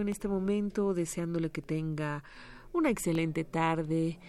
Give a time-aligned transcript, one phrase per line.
[0.00, 2.22] en este momento, deseándole que tenga
[2.72, 4.20] una excelente tarde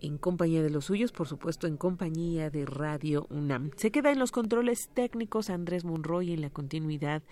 [0.00, 3.70] en compañía de los suyos, por supuesto en compañía de Radio UNAM.
[3.76, 7.22] Se queda en los controles técnicos Andrés Monroy en la continuidad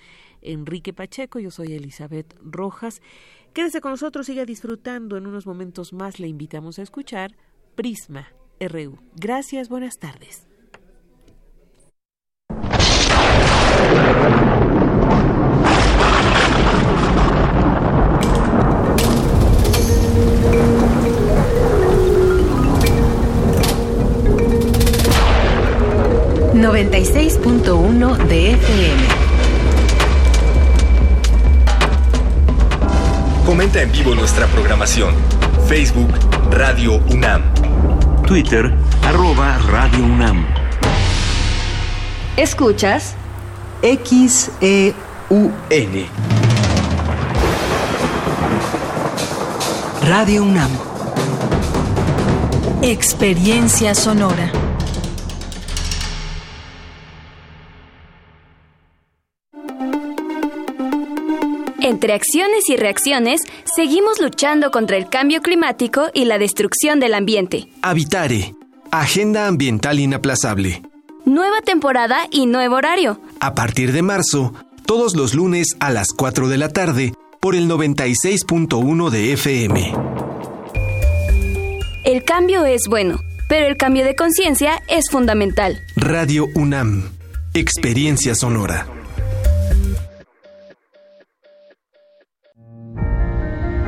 [0.41, 1.41] Enrique Pacheco.
[1.41, 3.03] Yo soy Elizabeth Rojas.
[3.55, 5.17] Quédese con nosotros, siga disfrutando.
[5.17, 7.35] En unos momentos más le invitamos a escuchar
[7.75, 8.29] Prisma
[8.61, 9.01] RU.
[9.17, 10.47] Gracias, buenas tardes.
[26.89, 29.03] 96.1 de FM.
[33.45, 35.15] Comenta en vivo nuestra programación.
[35.69, 36.09] Facebook
[36.51, 37.43] Radio UNAM.
[38.27, 40.47] Twitter arroba Radio UNAM.
[42.39, 43.15] ¿Escuchas?
[43.83, 44.95] XEUN.
[50.07, 50.71] Radio UNAM.
[52.81, 54.60] Experiencia sonora.
[61.91, 67.67] Entre acciones y reacciones, seguimos luchando contra el cambio climático y la destrucción del ambiente.
[67.83, 68.55] Habitare.
[68.93, 70.83] Agenda Ambiental Inaplazable.
[71.25, 73.21] Nueva temporada y nuevo horario.
[73.41, 74.55] A partir de marzo,
[74.87, 79.93] todos los lunes a las 4 de la tarde, por el 96.1 de FM.
[82.05, 83.19] El cambio es bueno,
[83.49, 85.81] pero el cambio de conciencia es fundamental.
[85.97, 87.11] Radio UNAM.
[87.53, 88.87] Experiencia sonora.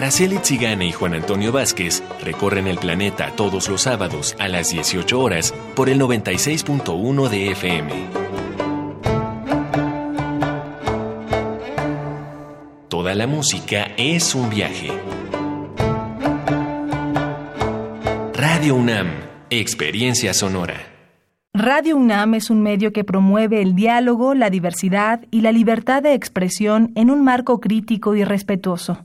[0.00, 5.20] Araceli Tzigane y Juan Antonio Vázquez recorren el planeta todos los sábados a las 18
[5.20, 7.92] horas por el 96.1 de FM.
[12.88, 14.88] Toda la música es un viaje.
[18.32, 19.08] Radio UNAM,
[19.50, 20.80] Experiencia Sonora.
[21.52, 26.14] Radio UNAM es un medio que promueve el diálogo, la diversidad y la libertad de
[26.14, 29.04] expresión en un marco crítico y respetuoso.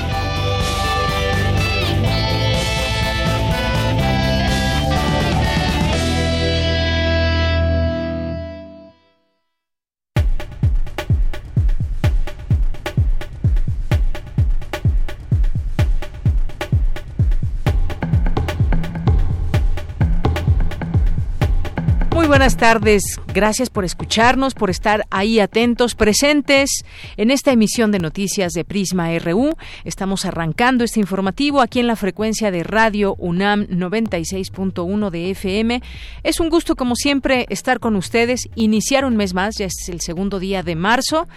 [22.41, 23.03] Buenas tardes.
[23.35, 26.71] Gracias por escucharnos, por estar ahí atentos, presentes
[27.15, 29.55] en esta emisión de noticias de Prisma RU.
[29.85, 35.83] Estamos arrancando este informativo aquí en la frecuencia de Radio UNAM 96.1 de FM.
[36.23, 40.01] Es un gusto, como siempre, estar con ustedes, iniciar un mes más, ya es el
[40.01, 41.27] segundo día de marzo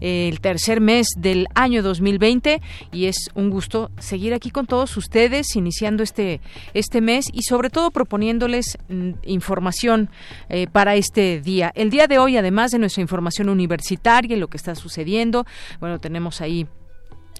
[0.00, 2.60] el tercer mes del año 2020
[2.92, 6.40] y es un gusto seguir aquí con todos ustedes iniciando este
[6.74, 10.08] este mes y sobre todo proponiéndoles mm, información
[10.50, 11.72] eh, para este día.
[11.74, 15.46] El día de hoy, además de nuestra información universitaria y lo que está sucediendo,
[15.78, 16.66] bueno, tenemos ahí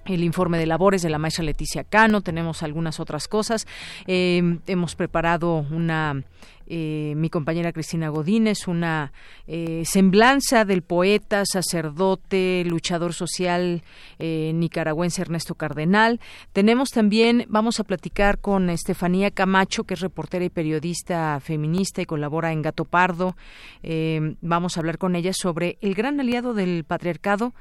[0.07, 3.67] el informe de labores de la maestra Leticia Cano, tenemos algunas otras cosas.
[4.07, 6.23] Eh, hemos preparado una
[6.73, 9.13] eh, mi compañera Cristina Godínez, una
[9.49, 13.83] eh, semblanza del poeta, sacerdote, luchador social
[14.21, 16.21] nicaragüense Ernesto Cardenal.
[16.53, 22.07] Tenemos también, vamos a platicar con Estefanía Camacho, que es reportera y periodista feminista y
[22.07, 23.37] colabora en Gato Pardo.
[24.41, 27.53] vamos a hablar con ella sobre el gran aliado del patriarcado.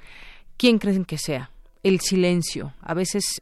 [0.57, 1.50] ¿Quién creen que sea?
[1.84, 2.74] El silencio.
[2.81, 3.42] A veces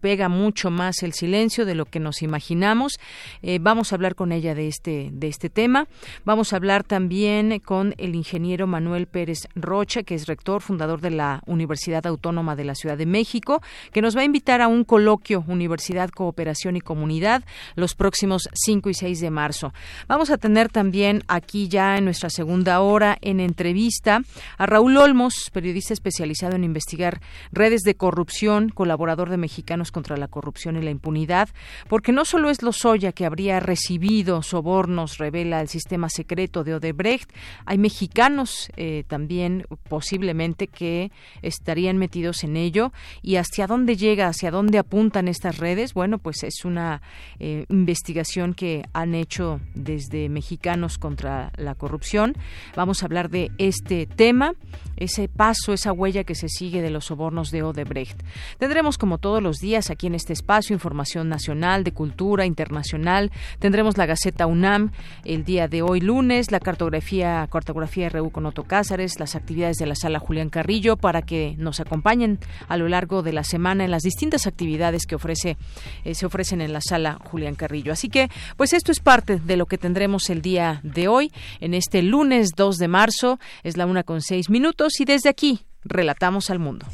[0.00, 2.98] pega mucho más el silencio de lo que nos imaginamos.
[3.42, 5.86] Eh, vamos a hablar con ella de este, de este tema.
[6.24, 11.10] Vamos a hablar también con el ingeniero Manuel Pérez Rocha, que es rector, fundador de
[11.10, 13.62] la Universidad Autónoma de la Ciudad de México,
[13.92, 18.90] que nos va a invitar a un coloquio Universidad, Cooperación y Comunidad los próximos 5
[18.90, 19.72] y 6 de marzo.
[20.08, 24.22] Vamos a tener también aquí ya en nuestra segunda hora en entrevista
[24.58, 27.20] a Raúl Olmos, periodista especializado en investigar
[27.52, 31.48] redes de corrupción, colaborador de mexicanos contra la corrupción y la impunidad,
[31.88, 37.28] porque no solo es Lozoya que habría recibido sobornos, revela el sistema secreto de Odebrecht,
[37.66, 41.10] hay mexicanos eh, también posiblemente que
[41.42, 42.92] estarían metidos en ello
[43.22, 47.02] y hacia dónde llega, hacia dónde apuntan estas redes, bueno, pues es una
[47.40, 52.36] eh, investigación que han hecho desde mexicanos contra la corrupción.
[52.76, 54.54] Vamos a hablar de este tema,
[54.96, 58.22] ese paso, esa huella que se sigue de los sobornos de Odebrecht.
[58.58, 63.30] Tendremos como los días aquí en este espacio información nacional, de cultura, internacional.
[63.58, 64.92] Tendremos la Gaceta UNAM
[65.24, 69.86] el día de hoy lunes, la cartografía, cartografía RU con Otto Cázares, las actividades de
[69.86, 72.38] la sala Julián Carrillo para que nos acompañen
[72.68, 75.56] a lo largo de la semana en las distintas actividades que ofrece
[76.04, 77.92] eh, se ofrecen en la sala Julián Carrillo.
[77.92, 81.74] Así que, pues esto es parte de lo que tendremos el día de hoy en
[81.74, 83.38] este lunes 2 de marzo.
[83.62, 86.86] Es la una con seis minutos y desde aquí relatamos al mundo.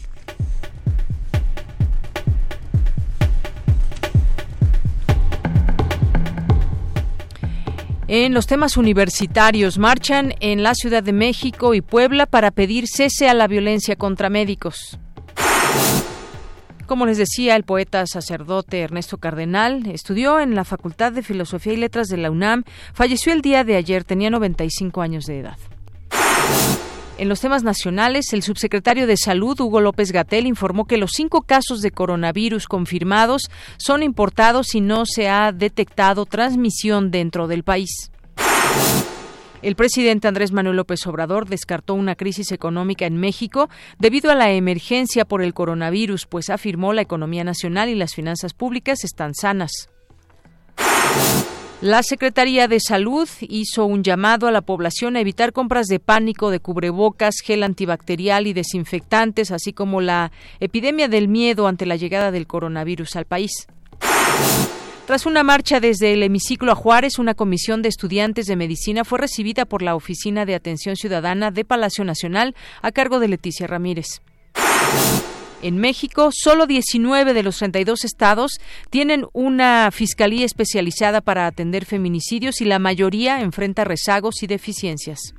[8.09, 13.29] En los temas universitarios marchan en la Ciudad de México y Puebla para pedir cese
[13.29, 14.97] a la violencia contra médicos.
[16.87, 21.79] Como les decía, el poeta sacerdote Ernesto Cardenal estudió en la Facultad de Filosofía y
[21.79, 22.63] Letras de la UNAM.
[22.95, 25.59] Falleció el día de ayer, tenía 95 años de edad.
[27.19, 31.43] En los temas nacionales, el subsecretario de Salud, Hugo López Gatel, informó que los cinco
[31.43, 38.11] casos de coronavirus confirmados son importados y no se ha detectado transmisión dentro del país.
[39.63, 44.51] El presidente Andrés Manuel López Obrador descartó una crisis económica en México debido a la
[44.53, 49.89] emergencia por el coronavirus, pues afirmó la economía nacional y las finanzas públicas están sanas.
[51.87, 56.51] La Secretaría de Salud hizo un llamado a la población a evitar compras de pánico
[56.51, 62.33] de cubrebocas, gel antibacterial y desinfectantes, así como la epidemia del miedo ante la llegada
[62.33, 63.69] del coronavirus al país.
[65.07, 69.21] Tras una marcha desde el hemiciclo a Juárez, una comisión de estudiantes de medicina fue
[69.21, 74.23] recibida por la Oficina de Atención Ciudadana de Palacio Nacional a cargo de Leticia Ramírez.
[75.67, 82.61] En México, solo 19 de los 32 estados tienen una fiscalía especializada para atender feminicidios
[82.61, 85.35] y la mayoría enfrenta rezagos y deficiencias.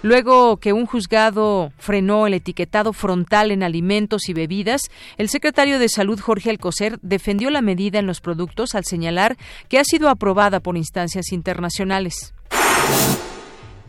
[0.00, 4.80] Luego que un juzgado frenó el etiquetado frontal en alimentos y bebidas,
[5.18, 9.36] el secretario de Salud Jorge Alcocer defendió la medida en los productos al señalar
[9.68, 12.32] que ha sido aprobada por instancias internacionales.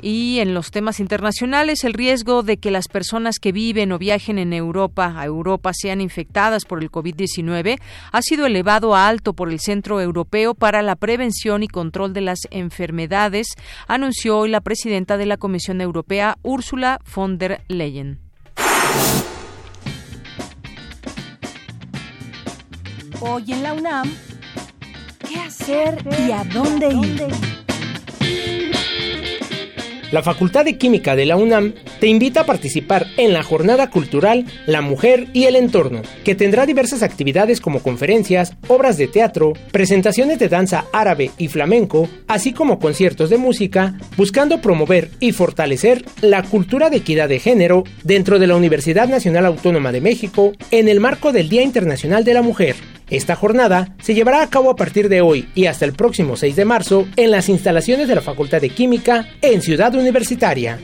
[0.08, 4.38] Y en los temas internacionales, el riesgo de que las personas que viven o viajen
[4.38, 7.80] en Europa a Europa sean infectadas por el COVID-19
[8.12, 12.22] ha sido elevado a alto por el Centro Europeo para la Prevención y Control de
[12.22, 13.48] las Enfermedades,
[13.88, 18.20] anunció hoy la presidenta de la Comisión Europea, Ursula von der Leyen.
[23.22, 24.14] Hoy en la UNAM,
[25.28, 25.98] ¿qué hacer
[26.28, 27.56] y a dónde ir?
[30.16, 34.46] La Facultad de Química de la UNAM te invita a participar en la jornada cultural
[34.66, 40.40] La Mujer y el Entorno, que tendrá diversas actividades como conferencias, obras de teatro, presentaciones
[40.40, 46.44] de danza árabe y flamenco, así como conciertos de música, buscando promover y fortalecer la
[46.44, 51.02] cultura de equidad de género dentro de la Universidad Nacional Autónoma de México en el
[51.02, 52.78] marco del Día Internacional de la Mujer.
[53.10, 56.56] Esta jornada se llevará a cabo a partir de hoy y hasta el próximo 6
[56.56, 60.80] de marzo en las instalaciones de la Facultad de Química en Ciudad Universitaria.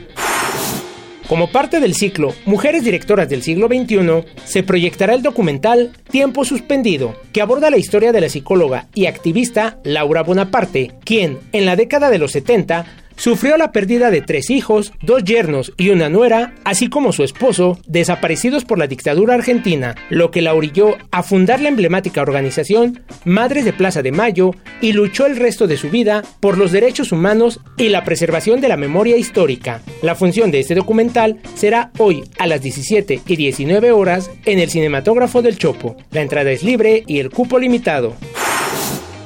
[1.28, 7.16] Como parte del ciclo Mujeres Directoras del Siglo XXI, se proyectará el documental Tiempo Suspendido,
[7.32, 12.10] que aborda la historia de la psicóloga y activista Laura Bonaparte, quien, en la década
[12.10, 12.86] de los 70,
[13.22, 17.78] sufrió la pérdida de tres hijos, dos yernos y una nuera, así como su esposo,
[17.86, 23.64] desaparecidos por la dictadura argentina, lo que la orilló a fundar la emblemática organización Madres
[23.64, 27.60] de Plaza de Mayo y luchó el resto de su vida por los derechos humanos
[27.78, 29.82] y la preservación de la memoria histórica.
[30.02, 34.72] La función de este documental será hoy a las 17 y 19 horas en el
[34.72, 35.96] cinematógrafo del Chopo.
[36.10, 38.16] La entrada es libre y el cupo limitado.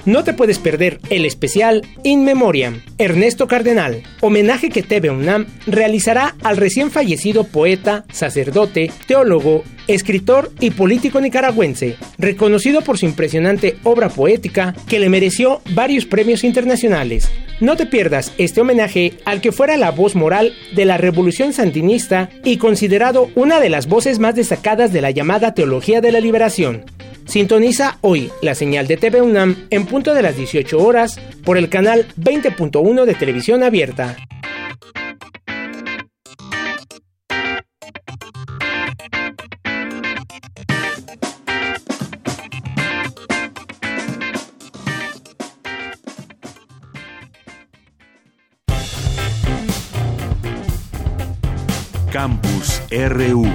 [0.05, 6.35] No te puedes perder el especial In Memoriam, Ernesto Cardenal, homenaje que TV UNAM realizará
[6.43, 14.09] al recién fallecido poeta, sacerdote, teólogo, escritor y político nicaragüense, reconocido por su impresionante obra
[14.09, 17.31] poética que le mereció varios premios internacionales.
[17.59, 22.29] No te pierdas este homenaje al que fuera la voz moral de la revolución sandinista
[22.43, 26.83] y considerado una de las voces más destacadas de la llamada teología de la liberación.
[27.25, 31.69] Sintoniza hoy la señal de TV UNAM en punto de las 18 horas por el
[31.69, 34.15] canal 20.1 de televisión abierta.
[52.91, 53.45] RU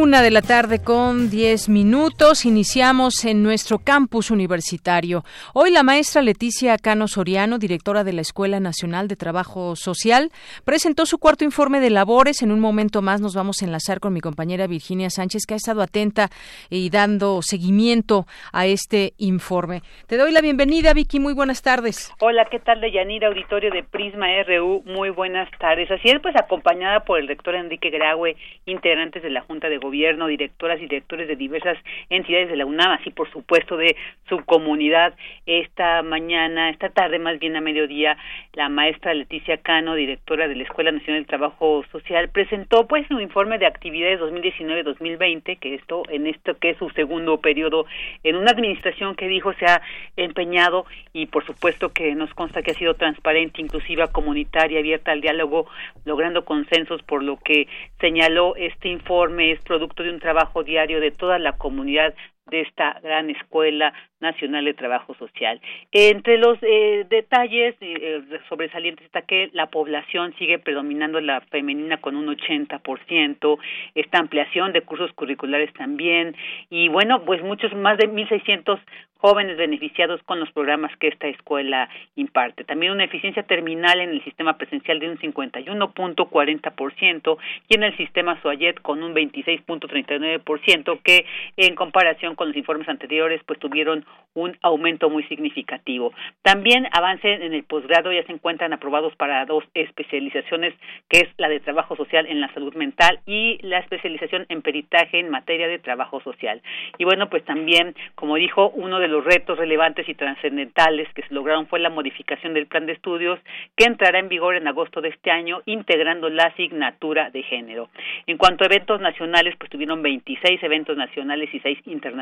[0.00, 2.46] Una de la tarde con diez minutos.
[2.46, 5.24] Iniciamos en nuestro campus universitario.
[5.52, 10.30] Hoy la maestra Leticia Cano Soriano, directora de la Escuela Nacional de Trabajo Social,
[10.64, 12.40] presentó su cuarto informe de labores.
[12.40, 15.58] En un momento más nos vamos a enlazar con mi compañera Virginia Sánchez, que ha
[15.58, 16.30] estado atenta
[16.70, 19.82] y dando seguimiento a este informe.
[20.06, 21.20] Te doy la bienvenida, Vicky.
[21.20, 22.10] Muy buenas tardes.
[22.20, 23.28] Hola, ¿qué tal, Deyanira?
[23.28, 24.82] Auditorio de Prisma RU.
[24.86, 25.90] Muy buenas tardes.
[25.90, 29.89] Así es, pues acompañada por el rector Enrique Graue, integrantes de la Junta de gobierno,
[29.90, 31.78] directoras y directores de diversas
[32.08, 33.96] entidades de la UNAM, así por supuesto de
[34.28, 35.14] su comunidad.
[35.46, 38.16] Esta mañana, esta tarde más bien a mediodía,
[38.54, 43.20] la maestra Leticia Cano, directora de la Escuela Nacional del Trabajo Social, presentó pues un
[43.20, 47.86] informe de actividades 2019-2020, que esto en esto que es su segundo periodo
[48.22, 49.82] en una administración que dijo se ha
[50.16, 55.20] empeñado y por supuesto que nos consta que ha sido transparente, inclusiva, comunitaria, abierta al
[55.20, 55.66] diálogo,
[56.04, 57.68] logrando consensos por lo que
[58.00, 59.60] señaló este informe es
[60.02, 62.14] de un trabajo diario de toda la comunidad
[62.46, 65.60] de esta gran escuela nacional de trabajo social.
[65.92, 72.16] Entre los eh, detalles eh, sobresalientes está que la población sigue predominando la femenina con
[72.16, 73.58] un 80%,
[73.94, 76.36] esta ampliación de cursos curriculares también
[76.68, 78.80] y bueno, pues muchos más de 1600
[79.20, 82.64] jóvenes beneficiados con los programas que esta escuela imparte.
[82.64, 87.36] También una eficiencia terminal en el sistema presencial de un 51.40%
[87.68, 93.40] y en el sistema SOAYET con un 26.39% que en comparación con los informes anteriores
[93.46, 96.12] pues tuvieron un aumento muy significativo.
[96.42, 100.74] También avance en el posgrado ya se encuentran aprobados para dos especializaciones
[101.08, 105.18] que es la de trabajo social en la salud mental y la especialización en peritaje
[105.18, 106.62] en materia de trabajo social.
[106.98, 111.34] Y bueno, pues también, como dijo, uno de los retos relevantes y trascendentales que se
[111.34, 113.40] lograron fue la modificación del plan de estudios
[113.76, 117.88] que entrará en vigor en agosto de este año integrando la asignatura de género.
[118.26, 122.19] En cuanto a eventos nacionales, pues tuvieron 26 eventos nacionales y 6 internacionales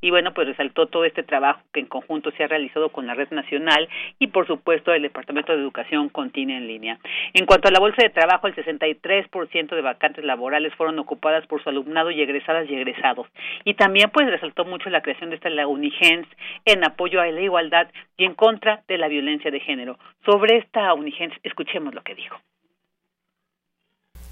[0.00, 3.14] y bueno, pues resaltó todo este trabajo que en conjunto se ha realizado con la
[3.14, 3.88] red nacional
[4.18, 6.98] y por supuesto el Departamento de Educación continua en línea.
[7.34, 11.62] En cuanto a la bolsa de trabajo, el 63% de vacantes laborales fueron ocupadas por
[11.62, 13.26] su alumnado y egresadas y egresados.
[13.64, 16.26] Y también pues resaltó mucho la creación de esta la Unigens
[16.64, 19.98] en apoyo a la igualdad y en contra de la violencia de género.
[20.24, 22.40] Sobre esta Unigens, escuchemos lo que dijo.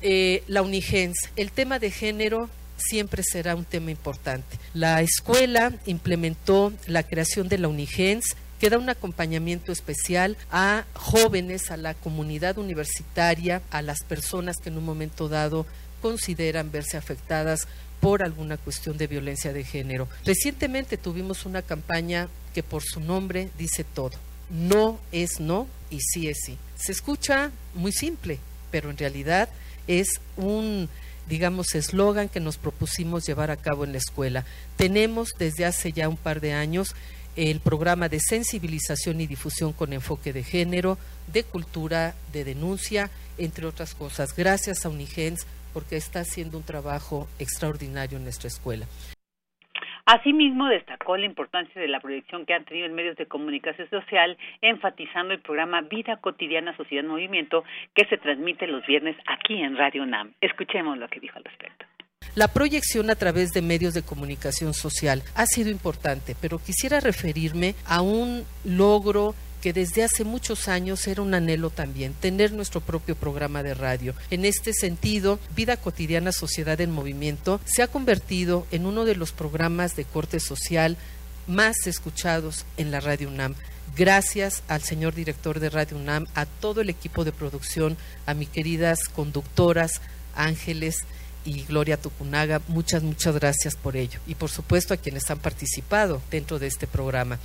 [0.01, 4.59] Eh, la Unigens, el tema de género siempre será un tema importante.
[4.75, 11.71] La escuela implementó la creación de la Unigens que da un acompañamiento especial a jóvenes,
[11.71, 15.67] a la comunidad universitaria, a las personas que en un momento dado
[16.03, 17.69] consideran verse afectadas
[18.01, 20.09] por alguna cuestión de violencia de género.
[20.25, 24.13] Recientemente tuvimos una campaña que por su nombre dice todo.
[24.51, 26.57] No es no y sí es sí.
[26.77, 28.39] Se escucha muy simple,
[28.71, 29.49] pero en realidad
[29.87, 30.89] es un
[31.29, 34.45] digamos, eslogan que nos propusimos llevar a cabo en la escuela.
[34.77, 36.95] Tenemos desde hace ya un par de años
[37.37, 40.99] el programa de sensibilización y difusión con enfoque de género,
[41.33, 44.35] de cultura, de denuncia, entre otras cosas.
[44.35, 48.87] Gracias a Unigens porque está haciendo un trabajo extraordinario en nuestra escuela.
[50.11, 54.39] Asimismo, destacó la importancia de la proyección que han tenido en medios de comunicación social,
[54.63, 57.63] enfatizando el programa Vida Cotidiana Sociedad Movimiento,
[57.95, 60.33] que se transmite los viernes aquí en Radio NAM.
[60.41, 61.85] Escuchemos lo que dijo al respecto.
[62.35, 67.75] La proyección a través de medios de comunicación social ha sido importante, pero quisiera referirme
[67.87, 73.17] a un logro que desde hace muchos años era un anhelo también, tener nuestro propio
[73.17, 74.15] programa de radio.
[74.31, 79.33] En este sentido, Vida Cotidiana Sociedad en Movimiento se ha convertido en uno de los
[79.33, 80.97] programas de corte social
[81.47, 83.55] más escuchados en la Radio UNAM.
[83.97, 87.97] Gracias al señor director de Radio UNAM, a todo el equipo de producción,
[88.27, 90.01] a mis queridas conductoras,
[90.35, 91.05] Ángeles,
[91.45, 94.21] y Gloria Tucunaga, muchas, muchas gracias por ello.
[94.27, 97.39] Y por supuesto a quienes han participado dentro de este programa.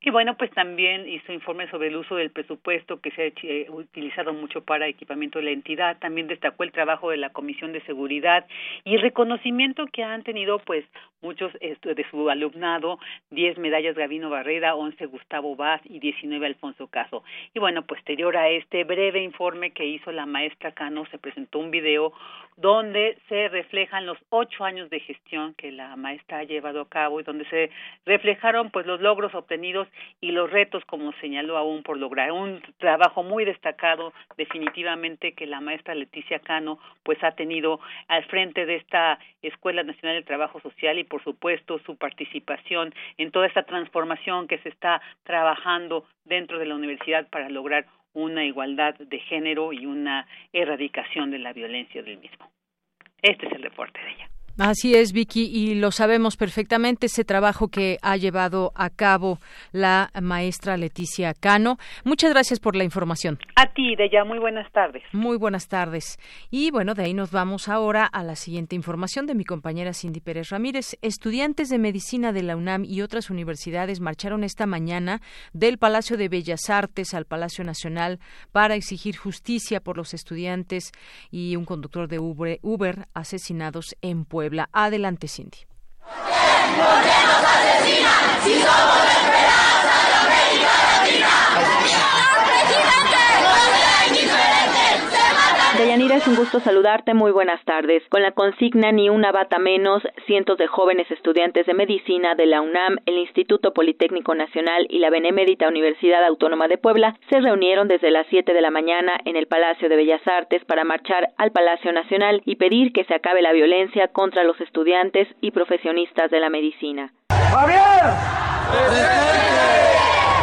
[0.00, 3.66] Y bueno, pues también hizo informe sobre el uso del presupuesto que se ha eh,
[3.70, 5.98] utilizado mucho para equipamiento de la entidad.
[5.98, 8.46] También destacó el trabajo de la Comisión de Seguridad
[8.84, 10.84] y el reconocimiento que han tenido pues
[11.26, 17.24] muchos de su alumnado, 10 medallas Gavino Barrera, 11 Gustavo Vaz y 19 Alfonso Caso.
[17.52, 21.72] Y bueno, posterior a este breve informe que hizo la maestra Cano, se presentó un
[21.72, 22.12] video
[22.56, 27.20] donde se reflejan los ocho años de gestión que la maestra ha llevado a cabo
[27.20, 27.70] y donde se
[28.06, 29.88] reflejaron pues los logros obtenidos
[30.22, 35.60] y los retos como señaló aún por lograr un trabajo muy destacado definitivamente que la
[35.60, 37.78] maestra Leticia Cano pues ha tenido
[38.08, 43.30] al frente de esta Escuela Nacional del Trabajo Social y por supuesto su participación en
[43.30, 48.94] toda esta transformación que se está trabajando dentro de la universidad para lograr una igualdad
[48.94, 52.50] de género y una erradicación de la violencia del mismo.
[53.20, 54.35] Este es el reporte de ella.
[54.58, 59.38] Así es, Vicky, y lo sabemos perfectamente, ese trabajo que ha llevado a cabo
[59.70, 61.76] la maestra Leticia Cano.
[62.04, 63.38] Muchas gracias por la información.
[63.56, 65.02] A ti, Deya, muy buenas tardes.
[65.12, 66.18] Muy buenas tardes.
[66.50, 70.20] Y bueno, de ahí nos vamos ahora a la siguiente información de mi compañera Cindy
[70.20, 70.96] Pérez Ramírez.
[71.02, 75.20] Estudiantes de medicina de la UNAM y otras universidades marcharon esta mañana
[75.52, 78.20] del Palacio de Bellas Artes al Palacio Nacional
[78.52, 80.92] para exigir justicia por los estudiantes
[81.30, 84.45] y un conductor de Uber, Uber asesinados en Puebla.
[84.72, 85.66] Adelante, Cindy.
[95.78, 97.12] Deyanira, es un gusto saludarte.
[97.12, 98.02] Muy buenas tardes.
[98.08, 102.62] Con la consigna Ni una bata menos, cientos de jóvenes estudiantes de medicina de la
[102.62, 108.10] UNAM, el Instituto Politécnico Nacional y la Benemérita Universidad Autónoma de Puebla se reunieron desde
[108.10, 111.92] las 7 de la mañana en el Palacio de Bellas Artes para marchar al Palacio
[111.92, 116.48] Nacional y pedir que se acabe la violencia contra los estudiantes y profesionistas de la
[116.48, 117.12] medicina.
[117.28, 118.14] ¡Javier!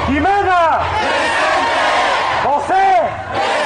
[0.07, 0.79] ¡Jimena!
[2.43, 3.63] ¡José!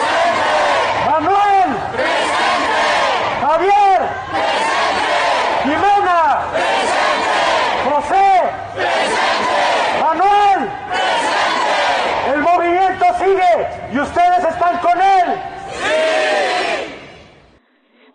[3.57, 3.99] Javier.
[4.37, 5.09] Presente.
[5.63, 6.21] Jimena.
[6.51, 7.33] Presente.
[7.89, 8.29] José.
[8.75, 10.03] Presente.
[10.03, 10.69] Manuel.
[10.89, 12.33] Presente.
[12.33, 13.53] El movimiento sigue
[13.93, 15.57] y ustedes están con él.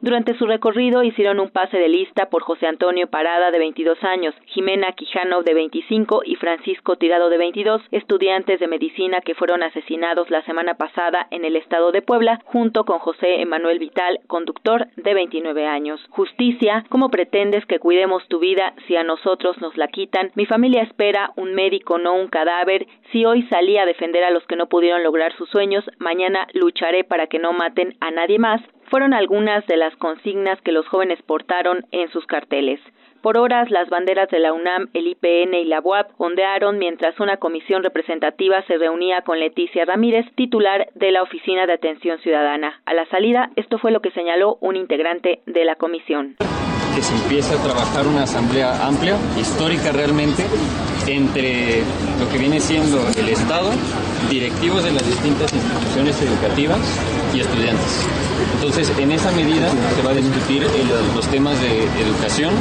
[0.03, 4.35] Durante su recorrido hicieron un pase de lista por José Antonio Parada de 22 años,
[4.47, 10.29] Jimena Quijano de 25 y Francisco Tirado de 22, estudiantes de medicina que fueron asesinados
[10.29, 15.15] la semana pasada en el estado de Puebla, junto con José Emanuel Vital, conductor de
[15.15, 16.05] 29 años.
[16.11, 20.33] Justicia, ¿cómo pretendes que cuidemos tu vida si a nosotros nos la quitan?
[20.35, 22.89] Mi familia espera un médico, no un cadáver.
[23.13, 27.05] Si hoy salí a defender a los que no pudieron lograr sus sueños, mañana lucharé
[27.05, 28.61] para que no maten a nadie más
[28.93, 32.79] fueron algunas de las consignas que los jóvenes portaron en sus carteles.
[33.23, 37.39] Por horas, las banderas de la UNAM, el IPN y la UAP ondearon mientras una
[37.39, 42.83] comisión representativa se reunía con Leticia Ramírez, titular de la Oficina de Atención Ciudadana.
[42.85, 46.37] A la salida, esto fue lo que señaló un integrante de la comisión.
[46.95, 50.43] Que se empiece a trabajar una asamblea amplia, histórica realmente,
[51.09, 51.81] entre
[52.21, 53.71] lo que viene siendo el Estado,
[54.31, 56.81] directivos de las distintas instituciones educativas
[57.35, 58.07] y estudiantes.
[58.55, 60.67] Entonces, en esa medida se va a discutir
[61.15, 62.55] los temas de educación,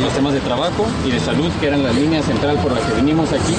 [0.00, 2.92] los temas de trabajo y de salud, que eran la línea central por la que
[2.94, 3.54] venimos aquí.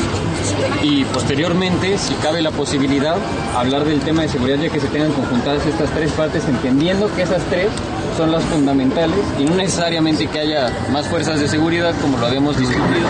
[0.84, 3.18] Y posteriormente, si cabe la posibilidad,
[3.56, 7.24] hablar del tema de seguridad, ya que se tengan conjuntadas estas tres partes, entendiendo que
[7.24, 7.68] esas tres
[8.18, 12.58] son las fundamentales y no necesariamente que haya más fuerzas de seguridad como lo habíamos
[12.58, 13.08] discutido,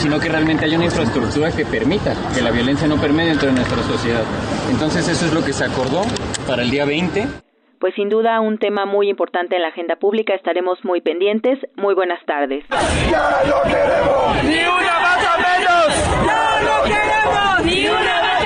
[0.00, 3.54] sino que realmente haya una infraestructura que permita que la violencia no permee dentro de
[3.54, 4.24] nuestra sociedad.
[4.70, 6.02] Entonces eso es lo que se acordó
[6.46, 7.47] para el día 20
[7.78, 10.34] pues sin duda un tema muy importante en la agenda pública.
[10.34, 11.58] Estaremos muy pendientes.
[11.76, 12.64] Muy buenas tardes.
[13.10, 14.44] ¡Ya lo queremos!
[14.44, 16.26] ¡Ni una más menos!
[16.26, 17.64] ¡Ya lo queremos!
[17.64, 18.37] ¡Ni una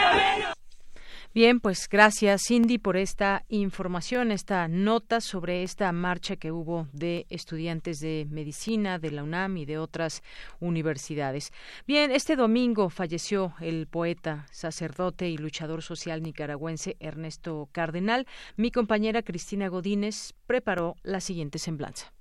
[1.34, 7.24] Bien, pues gracias Cindy por esta información, esta nota sobre esta marcha que hubo de
[7.30, 10.22] estudiantes de medicina de la UNAM y de otras
[10.60, 11.50] universidades.
[11.86, 18.26] Bien, este domingo falleció el poeta, sacerdote y luchador social nicaragüense Ernesto Cardenal.
[18.58, 22.12] Mi compañera Cristina Godínez preparó la siguiente semblanza.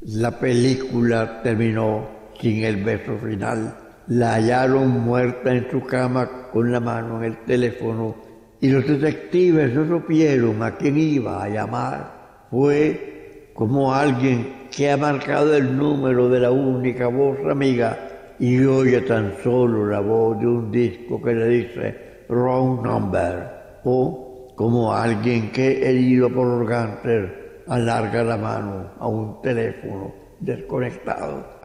[0.00, 2.08] La película terminó
[2.40, 3.76] sin el beso final.
[4.06, 8.25] La hallaron muerta en su cama con la mano en el teléfono
[8.66, 12.46] y los detectives no supieron a quién iba a llamar.
[12.50, 17.96] Fue como alguien que ha marcado el número de la única voz amiga
[18.40, 24.48] y oye tan solo la voz de un disco que le dice wrong number o
[24.56, 31.55] como alguien que herido por cáncer alarga la mano a un teléfono desconectado.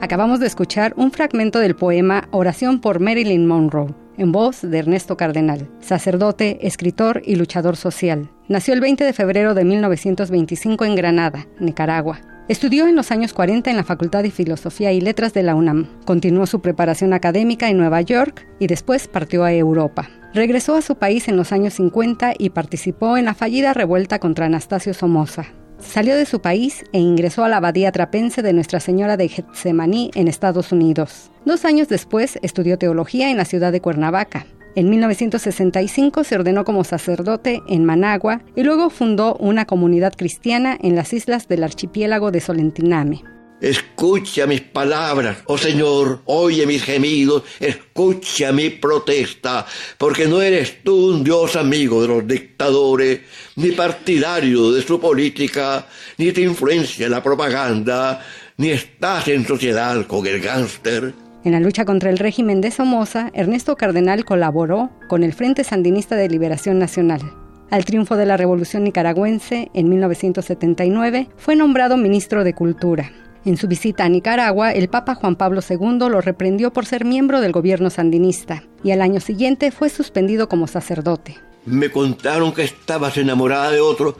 [0.00, 5.16] Acabamos de escuchar un fragmento del poema Oración por Marilyn Monroe, en voz de Ernesto
[5.16, 8.30] Cardenal, sacerdote, escritor y luchador social.
[8.46, 12.20] Nació el 20 de febrero de 1925 en Granada, Nicaragua.
[12.48, 15.88] Estudió en los años 40 en la Facultad de Filosofía y Letras de la UNAM.
[16.04, 20.10] Continuó su preparación académica en Nueva York y después partió a Europa.
[20.34, 24.46] Regresó a su país en los años 50 y participó en la fallida revuelta contra
[24.46, 25.46] Anastasio Somoza.
[25.80, 30.10] Salió de su país e ingresó a la abadía trapense de Nuestra Señora de Getsemaní
[30.14, 31.30] en Estados Unidos.
[31.44, 34.46] Dos años después estudió teología en la ciudad de Cuernavaca.
[34.74, 40.96] En 1965 se ordenó como sacerdote en Managua y luego fundó una comunidad cristiana en
[40.96, 43.35] las islas del archipiélago de Solentiname.
[43.60, 49.64] Escucha mis palabras, oh Señor, oye mis gemidos, escucha mi protesta,
[49.96, 53.20] porque no eres tú un Dios amigo de los dictadores,
[53.56, 55.86] ni partidario de su política,
[56.18, 58.22] ni te influencia la propaganda,
[58.58, 61.14] ni estás en sociedad con el gánster.
[61.42, 66.14] En la lucha contra el régimen de Somoza, Ernesto Cardenal colaboró con el Frente Sandinista
[66.14, 67.22] de Liberación Nacional.
[67.70, 73.12] Al triunfo de la Revolución Nicaragüense en 1979, fue nombrado ministro de Cultura.
[73.46, 77.40] En su visita a Nicaragua, el Papa Juan Pablo II lo reprendió por ser miembro
[77.40, 81.36] del gobierno sandinista y al año siguiente fue suspendido como sacerdote.
[81.64, 84.18] Me contaron que estabas enamorada de otro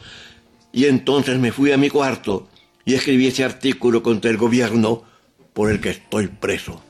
[0.71, 2.47] y entonces me fui a mi cuarto
[2.85, 5.03] y escribí ese artículo contra el gobierno
[5.53, 6.81] por el que estoy preso.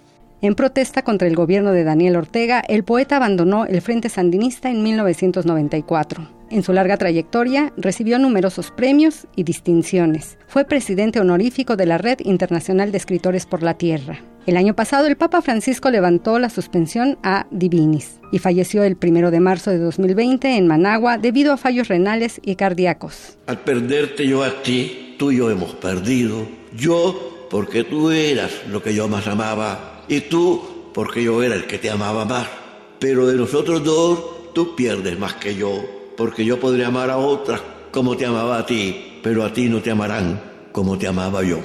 [0.43, 4.83] En protesta contra el gobierno de Daniel Ortega, el poeta abandonó el Frente Sandinista en
[4.83, 6.36] 1994.
[6.49, 10.39] En su larga trayectoria recibió numerosos premios y distinciones.
[10.47, 14.21] Fue presidente honorífico de la Red Internacional de Escritores por la Tierra.
[14.47, 19.33] El año pasado el Papa Francisco levantó la suspensión a Divinis y falleció el 1
[19.33, 23.39] de marzo de 2020 en Managua debido a fallos renales y cardíacos.
[23.49, 26.47] Al perderte yo a ti, tú y yo hemos perdido.
[26.77, 31.67] Yo porque tú eras lo que yo más amaba y tú porque yo era el
[31.67, 32.47] que te amaba más.
[33.01, 37.61] Pero de nosotros dos, tú pierdes más que yo porque yo podría amar a otras
[37.93, 40.41] como te amaba a ti, pero a ti no te amarán
[40.73, 41.61] como te amaba yo.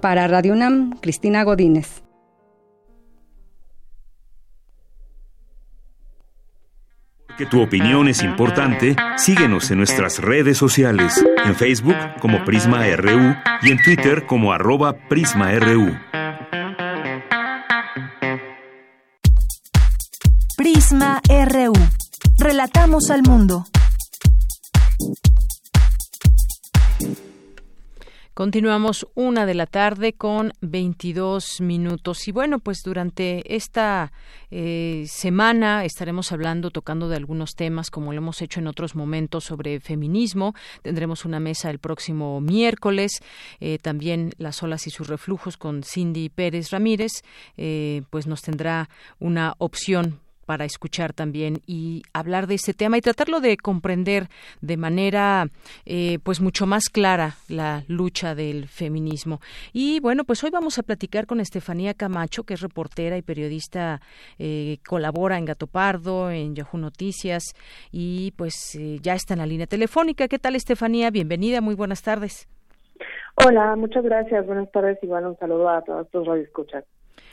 [0.00, 2.02] Para Radio UNAM, Cristina Godínez.
[7.36, 13.34] Que tu opinión es importante, síguenos en nuestras redes sociales, en Facebook como Prisma RU
[13.62, 16.09] y en Twitter como arroba PrismaRU.
[21.00, 21.72] RU.
[22.36, 23.64] Relatamos al mundo.
[28.34, 32.28] Continuamos una de la tarde con 22 minutos.
[32.28, 34.12] Y bueno, pues durante esta
[34.50, 39.44] eh, semana estaremos hablando, tocando de algunos temas, como lo hemos hecho en otros momentos,
[39.44, 40.54] sobre feminismo.
[40.82, 43.22] Tendremos una mesa el próximo miércoles.
[43.60, 47.12] Eh, también las olas y sus reflujos con Cindy Pérez Ramírez.
[47.56, 53.00] Eh, pues nos tendrá una opción para escuchar también y hablar de este tema y
[53.00, 54.24] tratarlo de comprender
[54.60, 55.46] de manera
[55.86, 59.38] eh, pues mucho más clara la lucha del feminismo.
[59.72, 64.00] Y bueno, pues hoy vamos a platicar con Estefanía Camacho, que es reportera y periodista,
[64.40, 67.44] eh, colabora en Gato Pardo, en Yahoo Noticias
[67.92, 70.26] y pues eh, ya está en la línea telefónica.
[70.26, 71.12] ¿Qué tal Estefanía?
[71.12, 72.48] Bienvenida, muy buenas tardes.
[73.36, 74.44] Hola, muchas gracias.
[74.44, 74.98] Buenas tardes.
[75.00, 76.84] Igual un saludo a todos tus radioescuchas.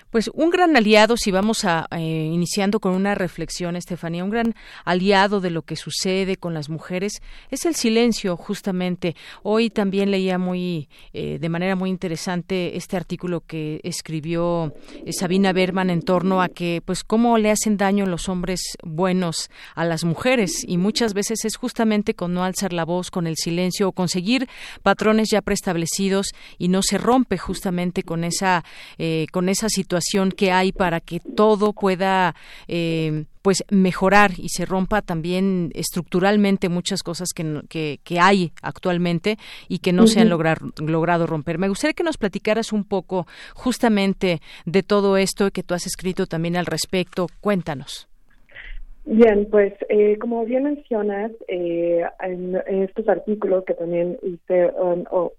[0.09, 4.55] Pues un gran aliado, si vamos a eh, iniciando con una reflexión, Estefanía, un gran
[4.85, 9.17] aliado de lo que sucede con las mujeres es el silencio, justamente.
[9.43, 14.73] Hoy también leía muy, eh, de manera muy interesante este artículo que escribió
[15.05, 19.49] eh, Sabina Berman en torno a que, pues, cómo le hacen daño los hombres buenos
[19.75, 23.35] a las mujeres y muchas veces es justamente con no alzar la voz, con el
[23.35, 24.47] silencio o conseguir
[24.83, 28.63] patrones ya preestablecidos y no se rompe justamente con esa,
[29.31, 32.35] con esa situación situación que hay para que todo pueda
[32.67, 39.37] eh, pues mejorar y se rompa también estructuralmente muchas cosas que, que, hay actualmente
[39.69, 41.57] y que no se han lograr, logrado romper.
[41.57, 46.25] Me gustaría que nos platicaras un poco justamente de todo esto que tú has escrito
[46.25, 47.27] también al respecto.
[47.41, 48.07] Cuéntanos.
[49.05, 54.69] Bien, pues eh, como bien mencionas, eh, en, estos artículos que también hice,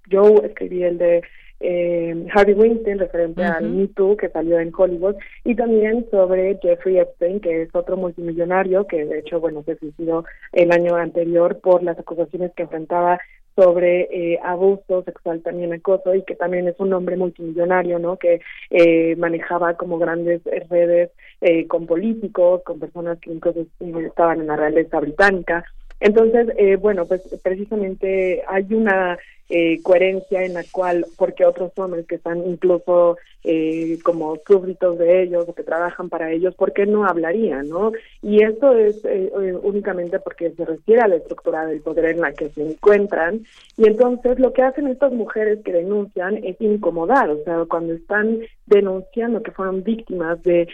[0.08, 1.22] yo escribí el de
[1.60, 6.98] eh, Harvey Weinstein, referente al Me Too, que salió en Hollywood, y también sobre Jeffrey
[6.98, 11.82] Epstein, que es otro multimillonario que de hecho, bueno, se suicidó el año anterior por
[11.82, 13.18] las acusaciones que enfrentaba
[13.56, 18.16] sobre eh, abuso sexual, también acoso, y que también es un hombre multimillonario, ¿no?
[18.16, 18.40] Que
[18.70, 23.66] eh, manejaba como grandes redes eh, con políticos, con personas que incluso
[24.06, 25.64] estaban en la realeza británica.
[25.98, 29.18] Entonces, eh, bueno, pues precisamente hay una
[29.50, 35.22] eh, coherencia en la cual, porque otros hombres que están incluso eh, como súbditos de
[35.22, 37.92] ellos o que trabajan para ellos, ¿por qué no hablarían, no?
[38.20, 39.32] Y esto es eh,
[39.62, 43.40] únicamente porque se refiere a la estructura del poder en la que se encuentran
[43.78, 48.40] y entonces lo que hacen estas mujeres que denuncian es incomodar, o sea, cuando están
[48.66, 50.68] denunciando que fueron víctimas de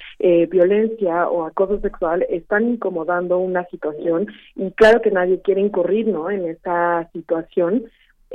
[0.51, 6.29] violencia o acoso sexual, están incomodando una situación y claro que nadie quiere incurrir, ¿no?
[6.29, 7.85] En esa situación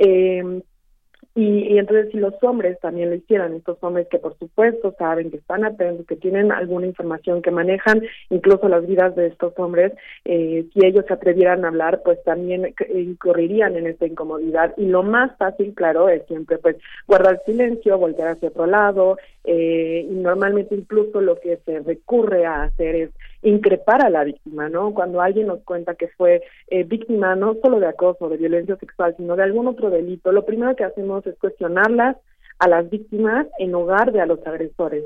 [0.00, 0.62] eh,
[1.34, 5.36] y, entonces si los hombres también lo hicieran, estos hombres que por supuesto saben, que
[5.36, 9.92] están atentos, que tienen alguna información, que manejan incluso las vidas de estos hombres,
[10.24, 14.74] eh, si ellos se atrevieran a hablar, pues también incurrirían en esta incomodidad.
[14.76, 20.06] Y lo más fácil, claro, es siempre pues guardar silencio, volver hacia otro lado, eh,
[20.08, 23.10] y normalmente incluso lo que se recurre a hacer es
[23.42, 24.92] increpar a la víctima, ¿no?
[24.92, 29.14] Cuando alguien nos cuenta que fue eh, víctima no solo de acoso, de violencia sexual,
[29.16, 32.16] sino de algún otro delito, lo primero que hacemos es cuestionarlas
[32.58, 35.04] a las víctimas en lugar de a los agresores.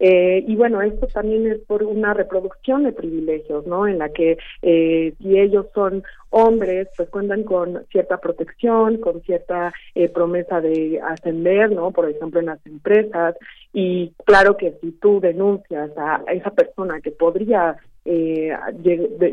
[0.00, 3.86] Eh, y bueno, esto también es por una reproducción de privilegios, ¿no?
[3.86, 9.72] En la que eh, si ellos son hombres, pues cuentan con cierta protección, con cierta
[9.94, 11.92] eh, promesa de ascender, ¿no?
[11.92, 13.36] Por ejemplo, en las empresas.
[13.72, 18.52] Y claro que si tú denuncias a, esa persona que podría eh,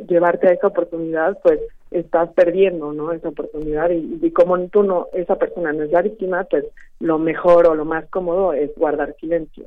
[0.08, 1.60] llevarte a esa oportunidad, pues
[1.92, 3.12] estás perdiendo, ¿no?
[3.12, 6.66] Esa oportunidad y, y, como tú no, esa persona no es la víctima, pues
[7.00, 9.66] lo mejor o lo más cómodo es guardar silencio.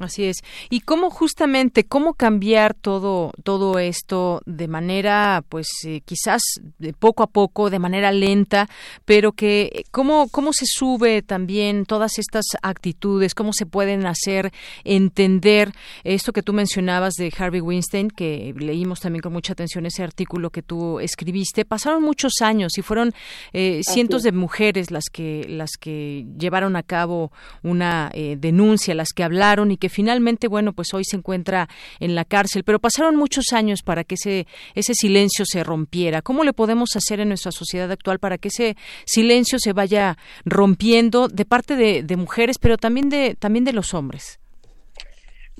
[0.00, 0.38] Así es.
[0.70, 6.42] Y cómo justamente, cómo cambiar todo, todo esto de manera, pues eh, quizás
[6.78, 8.68] de poco a poco, de manera lenta,
[9.04, 14.52] pero que cómo, cómo se sube también todas estas actitudes, cómo se pueden hacer
[14.82, 20.02] entender esto que tú mencionabas de Harvey Weinstein, que leímos también con mucha atención ese
[20.02, 21.64] artículo que tú escribiste.
[21.64, 23.12] Pasaron muchos años y fueron
[23.52, 27.30] eh, cientos de mujeres las que, las que llevaron a cabo
[27.62, 31.68] una eh, denuncia, las que hablaron y que finalmente, bueno, pues hoy se encuentra
[32.00, 36.22] en la cárcel, pero pasaron muchos años para que ese, ese silencio se rompiera.
[36.22, 40.16] ¿Cómo le podemos hacer en nuestra sociedad actual para que ese silencio se vaya
[40.46, 44.40] rompiendo de parte de, de mujeres, pero también de, también de los hombres?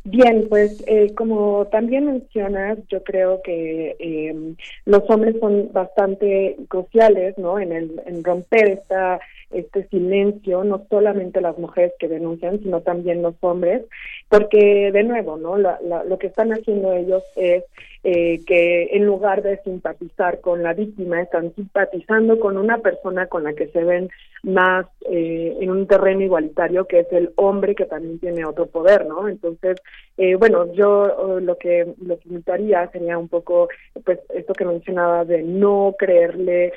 [0.07, 7.39] Bien, pues eh, como también mencionas, yo creo que eh, los hombres son bastante cruciales,
[7.39, 7.59] ¿no?
[7.59, 9.19] En el en romper esta
[9.51, 13.83] este silencio, no solamente las mujeres que denuncian, sino también los hombres,
[14.29, 15.57] porque de nuevo, ¿no?
[15.57, 17.65] lo que están haciendo ellos es
[18.07, 23.45] eh, que en lugar de simpatizar con la víctima, están simpatizando con una persona con
[23.45, 24.11] la que se ven
[24.43, 29.07] más eh, en un terreno igualitario, que es el hombre que también tiene otro poder,
[29.07, 29.27] ¿no?
[29.27, 29.81] Entonces,
[30.17, 33.69] eh, bueno, yo lo que lo que invitaría sería un poco,
[34.05, 36.73] pues, esto que mencionaba de no creerle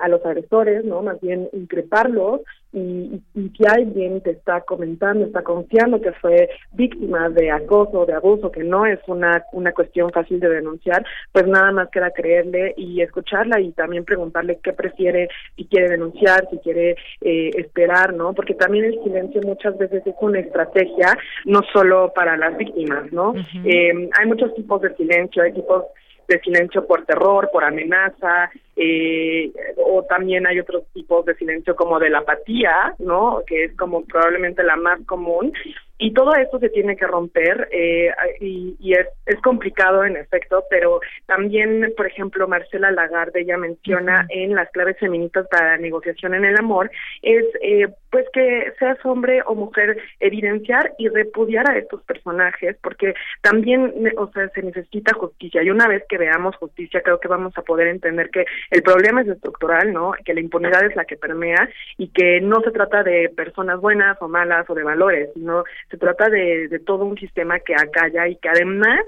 [0.00, 1.02] a los agresores, ¿no?
[1.02, 7.30] Más bien increparlos y, y, si alguien te está comentando, está confiando que fue víctima
[7.30, 11.02] de acoso, de abuso, que no es una, una cuestión fácil de denunciar,
[11.32, 16.46] pues nada más queda creerle y escucharla y también preguntarle qué prefiere, si quiere denunciar,
[16.50, 18.34] si quiere eh, esperar, ¿no?
[18.34, 23.34] Porque también el silencio muchas veces es una estrategia, no solo para las víctimas, ¿no?
[23.64, 25.84] eh, hay muchos tipos de silencio, hay tipos
[26.28, 31.98] de silencio por terror, por amenaza, eh, o también hay otros tipos de silencio como
[31.98, 33.42] de la apatía, ¿no?
[33.44, 35.52] Que es como probablemente la más común.
[36.00, 40.62] Y todo esto se tiene que romper eh, y, y es, es complicado en efecto,
[40.70, 46.34] pero también, por ejemplo, Marcela Lagarde ya menciona en las claves feministas para la negociación
[46.34, 46.88] en el amor,
[47.22, 53.14] es eh, pues que seas hombre o mujer, evidenciar y repudiar a estos personajes, porque
[53.42, 55.62] también, o sea, se necesita justicia.
[55.62, 59.22] Y una vez que veamos justicia, creo que vamos a poder entender que el problema
[59.22, 60.12] es estructural, ¿no?
[60.24, 64.16] Que la impunidad es la que permea y que no se trata de personas buenas
[64.20, 68.28] o malas o de valores, sino se trata de, de todo un sistema que acalla
[68.28, 69.00] y que además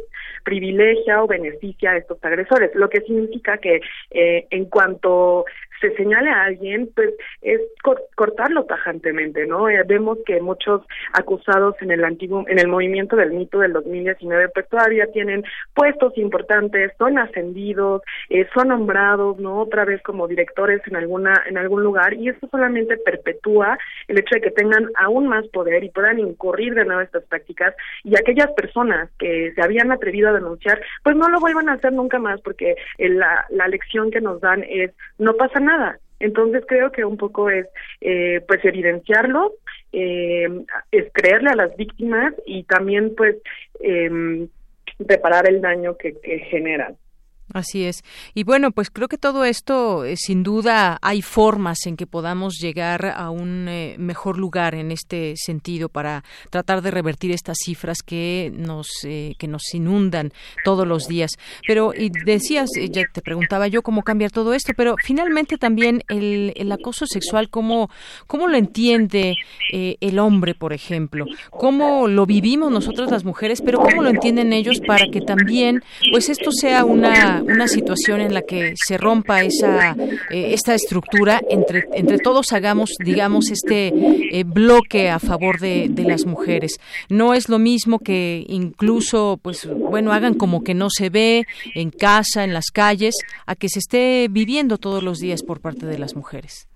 [0.44, 5.44] privilegia o beneficia a estos agresores, lo que significa que eh, en cuanto
[5.81, 7.11] se señale a alguien, pues
[7.43, 7.61] es
[8.14, 9.69] cortarlo tajantemente, ¿no?
[9.69, 14.51] Eh, vemos que muchos acusados en el antiguo, en el movimiento del mito del 2019,
[14.51, 15.43] pues todavía tienen
[15.75, 19.61] puestos importantes, son ascendidos, eh, son nombrados, ¿no?
[19.61, 24.35] Otra vez como directores en alguna, en algún lugar, y eso solamente perpetúa el hecho
[24.35, 28.51] de que tengan aún más poder y puedan incurrir de nuevo estas prácticas, y aquellas
[28.53, 32.40] personas que se habían atrevido a denunciar, pues no lo vuelvan a hacer nunca más,
[32.43, 35.98] porque la, la lección que nos dan es no pasa nada nada.
[36.18, 37.66] Entonces creo que un poco es
[38.00, 39.54] eh, pues evidenciarlo,
[39.92, 40.48] eh,
[40.92, 43.37] es creerle a las víctimas y también pues
[43.80, 44.46] eh,
[44.98, 46.96] reparar el daño que, que generan.
[47.53, 48.03] Así es.
[48.35, 52.59] Y bueno, pues creo que todo esto, eh, sin duda, hay formas en que podamos
[52.61, 58.03] llegar a un eh, mejor lugar en este sentido para tratar de revertir estas cifras
[58.03, 60.33] que nos eh, que nos inundan
[60.65, 61.33] todos los días.
[61.67, 66.53] Pero y decías, ya te preguntaba yo cómo cambiar todo esto, pero finalmente también el,
[66.55, 67.91] el acoso sexual, cómo
[68.29, 69.35] cómo lo entiende
[69.73, 74.81] el hombre, por ejemplo, cómo lo vivimos nosotros las mujeres, pero cómo lo entienden ellos
[74.87, 75.83] para que también,
[76.13, 79.96] pues esto sea una una, situación en la que se rompa esa
[80.31, 86.05] eh, esta estructura entre entre todos hagamos digamos este eh, bloque a favor de, de,
[86.05, 86.81] las mujeres.
[87.09, 91.90] No es lo mismo que incluso pues bueno hagan como que no se ve en
[91.90, 93.14] casa en las calles
[93.46, 96.69] a que se esté viviendo todos los días por parte de las mujeres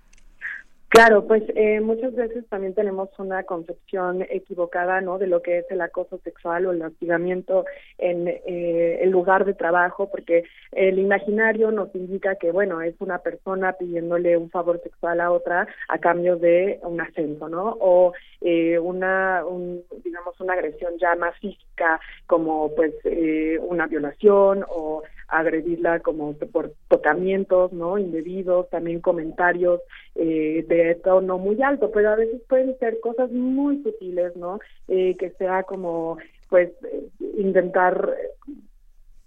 [0.95, 5.17] Claro, pues eh, muchas veces también tenemos una concepción equivocada, ¿no?
[5.17, 7.65] De lo que es el acoso sexual o el hostigamiento
[7.97, 13.17] en eh, el lugar de trabajo, porque el imaginario nos indica que, bueno, es una
[13.17, 17.75] persona pidiéndole un favor sexual a otra a cambio de un ascenso, ¿no?
[17.81, 24.63] O eh, una, un, digamos, una agresión ya más física, como pues eh, una violación
[24.69, 29.81] o agredirla como por tocamientos no indebidos también comentarios
[30.15, 35.15] eh, de tono muy alto pero a veces pueden ser cosas muy sutiles no eh,
[35.17, 36.17] que sea como
[36.49, 38.15] pues eh, intentar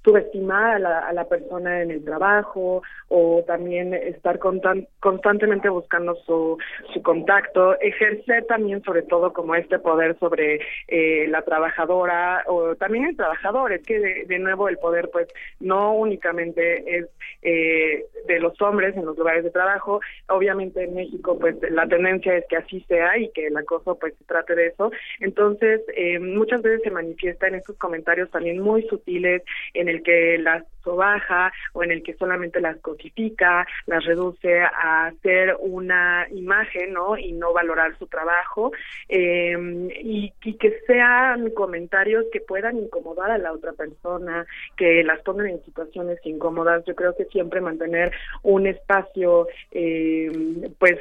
[0.05, 6.59] subestimar a la, a la persona en el trabajo o también estar constantemente buscando su,
[6.93, 13.07] su contacto, ejercer también sobre todo como este poder sobre eh, la trabajadora o también
[13.07, 15.27] el trabajador, es que de, nuevo el poder pues
[15.59, 17.07] no únicamente es
[17.43, 22.37] eh, de los hombres en los lugares de trabajo, obviamente en México pues la tendencia
[22.37, 26.19] es que así sea y que el acoso pues se trate de eso, entonces eh,
[26.19, 29.43] muchas veces se manifiesta en estos comentarios también muy sutiles
[29.75, 30.65] en el que las
[30.97, 37.17] baja o en el que solamente las cosifica, las reduce a hacer una imagen, ¿no?
[37.17, 38.73] Y no valorar su trabajo
[39.09, 44.47] em, y, que sean comentarios que puedan incomodar a la otra persona,
[44.77, 46.85] que las pongan en situaciones incómodas.
[46.85, 50.97] Yo creo que siempre mantener un espacio, em, pues,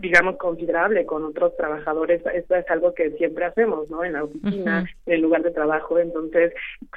[0.00, 4.04] digamos, considerable con otros trabajadores, esto es algo que siempre hacemos, ¿no?
[4.04, 5.98] En la oficina, en el lugar de trabajo.
[5.98, 6.52] Entonces,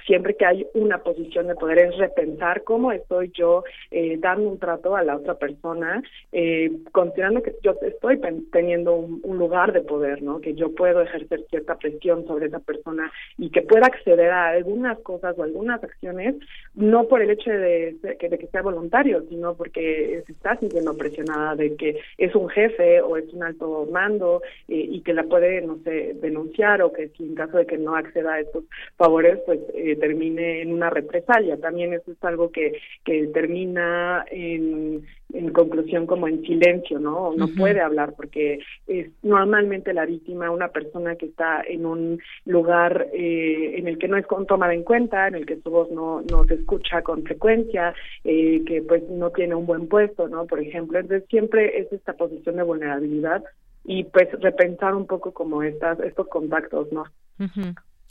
[0.06, 2.33] siempre que hay una posición de poder es repensar
[2.64, 7.76] cómo estoy yo eh, dando un trato a la otra persona, eh, considerando que yo
[7.82, 8.20] estoy
[8.52, 10.40] teniendo un, lugar de poder, ¿no?
[10.40, 15.00] Que yo puedo ejercer cierta presión sobre esa persona y que pueda acceder a algunas
[15.00, 16.36] cosas o algunas acciones,
[16.76, 21.56] no por el hecho de, de que sea voluntario, sino porque se está sintiendo presionada
[21.56, 25.62] de que es un jefe o es un alto mando eh, y que la puede,
[25.62, 28.64] no sé, denunciar o que si en caso de que no acceda a estos
[28.96, 29.60] favores, pues
[30.00, 31.58] termine en una represalia.
[31.58, 37.34] También eso es algo que, que termina en, en conclusión como en silencio, ¿no?
[37.36, 43.08] No puede hablar porque es normalmente la víctima una persona que está en un lugar
[43.14, 46.22] eh, en el que no es tomada en cuenta, en el que su voz no,
[46.30, 50.46] no se escucha con frecuencia, eh, que pues no tiene un buen puesto, ¿no?
[50.46, 53.44] Por ejemplo, entonces siempre es esta posición de vulnerabilidad
[53.86, 57.06] y pues repensar un poco como estas estos contactos, ¿no?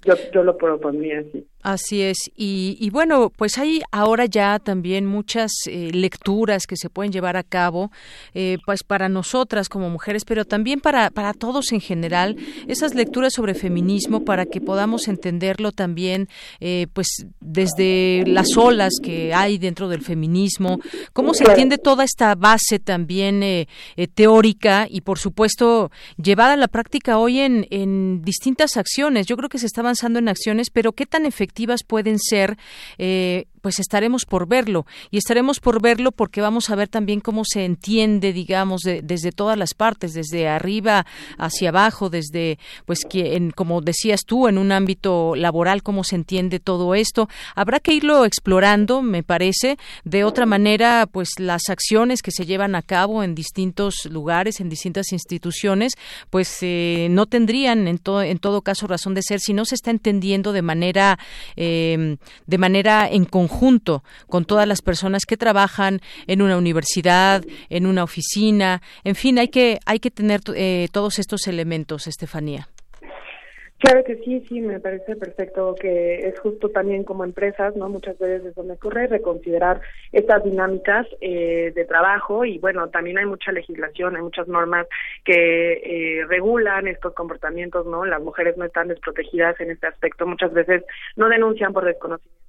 [0.05, 1.47] Yo, yo lo propondría así.
[1.63, 2.19] Así es.
[2.37, 7.37] Y, y, bueno, pues hay ahora ya también muchas eh, lecturas que se pueden llevar
[7.37, 7.93] a cabo,
[8.35, 12.37] eh, pues para nosotras como mujeres, pero también para, para todos en general,
[12.67, 19.33] esas lecturas sobre feminismo para que podamos entenderlo también, eh, pues desde las olas que
[19.33, 20.81] hay dentro del feminismo,
[21.13, 23.69] cómo se entiende toda esta base también
[24.15, 29.27] teórica y, por supuesto, llevada a la práctica hoy en, en distintas acciones.
[29.27, 32.57] Yo creo que se está avanzando en acciones, pero qué tan efectivo pueden ser
[32.99, 37.45] eh, pues estaremos por verlo y estaremos por verlo porque vamos a ver también cómo
[37.45, 41.07] se entiende, digamos, desde todas las partes, desde arriba
[41.39, 46.17] hacia abajo, desde, pues, que en, como decías tú, en un ámbito laboral, cómo se
[46.17, 47.29] entiende todo esto.
[47.55, 49.79] Habrá que irlo explorando, me parece.
[50.05, 54.69] De otra manera, pues, las acciones que se llevan a cabo en distintos lugares, en
[54.69, 55.95] distintas instituciones,
[56.31, 59.77] pues, eh, no tendrían en todo en todo caso razón de ser si no se
[59.77, 61.19] está entendiendo de manera
[61.57, 63.52] eh, de manera en conjunto
[64.29, 69.49] con todas las personas que trabajan en una universidad, en una oficina, en fin, hay
[69.49, 72.69] que hay que tener eh, todos estos elementos, Estefanía.
[73.79, 77.89] Claro que sí, sí, me parece perfecto que es justo también como empresas, ¿no?
[77.89, 79.81] Muchas veces es donde ocurre reconsiderar
[80.13, 84.87] estas dinámicas eh, de trabajo y bueno, también hay mucha legislación, hay muchas normas
[85.25, 88.05] que eh, regulan estos comportamientos, ¿no?
[88.05, 90.85] Las mujeres no están desprotegidas en este aspecto, muchas veces
[91.17, 92.42] no denuncian por desconocimiento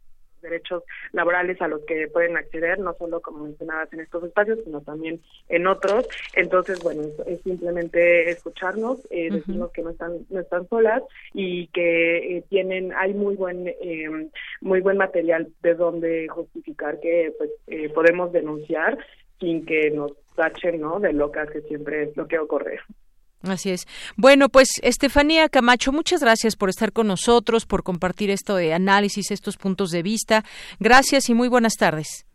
[0.44, 4.82] derechos laborales a los que pueden acceder, no solo como mencionabas en estos espacios, sino
[4.82, 5.20] también
[5.50, 6.08] en otros.
[6.36, 11.02] Entonces, bueno, es, simplemente escucharnos, eh, decirnos que no están no están solas
[11.34, 14.30] y que eh, tienen hay muy buen eh,
[14.62, 18.98] muy buen material de donde justificar que pues eh, podemos denunciar
[19.39, 21.00] sin que nos tachen, ¿no?
[21.00, 22.80] De locas que siempre es lo que ocurre.
[23.44, 23.86] Así es.
[24.16, 29.32] Bueno, pues Estefanía Camacho, muchas gracias por estar con nosotros, por compartir esto de análisis,
[29.32, 30.44] estos puntos de vista.
[30.80, 32.26] Gracias y muy buenas tardes.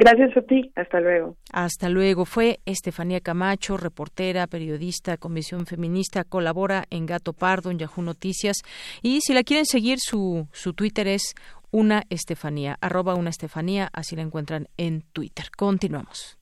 [0.00, 0.72] Gracias a ti.
[0.76, 1.36] Hasta luego.
[1.52, 2.24] Hasta luego.
[2.24, 8.56] Fue Estefanía Camacho, reportera, periodista, comisión feminista, colabora en Gato Pardo, en Yahoo Noticias.
[9.02, 11.34] Y si la quieren seguir, su, su Twitter es
[11.70, 15.50] una Estefanía, arroba una Estefanía, así la encuentran en Twitter.
[15.54, 16.38] Continuamos.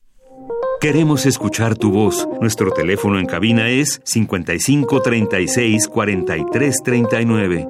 [0.80, 2.28] Queremos escuchar tu voz.
[2.40, 7.68] Nuestro teléfono en cabina es 55 36 43 39.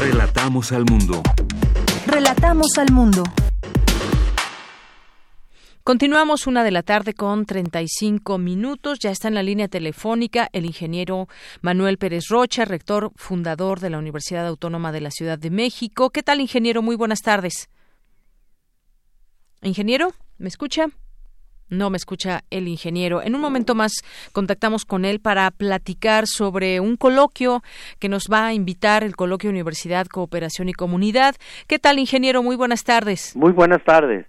[0.00, 1.20] Relatamos al mundo.
[2.06, 3.24] Relatamos al mundo.
[5.82, 9.00] Continuamos una de la tarde con 35 minutos.
[9.00, 11.26] Ya está en la línea telefónica el ingeniero
[11.62, 16.10] Manuel Pérez Rocha, rector fundador de la Universidad Autónoma de la Ciudad de México.
[16.10, 16.80] ¿Qué tal, ingeniero?
[16.80, 17.68] Muy buenas tardes.
[19.62, 20.88] Ingeniero, ¿me escucha?
[21.70, 23.22] No me escucha el ingeniero.
[23.22, 23.92] En un momento más
[24.32, 27.62] contactamos con él para platicar sobre un coloquio
[27.98, 31.34] que nos va a invitar el coloquio Universidad, Cooperación y Comunidad.
[31.66, 32.42] ¿Qué tal, ingeniero?
[32.42, 33.34] Muy buenas tardes.
[33.34, 34.26] Muy buenas tardes.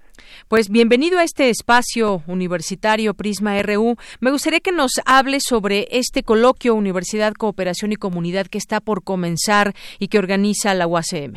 [0.47, 3.95] Pues bienvenido a este espacio universitario Prisma RU.
[4.21, 9.03] Me gustaría que nos hable sobre este coloquio Universidad, Cooperación y Comunidad que está por
[9.03, 11.33] comenzar y que organiza la UACM.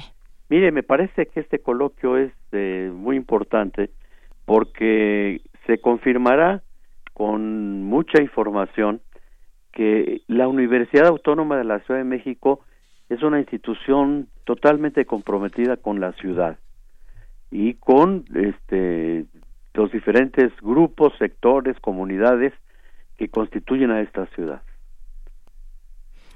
[0.48, 3.90] Mire, me parece que este coloquio es eh, muy importante
[4.48, 6.62] porque se confirmará
[7.12, 9.02] con mucha información
[9.72, 12.64] que la Universidad Autónoma de la Ciudad de México
[13.10, 16.58] es una institución totalmente comprometida con la ciudad
[17.50, 19.26] y con este
[19.74, 22.54] los diferentes grupos, sectores, comunidades
[23.18, 24.62] que constituyen a esta ciudad.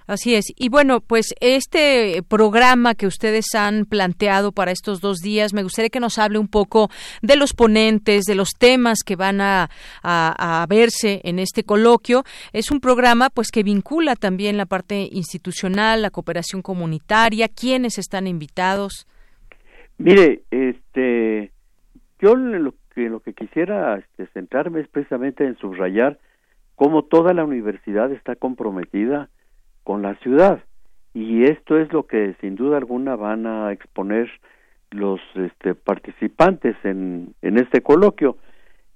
[0.06, 0.52] Así es.
[0.56, 5.90] Y bueno, pues este programa que ustedes han planteado para estos dos días, me gustaría
[5.90, 6.88] que nos hable un poco
[7.22, 9.68] de los ponentes, de los temas que van a,
[10.68, 12.24] verse en este coloquio.
[12.52, 18.26] Es un programa pues que vincula también la parte institucional, la cooperación comunitaria, quiénes están
[18.26, 19.06] invitados.
[19.98, 21.52] Mire, este,
[22.20, 26.18] yo lo que lo que quisiera este, centrarme es precisamente en subrayar
[26.74, 29.28] cómo toda la universidad está comprometida
[29.84, 30.62] con la ciudad
[31.14, 34.30] y esto es lo que sin duda alguna van a exponer
[34.90, 38.36] los este, participantes en, en este coloquio.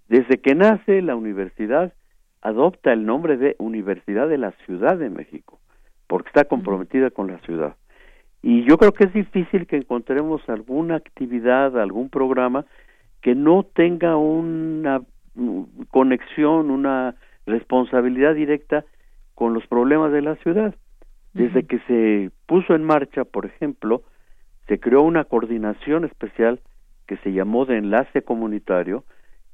[0.08, 1.92] Desde que nace la universidad
[2.40, 5.58] adopta el nombre de Universidad de la Ciudad de México,
[6.06, 7.76] porque está comprometida con la ciudad.
[8.42, 12.64] Y yo creo que es difícil que encontremos alguna actividad, algún programa
[13.20, 15.00] que no tenga una
[15.34, 17.16] mm, conexión, una
[17.46, 18.84] responsabilidad directa
[19.36, 20.74] con los problemas de la ciudad.
[21.34, 24.02] Desde que se puso en marcha, por ejemplo,
[24.66, 26.60] se creó una coordinación especial
[27.06, 29.04] que se llamó de enlace comunitario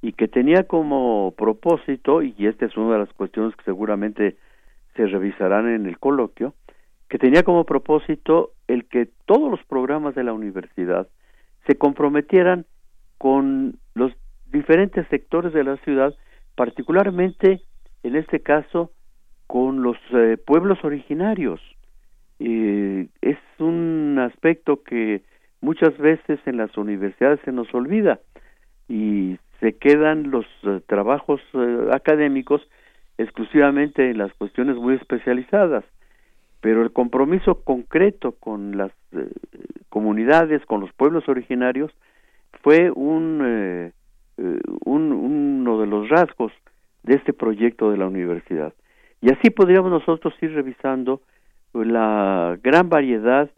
[0.01, 4.37] y que tenía como propósito, y esta es una de las cuestiones que seguramente
[4.95, 6.55] se revisarán en el coloquio,
[7.09, 11.09] que tenía como propósito el que todos los programas de la universidad
[11.67, 12.67] se comprometieran
[13.19, 14.13] con los
[14.47, 16.15] diferentes sectores de la ciudad,
[16.55, 17.63] particularmente
[18.05, 18.93] en este caso
[19.53, 21.61] con los eh, pueblos originarios.
[22.39, 25.21] Eh, es un aspecto que
[25.61, 28.19] muchas veces en las universidades se nos olvida
[28.89, 31.43] y se quedan los eh, trabajos
[31.93, 32.67] académicos
[33.19, 35.85] exclusivamente en las cuestiones muy especializadas,
[36.63, 39.29] pero el compromiso concreto con las eh,
[39.91, 41.93] comunidades, con los pueblos originarios,
[42.63, 43.93] fue un, eh,
[44.39, 46.53] eh, un, uno de los rasgos
[47.03, 48.73] de este proyecto de la universidad.
[49.23, 51.23] Y así podríamos nosotros ir revisando
[51.73, 53.51] la gran variedad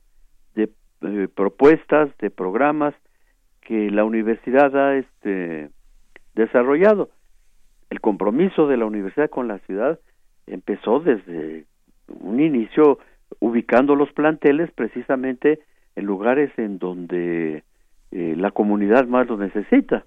[0.54, 2.94] de propuestas, de programas
[3.60, 5.68] que la universidad ha este,
[6.34, 7.10] desarrollado.
[7.90, 9.98] El compromiso de la universidad con la ciudad
[10.46, 11.64] empezó desde
[12.08, 12.98] un inicio
[13.40, 15.60] ubicando los planteles precisamente
[15.96, 17.62] en lugares en donde
[18.10, 20.04] eh, la comunidad más lo necesita.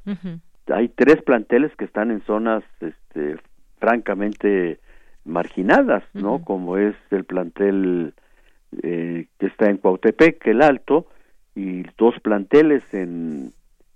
[0.67, 3.37] Hay tres planteles que están en zonas este,
[3.79, 4.79] francamente
[5.27, 6.43] marginadas, ¿no?
[6.43, 8.13] Como es el plantel
[8.83, 11.07] eh, que está en Cuautepec, el Alto,
[11.55, 13.53] y dos planteles en,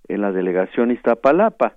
[0.08, 1.76] en la delegación Iztapalapa.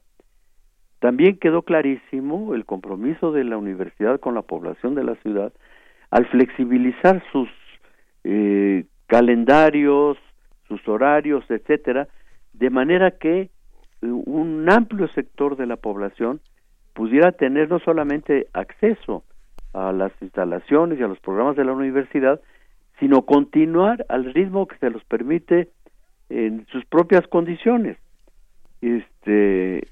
[0.98, 5.52] También quedó clarísimo el compromiso de la universidad con la población de la ciudad
[6.10, 7.48] al flexibilizar sus
[8.22, 10.16] eh, calendarios,
[10.68, 12.08] sus horarios, etcétera,
[12.52, 13.50] de manera que eh,
[14.00, 16.40] un amplio sector de la población
[16.94, 19.24] pudiera tener no solamente acceso
[19.74, 22.40] a las instalaciones y a los programas de la universidad,
[23.00, 25.68] sino continuar al ritmo que se los permite
[26.30, 27.98] en sus propias condiciones.
[28.80, 29.86] Este,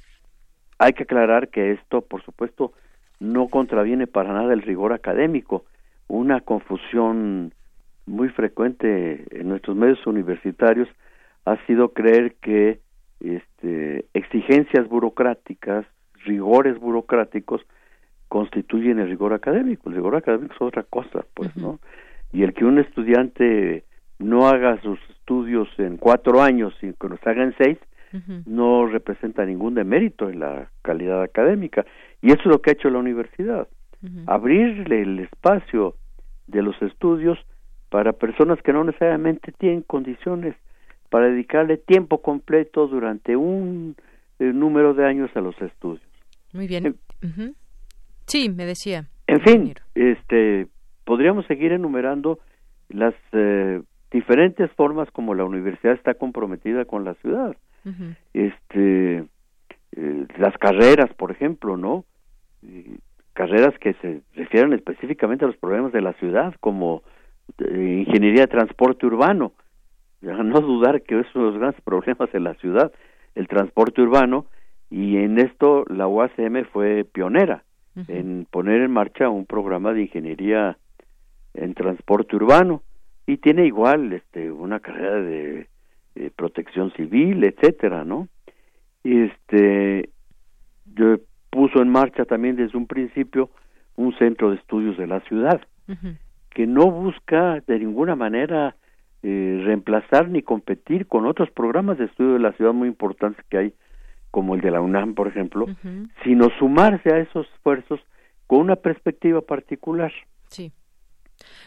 [0.79, 2.73] hay que aclarar que esto, por supuesto,
[3.21, 5.65] no contraviene para nada el rigor académico.
[6.09, 7.53] Una confusión
[8.07, 10.89] muy frecuente en nuestros medios universitarios
[11.45, 12.81] ha sido creer que
[13.21, 15.87] este, exigencias burocráticas,
[16.25, 17.63] rigores burocráticos,
[18.33, 19.91] constituyen el rigor académico.
[19.91, 21.81] El rigor académico es otra cosa, pues, ¿no?
[22.33, 23.85] Y el que un estudiante
[24.19, 27.77] no haga sus estudios en cuatro años y que los haga en seis,
[28.47, 31.85] no representa ningún demérito en la calidad académica.
[32.23, 33.69] Y eso es lo que ha hecho la universidad.
[34.27, 35.97] Abrirle el espacio
[36.47, 37.39] de los estudios
[37.91, 40.57] para personas que no necesariamente tienen condiciones
[41.11, 43.95] para dedicarle tiempo completo durante un
[44.39, 46.01] eh, número de años a los estudios.
[46.55, 46.87] Muy bien.
[46.87, 47.53] Eh,
[48.27, 49.09] sí, me decía.
[49.27, 50.67] En fin, este,
[51.05, 52.39] podríamos seguir enumerando
[52.89, 57.57] las eh, diferentes formas como la universidad está comprometida con la ciudad.
[58.33, 59.25] Este,
[60.39, 62.05] las carreras, por ejemplo, ¿no?
[63.33, 67.03] carreras que se refieren específicamente a los problemas de la ciudad, como
[67.59, 69.53] ingeniería de transporte urbano.
[70.23, 72.93] No dudar que es uno de los grandes problemas en la ciudad,
[73.35, 74.47] el transporte urbano,
[74.89, 77.65] y en esto la UACM fue pionera
[78.09, 80.79] en poner en marcha un programa de ingeniería
[81.55, 82.83] en transporte urbano.
[83.27, 85.69] Y tiene igual este una carrera de,
[86.37, 88.29] protección civil etcétera no
[89.03, 90.11] este
[90.95, 91.17] yo
[91.49, 93.49] puso en marcha también desde un principio
[93.97, 95.63] un centro de estudios de la ciudad
[96.51, 98.77] que no busca de ninguna manera
[99.23, 103.57] eh, reemplazar ni competir con otros programas de estudio de la ciudad muy importantes que
[103.57, 103.75] hay,
[104.33, 105.67] como el de la UNAM, por ejemplo,
[106.25, 108.01] sino sumarse a esos esfuerzos
[108.47, 110.11] con una perspectiva particular.
[110.49, 110.73] Sí.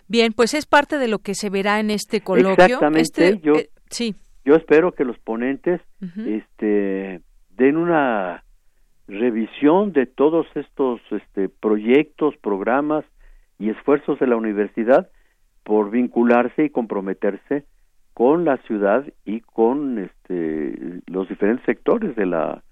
[0.07, 2.65] Bien, pues es parte de lo que se verá en este coloquio.
[2.65, 3.01] Exactamente.
[3.01, 4.15] Este, yo, eh, sí.
[4.43, 5.79] yo espero que los ponentes
[6.25, 8.43] este, den una
[9.07, 13.05] revisión de todos estos este, proyectos, programas
[13.59, 15.09] y esfuerzos de la universidad
[15.63, 17.65] por vincularse y comprometerse
[18.15, 22.63] con la ciudad y con este, los diferentes sectores de la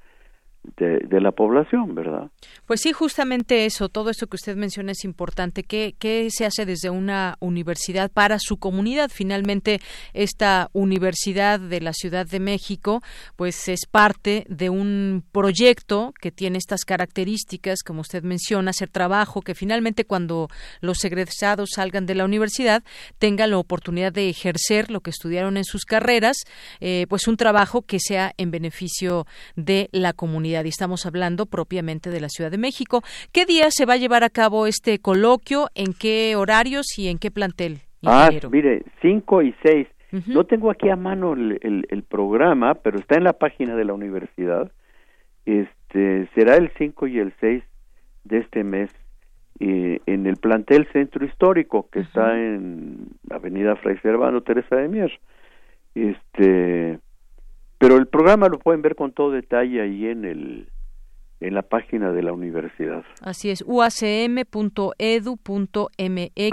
[0.77, 2.29] de, la población, ¿verdad?
[2.65, 5.63] Pues sí, justamente eso, todo esto que usted menciona es importante.
[5.63, 9.11] ¿Qué, ¿Qué se hace desde una universidad para su comunidad?
[9.13, 9.79] Finalmente,
[10.13, 13.01] esta universidad de la Ciudad de México,
[13.35, 19.41] pues es parte de un proyecto que tiene estas características, como usted menciona, hacer trabajo,
[19.41, 20.47] que finalmente cuando
[20.81, 22.83] los egresados salgan de la universidad
[23.19, 26.37] tengan la oportunidad de ejercer lo que estudiaron en sus carreras,
[26.79, 32.11] eh, pues un trabajo que sea en beneficio de la comunidad y estamos hablando propiamente
[32.11, 33.01] de la Ciudad de México.
[33.31, 35.69] ¿Qué día se va a llevar a cabo este coloquio?
[35.73, 37.79] ¿En qué horarios y en qué plantel?
[38.05, 39.87] Ah, mire, 5 y 6.
[40.27, 43.93] No tengo aquí a mano el, el, programa, pero está en la página de la
[43.93, 44.71] universidad.
[45.47, 47.63] Este será el 5 y el 6
[48.25, 48.91] de este mes
[49.59, 55.11] eh, en el plantel Centro Histórico que está en Avenida Fray Servando Teresa de Mier.
[55.95, 56.99] Este
[57.77, 60.67] pero el programa lo pueden ver con todo detalle ahí en el
[61.43, 63.03] en la página de la universidad.
[63.21, 64.53] Así es, uacm.edu.mx.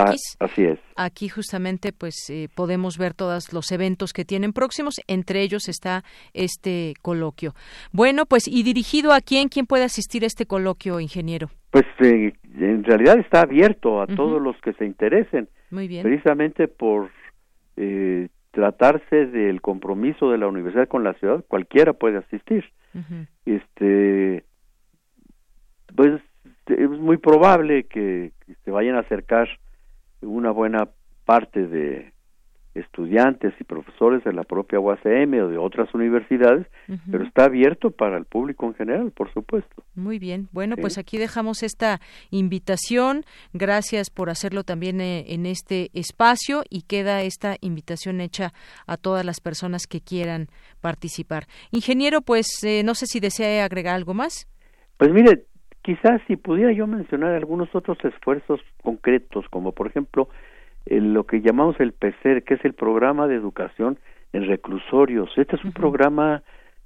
[0.01, 0.81] Ah, así es.
[0.97, 6.03] Aquí justamente pues eh, podemos ver todos los eventos que tienen próximos, entre ellos está
[6.35, 7.55] este coloquio.
[7.93, 11.51] Bueno, pues y dirigido a quién, quién puede asistir a este coloquio, ingeniero.
[11.71, 15.49] Pues eh, en realidad está abierto a todos los que se interesen.
[15.71, 16.03] Muy bien.
[16.03, 17.11] Precisamente por
[17.77, 22.65] eh, tratarse del compromiso de la universidad con la ciudad, cualquiera puede asistir.
[23.45, 24.45] Este,
[25.95, 26.21] pues
[26.67, 28.33] es muy probable que,
[28.65, 29.49] se vayan a acercar
[30.23, 30.89] una buena
[31.25, 32.13] parte de
[32.81, 36.67] estudiantes y profesores de la propia UACM o de otras universidades,
[37.11, 39.83] pero está abierto para el público en general, por supuesto.
[39.95, 40.49] Muy bien.
[40.53, 42.01] Bueno, pues aquí dejamos esta
[42.31, 43.23] invitación.
[43.53, 48.53] Gracias por hacerlo también eh, en este espacio y queda esta invitación hecha
[48.87, 50.49] a todas las personas que quieran
[50.81, 51.45] participar.
[51.71, 54.49] Ingeniero, pues eh, no sé si desea agregar algo más.
[54.97, 55.45] Pues mire,
[55.83, 60.29] quizás si pudiera yo mencionar algunos otros esfuerzos concretos, como por ejemplo
[60.87, 63.99] lo que llamamos el PECER, que es el programa de educación
[64.33, 65.31] en reclusorios.
[65.37, 66.43] Este es un programa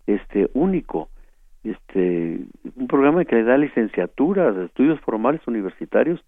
[0.07, 1.09] este único,
[1.63, 2.41] este
[2.77, 6.23] un programa que le da licenciaturas, estudios formales universitarios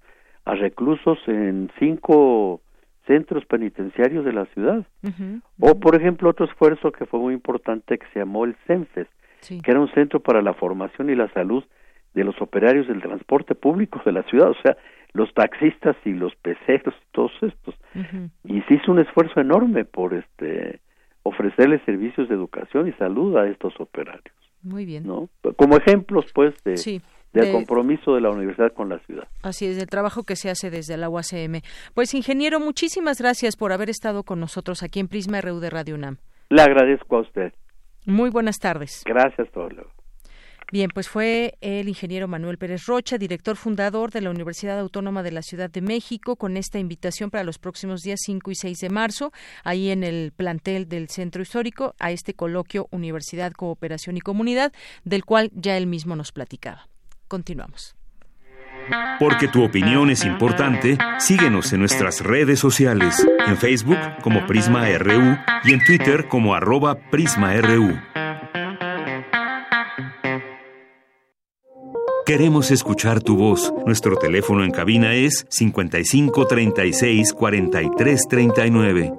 [0.45, 2.61] a reclusos en cinco
[3.07, 4.85] centros penitenciarios de la ciudad.
[5.61, 9.09] O, por ejemplo, otro esfuerzo que fue muy importante que se llamó el CENFES,
[9.41, 11.65] que era un centro para la formación y la salud
[12.15, 14.51] de los operarios del transporte público de la ciudad.
[14.51, 14.77] O sea,
[15.17, 17.75] los taxistas y los peceros todos estos.
[18.45, 20.81] Y se hizo un esfuerzo enorme por este
[21.23, 24.35] ofrecerles servicios de educación y salud a estos operarios.
[24.63, 25.07] Muy bien.
[25.07, 25.29] ¿no?
[25.57, 27.01] Como ejemplos, pues, de,
[27.33, 29.27] del compromiso de la universidad con la ciudad.
[29.43, 31.63] Así es, del trabajo que se hace desde la UACM.
[31.95, 35.95] Pues, ingeniero, muchísimas gracias por haber estado con nosotros aquí en Prisma RU de Radio
[35.97, 36.19] UNAM.
[36.49, 37.53] Le agradezco a usted.
[38.07, 39.03] Muy buenas tardes.
[39.05, 39.89] Gracias, Pablo.
[40.73, 45.31] Bien, pues fue el ingeniero Manuel Pérez Rocha, director fundador de la Universidad Autónoma de
[45.31, 48.91] la Ciudad de México, con esta invitación para los próximos días 5 y 6 de
[48.91, 54.73] marzo, ahí en el plantel del Centro Histórico, a este coloquio Universidad, Cooperación y Comunidad,
[55.05, 56.89] del cual ya él mismo nos platicaba.
[57.29, 57.95] Continuamos.
[59.21, 65.37] Porque tu opinión es importante, síguenos en nuestras redes sociales, en Facebook como Prisma RU
[65.65, 67.97] y en Twitter como arroba PrismaRU.
[72.27, 73.73] Queremos escuchar tu voz.
[73.87, 79.13] Nuestro teléfono en cabina es 55 36 43 39.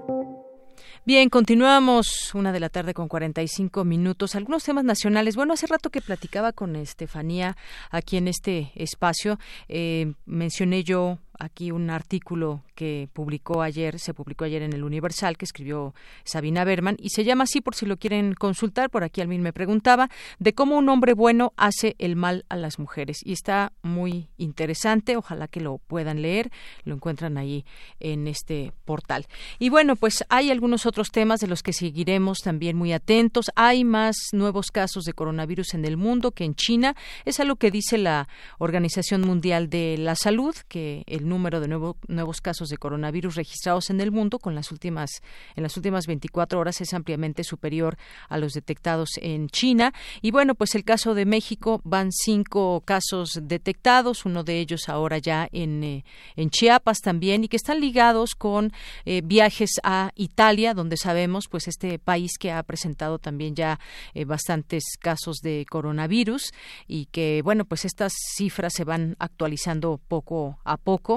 [1.06, 4.36] Bien, continuamos una de la tarde con 45 minutos.
[4.36, 5.38] Algunos temas nacionales.
[5.38, 7.56] Bueno, hace rato que platicaba con Estefanía
[7.92, 9.40] aquí en este espacio.
[9.70, 15.38] Eh, mencioné yo aquí un artículo que publicó ayer, se publicó ayer en el Universal,
[15.38, 19.22] que escribió Sabina Berman, y se llama así por si lo quieren consultar, por aquí
[19.22, 20.10] alguien me preguntaba,
[20.40, 23.20] de cómo un hombre bueno hace el mal a las mujeres.
[23.24, 26.52] Y está muy interesante, ojalá que lo puedan leer,
[26.84, 27.66] lo encuentran ahí
[28.00, 29.26] en este portal.
[29.60, 33.52] Y bueno, pues hay algunos otros temas de los que seguiremos también muy atentos.
[33.56, 36.96] Hay más nuevos casos de coronavirus en el mundo que en China.
[37.26, 38.28] Es algo que dice la
[38.58, 44.02] Organización Mundial de la Salud, que el número de nuevos casos de coronavirus registrados en
[44.02, 45.22] el mundo con las últimas
[45.56, 47.98] en las últimas 24 horas es ampliamente superior
[48.30, 49.94] a los detectados en China.
[50.22, 55.18] Y bueno pues el caso de México van cinco casos detectados uno de ellos ahora
[55.18, 56.06] ya en, eh,
[56.36, 58.72] en Chiapas también y que están ligados con
[59.06, 63.80] eh, viajes a Italia donde sabemos pues este país que ha presentado también ya
[64.14, 66.52] eh, bastantes casos de coronavirus
[66.88, 71.17] y que bueno pues estas cifras se van actualizando poco a poco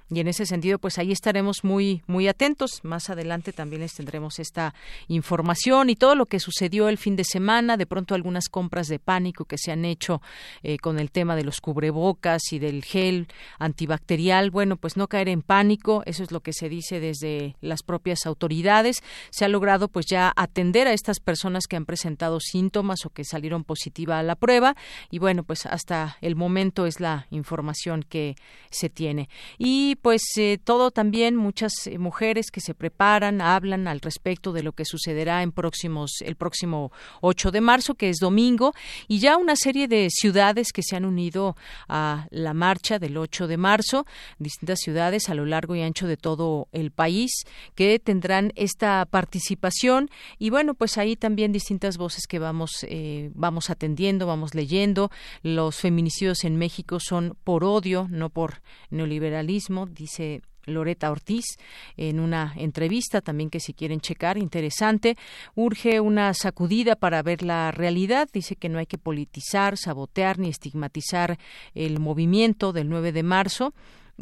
[0.11, 2.81] y en ese sentido pues ahí estaremos muy muy atentos.
[2.83, 4.75] Más adelante también les tendremos esta
[5.07, 7.77] información y todo lo que sucedió el fin de semana.
[7.77, 10.21] De pronto algunas compras de pánico que se han hecho
[10.63, 14.51] eh, con el tema de los cubrebocas y del gel antibacterial.
[14.51, 16.03] Bueno pues no caer en pánico.
[16.05, 19.01] Eso es lo que se dice desde las propias autoridades.
[19.29, 23.23] Se ha logrado pues ya atender a estas personas que han presentado síntomas o que
[23.23, 24.75] salieron positiva a la prueba.
[25.09, 28.35] Y bueno pues hasta el momento es la información que
[28.71, 29.29] se tiene.
[29.57, 34.63] Y pues eh, todo también muchas eh, mujeres que se preparan, hablan al respecto de
[34.63, 36.91] lo que sucederá en próximos el próximo
[37.21, 38.73] 8 de marzo, que es domingo,
[39.07, 41.55] y ya una serie de ciudades que se han unido
[41.87, 44.05] a la marcha del 8 de marzo,
[44.39, 47.43] distintas ciudades a lo largo y ancho de todo el país
[47.75, 53.69] que tendrán esta participación y bueno, pues ahí también distintas voces que vamos eh, vamos
[53.69, 55.11] atendiendo, vamos leyendo.
[55.43, 61.45] Los feminicidios en México son por odio, no por neoliberalismo, dice Loreta Ortiz
[61.97, 65.15] en una entrevista también que si quieren checar, interesante,
[65.55, 70.49] urge una sacudida para ver la realidad, dice que no hay que politizar, sabotear ni
[70.49, 71.37] estigmatizar
[71.73, 73.73] el movimiento del 9 de marzo.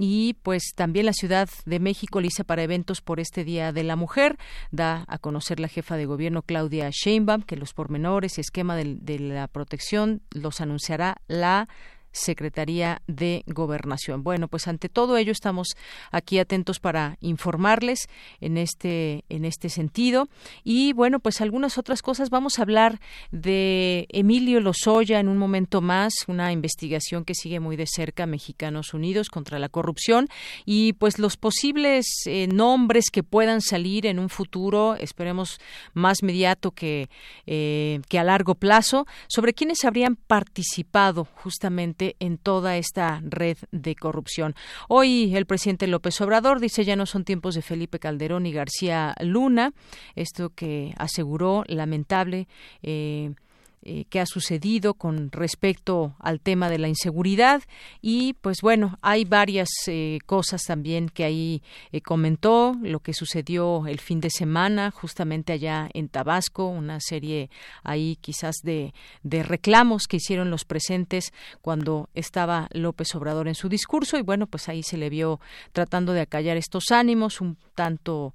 [0.01, 3.97] Y pues también la Ciudad de México lista para eventos por este Día de la
[3.97, 4.37] Mujer.
[4.71, 9.47] Da a conocer la jefa de gobierno Claudia Sheinbaum que los pormenores esquema de la
[9.47, 11.67] protección los anunciará la
[12.11, 14.23] Secretaría de Gobernación.
[14.23, 15.75] Bueno, pues ante todo ello estamos
[16.11, 18.07] aquí atentos para informarles
[18.41, 20.29] en este en este sentido
[20.63, 22.99] y bueno, pues algunas otras cosas vamos a hablar
[23.31, 28.93] de Emilio Lozoya en un momento más, una investigación que sigue muy de cerca Mexicanos
[28.93, 30.27] Unidos contra la corrupción
[30.65, 35.59] y pues los posibles eh, nombres que puedan salir en un futuro, esperemos
[35.93, 37.09] más mediato que
[37.45, 43.95] eh, que a largo plazo, sobre quienes habrían participado justamente en toda esta red de
[43.95, 44.55] corrupción.
[44.87, 49.15] Hoy el presidente López Obrador dice ya no son tiempos de Felipe Calderón y García
[49.19, 49.73] Luna,
[50.15, 52.47] esto que aseguró lamentable
[52.81, 53.33] eh,
[53.81, 57.63] eh, que ha sucedido con respecto al tema de la inseguridad.
[58.01, 61.63] Y pues bueno hay varias eh, cosas también que ahí
[61.93, 67.49] eh, comentó lo que sucedió el fin de semana justamente allá en Tabasco una serie
[67.81, 73.69] ahí quizás de, de reclamos que hicieron los presentes cuando estaba López Obrador en su
[73.69, 74.17] discurso.
[74.17, 75.39] Y bueno pues ahí se le vio
[75.71, 78.33] tratando de acallar estos ánimos un tanto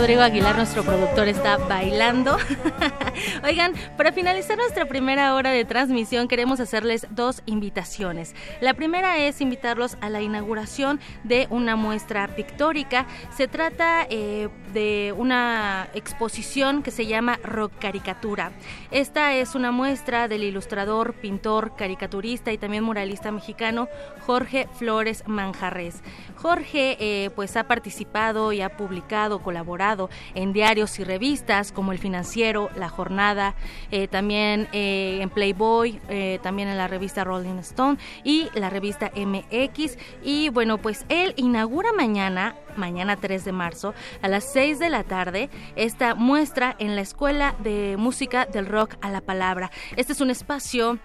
[0.00, 2.38] Rodrigo Aguilar, nuestro productor, está bailando.
[3.44, 8.34] Oigan, para finalizar nuestra primera hora de transmisión queremos hacerles dos invitaciones.
[8.62, 13.04] La primera es invitarlos a la inauguración de una muestra pictórica.
[13.36, 18.52] Se trata eh, de una exposición que se llama Rock Caricatura.
[18.90, 23.86] Esta es una muestra del ilustrador, pintor, caricaturista y también muralista mexicano
[24.24, 26.00] Jorge Flores Manjarres.
[26.36, 29.90] Jorge eh, pues ha participado y ha publicado, colaborado
[30.34, 33.54] en diarios y revistas como El Financiero, La Jornada,
[33.90, 39.10] eh, también eh, en Playboy, eh, también en la revista Rolling Stone y la revista
[39.14, 39.98] MX.
[40.22, 45.04] Y bueno, pues él inaugura mañana, mañana 3 de marzo, a las 6 de la
[45.04, 49.70] tarde, esta muestra en la Escuela de Música del Rock a la Palabra.
[49.96, 50.98] Este es un espacio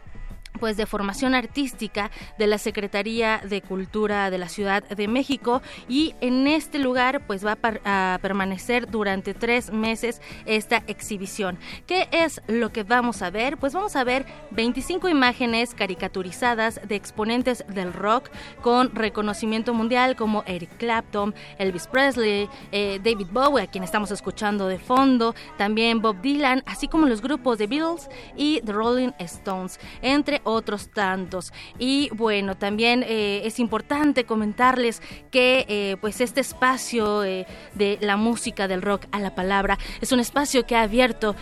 [0.60, 6.16] pues de formación artística de la Secretaría de Cultura de la Ciudad de México y
[6.22, 11.58] en este lugar pues va a, permanecer durante tres meses esta exhibición.
[11.86, 13.58] ¿Qué es lo que vamos a ver?
[13.58, 18.30] Pues vamos a ver 25 imágenes caricaturizadas de exponentes del rock
[18.62, 24.68] con reconocimiento mundial como Eric Clapton, Elvis Presley, eh, David Bowie, a quien estamos escuchando
[24.68, 29.80] de fondo, también Bob Dylan, así como los grupos de Beatles y The Rolling Stones,
[30.02, 31.52] entre otros tantos.
[31.78, 38.16] Y bueno, también eh, es importante comentarles que eh, pues este espacio eh, de la
[38.16, 41.36] música del rock a la palabra es un espacio que ha abierto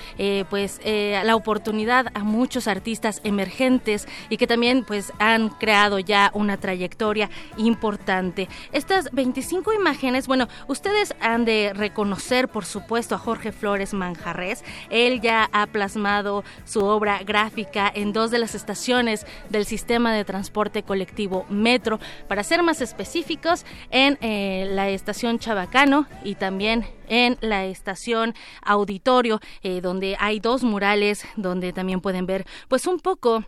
[0.50, 6.58] pues la oportunidad a muchos artistas emergentes y que también pues han creado ya una
[6.58, 8.48] trayectoria importante.
[8.72, 14.64] Estas 25 imágenes, bueno, ustedes han de reconocer por supuesto a Jorge Flores Manjarres.
[14.90, 18.93] Él ya ha plasmado su obra gráfica en dos de las estaciones
[19.50, 22.00] del sistema de transporte colectivo Metro.
[22.28, 29.40] Para ser más específicos, en eh, la estación Chabacano y también en la estación Auditorio,
[29.62, 33.44] eh, donde hay dos murales donde también pueden ver pues un poco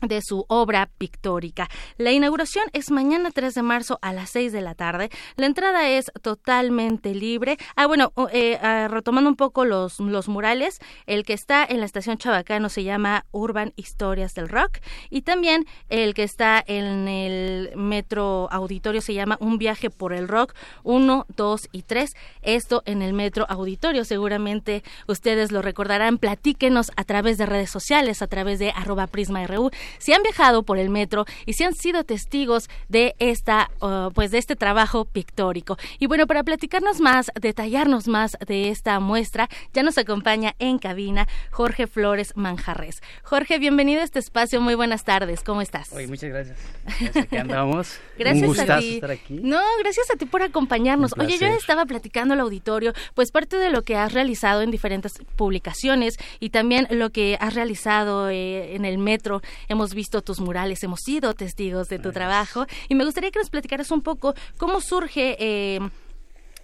[0.00, 1.68] de su obra pictórica.
[1.96, 5.10] La inauguración es mañana 3 de marzo a las 6 de la tarde.
[5.36, 7.56] La entrada es totalmente libre.
[7.76, 11.86] Ah, bueno, eh, ah, retomando un poco los, los murales, el que está en la
[11.86, 14.78] estación Chabacano se llama Urban Historias del Rock
[15.10, 20.28] y también el que está en el metro auditorio se llama Un viaje por el
[20.28, 22.14] rock 1, 2 y 3.
[22.42, 24.04] Esto en el metro auditorio.
[24.04, 26.18] Seguramente ustedes lo recordarán.
[26.18, 30.62] Platíquenos a través de redes sociales, a través de arroba prisma RU si han viajado
[30.62, 35.04] por el metro y si han sido testigos de esta, uh, pues de este trabajo
[35.04, 35.76] pictórico.
[35.98, 41.28] Y bueno, para platicarnos más, detallarnos más de esta muestra, ya nos acompaña en cabina
[41.50, 43.02] Jorge Flores Manjarres.
[43.22, 44.60] Jorge, bienvenido a este espacio.
[44.60, 45.42] Muy buenas tardes.
[45.42, 45.92] ¿Cómo estás?
[45.92, 46.58] Oye, muchas gracias.
[47.16, 47.98] Aquí andamos.
[48.18, 48.94] gracias a ti.
[48.94, 49.40] Estar aquí.
[49.42, 51.14] No, gracias a ti por acompañarnos.
[51.18, 55.14] Oye, yo estaba platicando al auditorio, pues parte de lo que has realizado en diferentes
[55.36, 59.42] publicaciones y también lo que has realizado eh, en el metro
[59.74, 63.50] hemos visto tus murales, hemos sido testigos de tu trabajo y me gustaría que nos
[63.50, 65.36] platicaras un poco cómo surge...
[65.38, 65.80] Eh,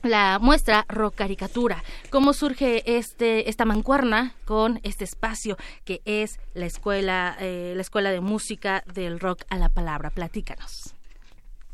[0.03, 6.65] la muestra rock caricatura, cómo surge este esta mancuerna con este espacio que es la
[6.65, 10.09] escuela eh, la escuela de música del rock a la palabra.
[10.09, 10.95] Platícanos.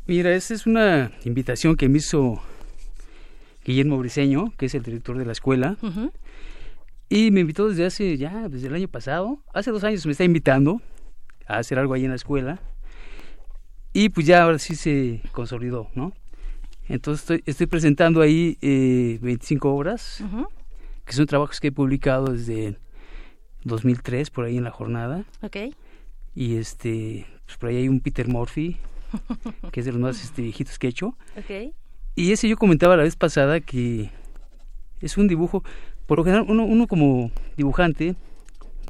[0.07, 2.41] Mira, esta es una invitación que me hizo
[3.63, 5.77] Guillermo Briseño, que es el director de la escuela,
[7.09, 10.23] y me invitó desde hace ya desde el año pasado, hace dos años me está
[10.23, 10.81] invitando
[11.47, 12.59] a hacer algo ahí en la escuela.
[13.93, 16.13] Y pues ya ahora sí se consolidó, ¿no?
[16.87, 20.23] Entonces estoy, estoy presentando ahí eh, 25 obras,
[21.05, 22.77] que son trabajos que he publicado desde
[23.63, 25.25] 2003, por ahí en la jornada.
[25.41, 25.57] Ok.
[26.35, 28.77] Y este, pues por ahí hay un Peter Murphy,
[29.71, 31.17] que es de los más este, viejitos que he hecho.
[31.37, 31.73] Ok.
[32.15, 34.09] Y ese yo comentaba la vez pasada que
[35.01, 35.63] es un dibujo,
[36.05, 38.15] por lo general uno, uno como dibujante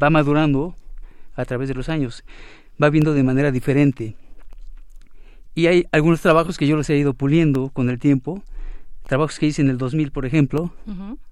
[0.02, 0.76] va madurando
[1.38, 2.24] a través de los años,
[2.82, 4.16] va viendo de manera diferente.
[5.56, 8.44] Y hay algunos trabajos que yo los he ido puliendo con el tiempo,
[9.08, 10.74] trabajos que hice en el 2000, por ejemplo,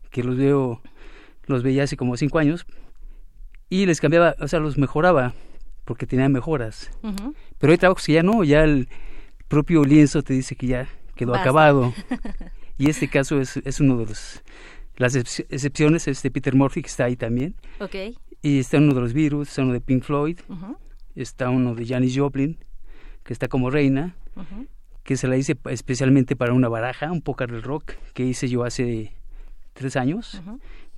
[0.09, 0.81] que los veo,
[1.45, 2.65] los veía hace como cinco años,
[3.69, 5.33] y les cambiaba, o sea, los mejoraba,
[5.83, 6.89] porque tenían mejoras.
[7.59, 8.87] Pero hay trabajos que ya no, ya el
[9.47, 11.93] propio lienzo te dice que ya quedó acabado.
[12.77, 14.41] y este caso es, es uno de los
[14.97, 17.55] las excepciones es de Peter Murphy que está ahí también.
[17.79, 18.17] Okay.
[18.45, 20.37] Y está uno de los virus, está uno de Pink Floyd,
[21.15, 22.59] está uno de Janis Joplin,
[23.23, 24.15] que está como reina,
[25.03, 28.63] que se la hice especialmente para una baraja, un póker del rock, que hice yo
[28.63, 29.13] hace
[29.73, 30.43] tres años,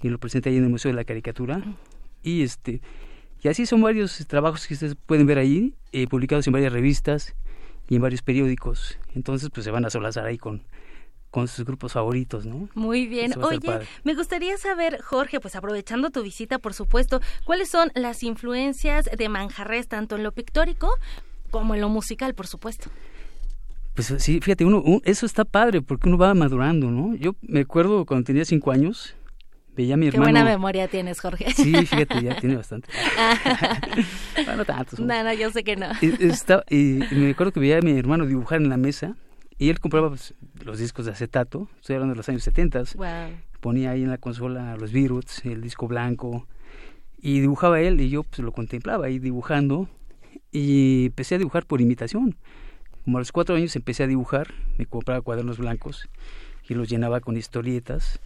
[0.04, 1.64] y lo presenté ahí en el Museo de la Caricatura.
[2.22, 2.82] Y este
[3.42, 7.34] y así son varios trabajos que ustedes pueden ver ahí, eh, publicados en varias revistas
[7.88, 9.00] y en varios periódicos.
[9.16, 10.64] Entonces, pues se van a solazar ahí con
[11.38, 12.68] con sus grupos favoritos, ¿no?
[12.74, 13.32] Muy bien.
[13.40, 13.60] Oye,
[14.04, 19.30] me gustaría saber, Jorge, pues aprovechando tu visita, por supuesto, ¿cuáles son las influencias de
[19.30, 20.90] Manjarres tanto en lo pictórico
[21.52, 22.90] como en lo musical, por supuesto?
[23.94, 27.14] Pues sí, fíjate, uno, eso está padre porque uno va madurando, ¿no?
[27.14, 29.16] Yo me acuerdo cuando tenía cinco años,
[29.76, 30.26] veía a mi hermano.
[30.26, 31.54] Qué buena memoria tienes, Jorge.
[31.54, 32.90] Sí, fíjate, ya tiene bastante.
[34.44, 35.00] bueno, tantos.
[35.00, 35.90] No, no, yo sé que no.
[36.02, 39.16] y me acuerdo que veía a mi hermano dibujar en la mesa
[39.60, 40.34] y él compraba pues,
[40.64, 42.84] los discos de acetato, estoy hablando de los años 70.
[43.60, 46.48] Ponía ahí en la consola los Beatles, el disco blanco,
[47.20, 49.90] y dibujaba él, y yo pues lo contemplaba ahí dibujando,
[50.52, 52.36] y empecé a dibujar por imitación.
[53.04, 56.08] Como a los cuatro años empecé a dibujar, me compraba cuadernos blancos
[56.70, 58.20] y los llenaba con historietas.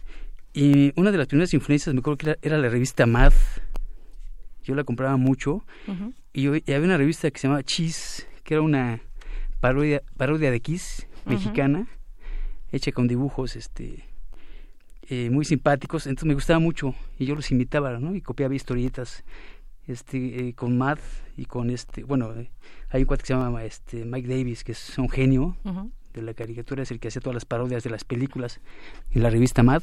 [0.52, 3.34] Y una de las primeras influencias, me acuerdo que era, la revista Math.
[4.64, 5.64] Yo la compraba mucho.
[6.32, 9.00] y, y, había una revista que se llamaba Cheese, que era una
[9.60, 11.86] parodia, parodia de Kiss mexicana,
[12.70, 14.04] hecha con dibujos este
[15.08, 18.14] eh, muy simpáticos, entonces me gustaba mucho y yo los imitaba, ¿no?
[18.14, 19.24] Y copiaba historietas
[19.86, 21.00] este eh, con Matt
[21.36, 22.50] y con este, bueno, eh,
[22.88, 25.56] hay un cuate que se llama este Mike Davis, que es un genio
[26.14, 28.60] de la caricatura, es el que hacía todas las parodias de las películas
[29.10, 29.82] en la revista Mad.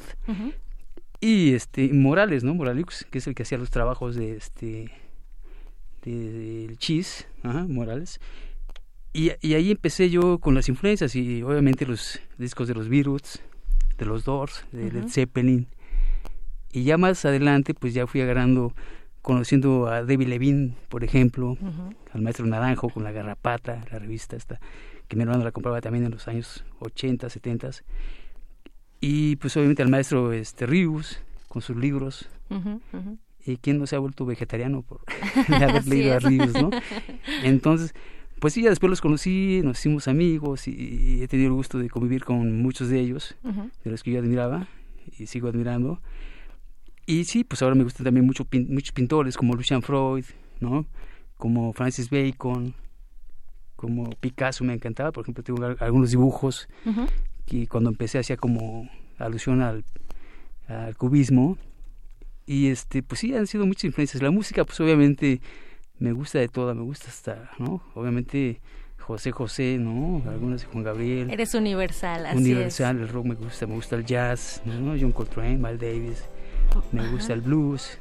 [1.20, 2.54] Y este Morales, ¿no?
[2.54, 4.90] Moralix, que es el que hacía los trabajos de este
[6.02, 8.20] del Chis, Morales.
[9.12, 13.42] Y, y, ahí empecé yo con las influencias y obviamente los discos de los Beatles,
[13.98, 15.66] de los Doors, de Led Zeppelin.
[16.72, 18.72] Y ya más adelante pues ya fui agarrando,
[19.22, 21.56] conociendo a David Levine, por ejemplo,
[22.12, 24.60] al maestro Naranjo con la Garrapata, la revista esta,
[25.08, 27.70] que mi hermano la compraba también en los años 80, 70.
[29.00, 32.28] Y pues obviamente al maestro este, Rius con sus libros.
[33.44, 35.00] ¿Y quién no se ha vuelto vegetariano por
[35.48, 36.70] haber leído a Rius, no?
[37.42, 37.94] Entonces,
[38.40, 41.90] pues sí, ya después los conocí, nos hicimos amigos y, he tenido el gusto de
[41.90, 43.36] convivir con muchos de ellos,
[43.84, 44.66] de los que yo admiraba
[45.18, 46.00] y sigo admirando.
[47.06, 50.24] Y sí, pues ahora me gustan también mucho, muchos pintores como Lucian Freud,
[50.60, 50.86] ¿no?
[51.36, 52.74] Como Francis Bacon,
[53.76, 56.68] como Picasso me encantaba, por ejemplo, tengo algunos dibujos
[57.46, 58.88] que cuando empecé hacía como
[59.18, 59.84] alusión al,
[60.66, 61.58] al cubismo.
[62.46, 64.22] Y este pues sí han sido muchas influencias.
[64.22, 65.40] La música pues obviamente
[66.00, 68.60] me gusta de toda me gusta hasta no obviamente
[68.98, 71.30] José José no algunas de Juan Gabriel.
[71.30, 75.56] Eres universal así universal el rock me gusta me gusta el jazz no John Coltrane
[75.56, 76.24] Miles Davis
[76.92, 77.98] me gusta el blues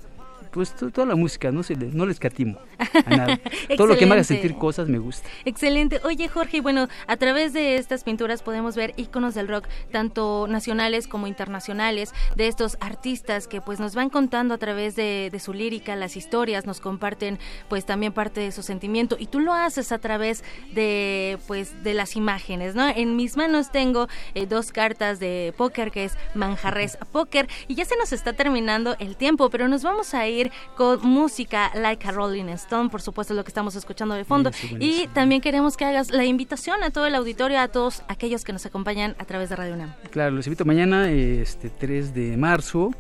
[0.51, 2.59] pues toda la música, no, se le, no le escatimo
[3.05, 3.39] a nada.
[3.77, 5.27] Todo lo que me haga sentir cosas me gusta.
[5.45, 6.01] Excelente.
[6.03, 11.07] Oye, Jorge, bueno, a través de estas pinturas podemos ver íconos del rock, tanto nacionales
[11.07, 15.95] como internacionales, de estos artistas que pues nos van contando a través de, su lírica
[15.95, 17.39] las historias, nos comparten
[17.69, 20.43] pues también parte de su sentimiento y tú lo haces a través
[20.73, 22.89] de pues de las imágenes, ¿no?
[22.89, 27.85] En mis manos tengo eh, dos cartas de póker que es Manjarres Póker y ya
[27.85, 30.38] se nos está terminando el tiempo, pero nos vamos a ir
[30.75, 34.51] con música like a Rolling Stone, por supuesto lo que estamos escuchando de fondo.
[34.79, 38.53] y también queremos que hagas la invitación a todo el auditorio, a todos aquellos que
[38.53, 39.93] nos acompañan a través de Radio UNAM.
[40.11, 42.91] Claro, los invito mañana, este 3 de marzo,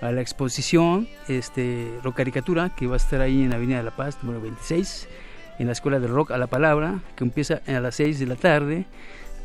[0.00, 3.84] a la exposición este Rock Caricatura, que va a estar ahí en la Avenida de
[3.84, 5.08] la Paz, número 26,
[5.60, 8.36] en la Escuela de Rock a la Palabra, que empieza a las 6 de la
[8.36, 8.86] tarde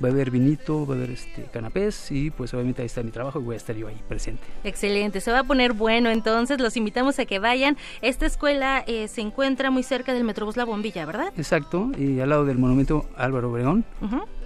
[0.03, 3.11] va a haber vinito, va a haber este canapés y pues obviamente ahí está mi
[3.11, 4.43] trabajo y voy a estar yo ahí presente.
[4.63, 7.77] Excelente, se va a poner bueno entonces, los invitamos a que vayan.
[8.01, 11.33] Esta escuela eh, se encuentra muy cerca del Metrobús La Bombilla, ¿verdad?
[11.37, 13.85] Exacto, y al lado del monumento Álvaro Obregón.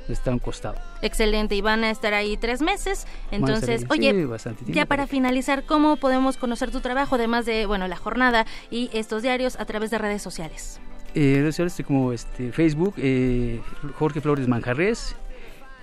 [0.10, 0.76] Está a un costado.
[1.02, 3.06] Excelente, y van a estar ahí tres meses.
[3.30, 4.28] Entonces, oye,
[4.68, 9.22] ya para finalizar, ¿cómo podemos conocer tu trabajo, además de, bueno, la jornada y estos
[9.22, 10.82] diarios a través de redes sociales?
[11.14, 13.62] Eh, redes sociales como este, Facebook, eh,
[14.00, 15.16] Jorge Flores Manjarres,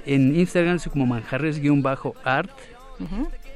[0.09, 2.50] en Instagram soy como manjarres-art.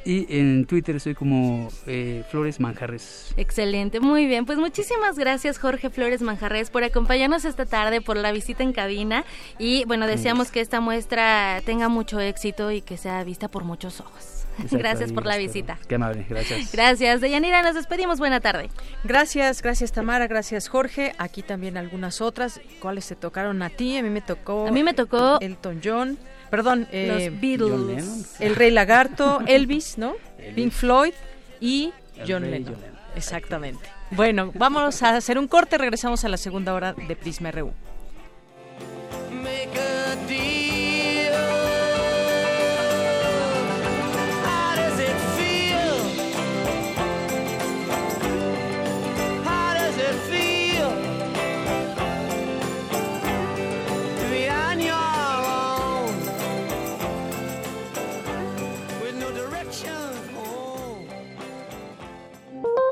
[0.05, 3.33] Y en Twitter soy como eh, Flores Manjarres.
[3.37, 4.47] Excelente, muy bien.
[4.47, 9.25] Pues muchísimas gracias Jorge Flores Manjarres por acompañarnos esta tarde, por la visita en cabina.
[9.59, 14.01] Y bueno, deseamos que esta muestra tenga mucho éxito y que sea vista por muchos
[14.01, 14.45] ojos.
[14.71, 15.79] gracias por la visita.
[15.89, 16.73] Qué amable, gracias.
[16.73, 17.21] Gracias.
[17.21, 18.19] Deyanira, nos despedimos.
[18.19, 18.71] Buena tarde.
[19.05, 21.15] Gracias, gracias Tamara, gracias Jorge.
[21.19, 22.61] Aquí también algunas otras.
[22.81, 23.97] ¿Cuáles se tocaron a ti?
[23.97, 24.67] A mí me tocó.
[24.67, 25.39] A mí me tocó.
[25.41, 26.19] Elton John
[26.53, 30.13] perdón, eh, los Beatles, el Rey Lagarto, Elvis, ¿no?
[30.55, 31.15] Pink Floyd
[31.63, 31.95] y
[32.29, 32.77] John Lennon.
[33.17, 33.89] Exactamente.
[34.11, 37.73] Bueno, vamos a hacer un corte, regresamos a la segunda hora de Prisma RU.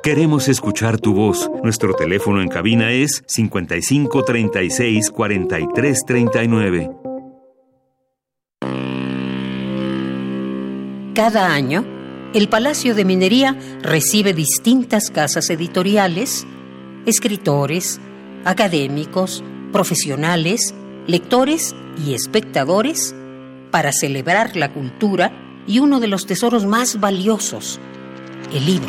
[0.02, 1.50] Queremos escuchar tu voz.
[1.62, 6.90] Nuestro teléfono en cabina es 55 36 43 39.
[11.14, 11.84] Cada año,
[12.32, 16.46] el Palacio de Minería recibe distintas casas editoriales,
[17.04, 18.00] escritores,
[18.46, 20.74] académicos, profesionales,
[21.06, 23.14] lectores y espectadores
[23.70, 25.30] para celebrar la cultura
[25.66, 27.78] y uno de los tesoros más valiosos,
[28.54, 28.88] el libro.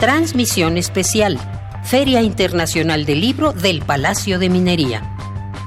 [0.00, 1.38] Transmisión especial.
[1.84, 5.14] Feria Internacional del Libro del Palacio de Minería.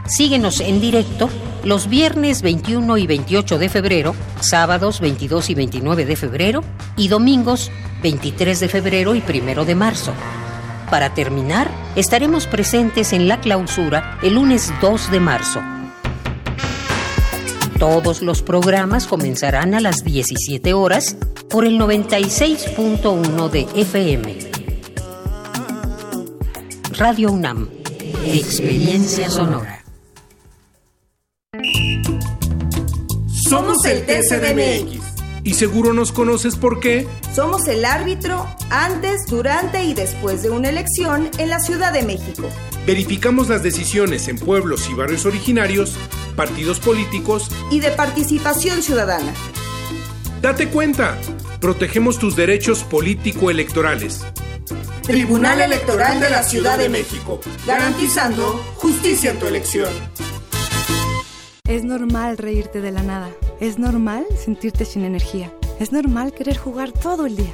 [0.07, 1.29] Síguenos en directo
[1.63, 6.63] los viernes 21 y 28 de febrero, sábados 22 y 29 de febrero
[6.97, 7.71] y domingos
[8.01, 10.15] 23 de febrero y 1 de marzo.
[10.89, 15.61] Para terminar, estaremos presentes en la clausura el lunes 2 de marzo.
[17.77, 21.17] Todos los programas comenzarán a las 17 horas
[21.53, 24.39] por el 96.1 de FM.
[26.97, 27.69] Radio UNAM.
[28.25, 29.83] Experiencia sonora.
[33.47, 35.03] Somos el TCDMX.
[35.43, 37.07] Y seguro nos conoces por qué.
[37.35, 42.49] Somos el árbitro antes, durante y después de una elección en la Ciudad de México.
[42.87, 45.95] Verificamos las decisiones en pueblos y barrios originarios,
[46.35, 49.35] partidos políticos y de participación ciudadana.
[50.41, 51.17] Date cuenta,
[51.63, 54.25] protegemos tus derechos político-electorales.
[55.03, 59.87] Tribunal Electoral de la Ciudad de México, garantizando justicia en tu elección.
[61.65, 63.29] Es normal reírte de la nada.
[63.61, 65.53] Es normal sentirte sin energía.
[65.79, 67.53] Es normal querer jugar todo el día.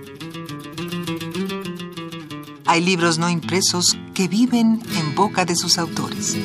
[2.71, 6.37] Hay libros no impresos que viven en boca de sus autores.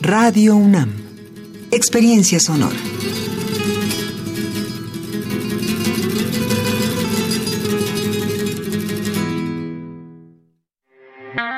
[0.00, 0.90] Radio UNAM.
[1.70, 2.74] Experiencia sonora.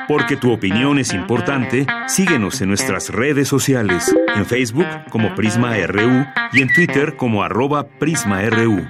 [0.09, 6.25] Porque tu opinión es importante, síguenos en nuestras redes sociales, en Facebook como Prisma RU
[6.51, 8.85] y en Twitter como arroba PrismaRU.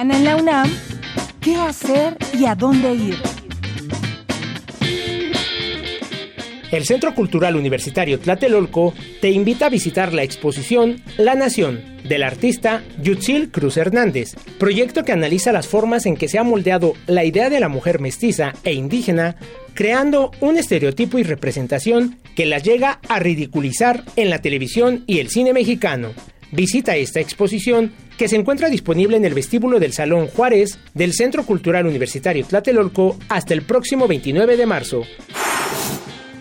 [0.00, 0.70] En la UNAM,
[1.40, 3.16] ¿qué hacer y a dónde ir?
[6.70, 12.84] El Centro Cultural Universitario Tlatelolco te invita a visitar la exposición La Nación del artista
[13.02, 17.50] Yutzil Cruz Hernández, proyecto que analiza las formas en que se ha moldeado la idea
[17.50, 19.34] de la mujer mestiza e indígena,
[19.74, 25.28] creando un estereotipo y representación que la llega a ridiculizar en la televisión y el
[25.28, 26.12] cine mexicano.
[26.50, 31.44] Visita esta exposición que se encuentra disponible en el vestíbulo del Salón Juárez del Centro
[31.44, 35.02] Cultural Universitario Tlatelolco hasta el próximo 29 de marzo.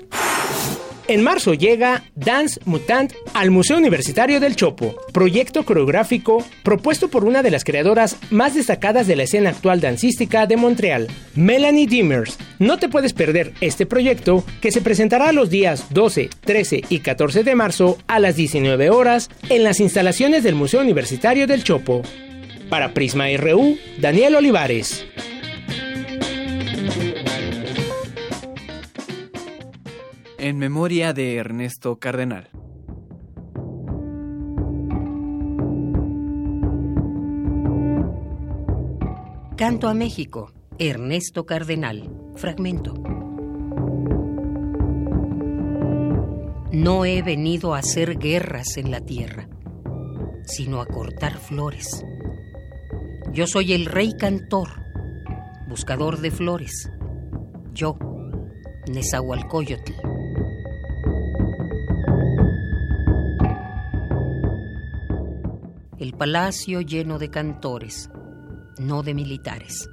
[1.08, 7.43] En marzo llega Dance Mutant al Museo Universitario del Chopo, proyecto coreográfico propuesto por una
[7.43, 12.39] de las creadoras más destacadas de la escena actual dancística de Montreal, Melanie Dimmers.
[12.58, 17.43] No te puedes perder este proyecto que se presentará los días 12, 13 y 14
[17.43, 22.01] de marzo a las 19 horas en las instalaciones del Museo Universitario del Chopo.
[22.68, 25.06] Para Prisma RU, Daniel Olivares.
[30.45, 32.49] En memoria de Ernesto Cardenal.
[39.57, 42.93] Canto a México, Ernesto Cardenal, fragmento.
[46.71, 49.49] No he venido a hacer guerras en la tierra,
[50.43, 52.05] sino a cortar flores.
[53.33, 54.69] Yo soy el rey cantor,
[55.67, 56.91] buscador de flores.
[57.73, 57.97] Yo,
[58.87, 60.14] Nezahualcóyotl.
[65.97, 68.09] El palacio lleno de cantores,
[68.77, 69.89] no de militares.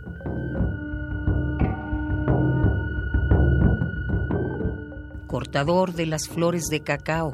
[5.29, 7.33] Cortador de las flores de cacao,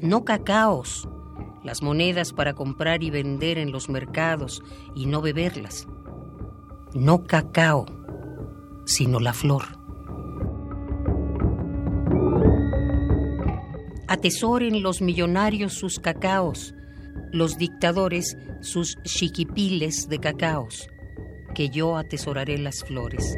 [0.00, 1.08] no cacaos,
[1.64, 4.62] las monedas para comprar y vender en los mercados
[4.94, 5.88] y no beberlas.
[6.94, 7.86] No cacao,
[8.86, 9.64] sino la flor.
[14.06, 16.72] Atesoren los millonarios sus cacaos,
[17.34, 20.88] los dictadores sus chiquipiles de cacaos,
[21.52, 23.36] que yo atesoraré las flores.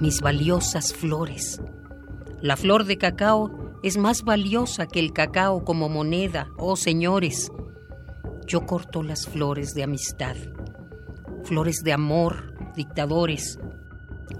[0.00, 1.60] Mis valiosas flores.
[2.40, 7.52] La flor de cacao es más valiosa que el cacao como moneda, oh señores.
[8.48, 10.34] Yo corto las flores de amistad,
[11.44, 13.60] flores de amor, dictadores,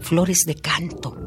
[0.00, 1.21] flores de canto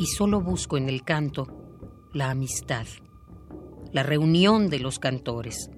[0.00, 1.46] Y solo busco en el canto
[2.14, 2.86] la amistad,
[3.92, 5.68] la reunión de los cantores,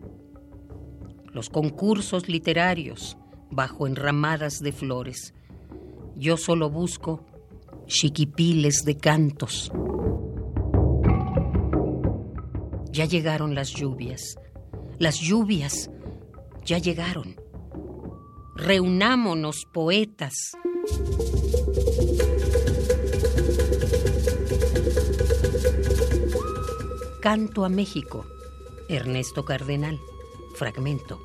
[1.32, 3.18] los concursos literarios
[3.50, 5.34] bajo enramadas de flores.
[6.14, 7.26] Yo solo busco
[7.86, 9.72] chiquipiles de cantos.
[12.92, 14.36] Ya llegaron las lluvias.
[15.00, 15.90] Las lluvias
[16.64, 17.34] ya llegaron.
[18.54, 20.52] Reunámonos, poetas.
[27.22, 28.26] Canto a México.
[28.88, 29.96] Ernesto Cardenal.
[30.56, 31.20] Fragmento.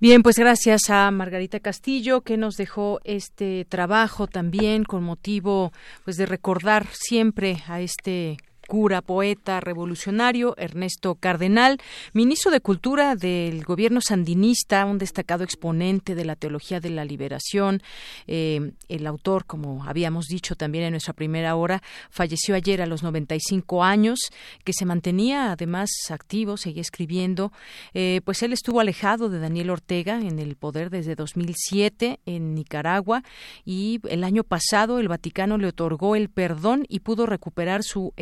[0.00, 5.72] Bien, pues gracias a Margarita Castillo que nos dejó este trabajo también con motivo
[6.04, 8.36] pues de recordar siempre a este
[8.66, 11.78] cura, poeta, revolucionario, Ernesto Cardenal,
[12.12, 17.82] ministro de Cultura del gobierno sandinista, un destacado exponente de la teología de la liberación.
[18.26, 23.02] Eh, el autor, como habíamos dicho también en nuestra primera hora, falleció ayer a los
[23.02, 24.18] 95 años,
[24.64, 27.52] que se mantenía además activo, seguía escribiendo.
[27.92, 33.22] Eh, pues él estuvo alejado de Daniel Ortega en el poder desde 2007 en Nicaragua
[33.64, 38.12] y el año pasado el Vaticano le otorgó el perdón y pudo recuperar su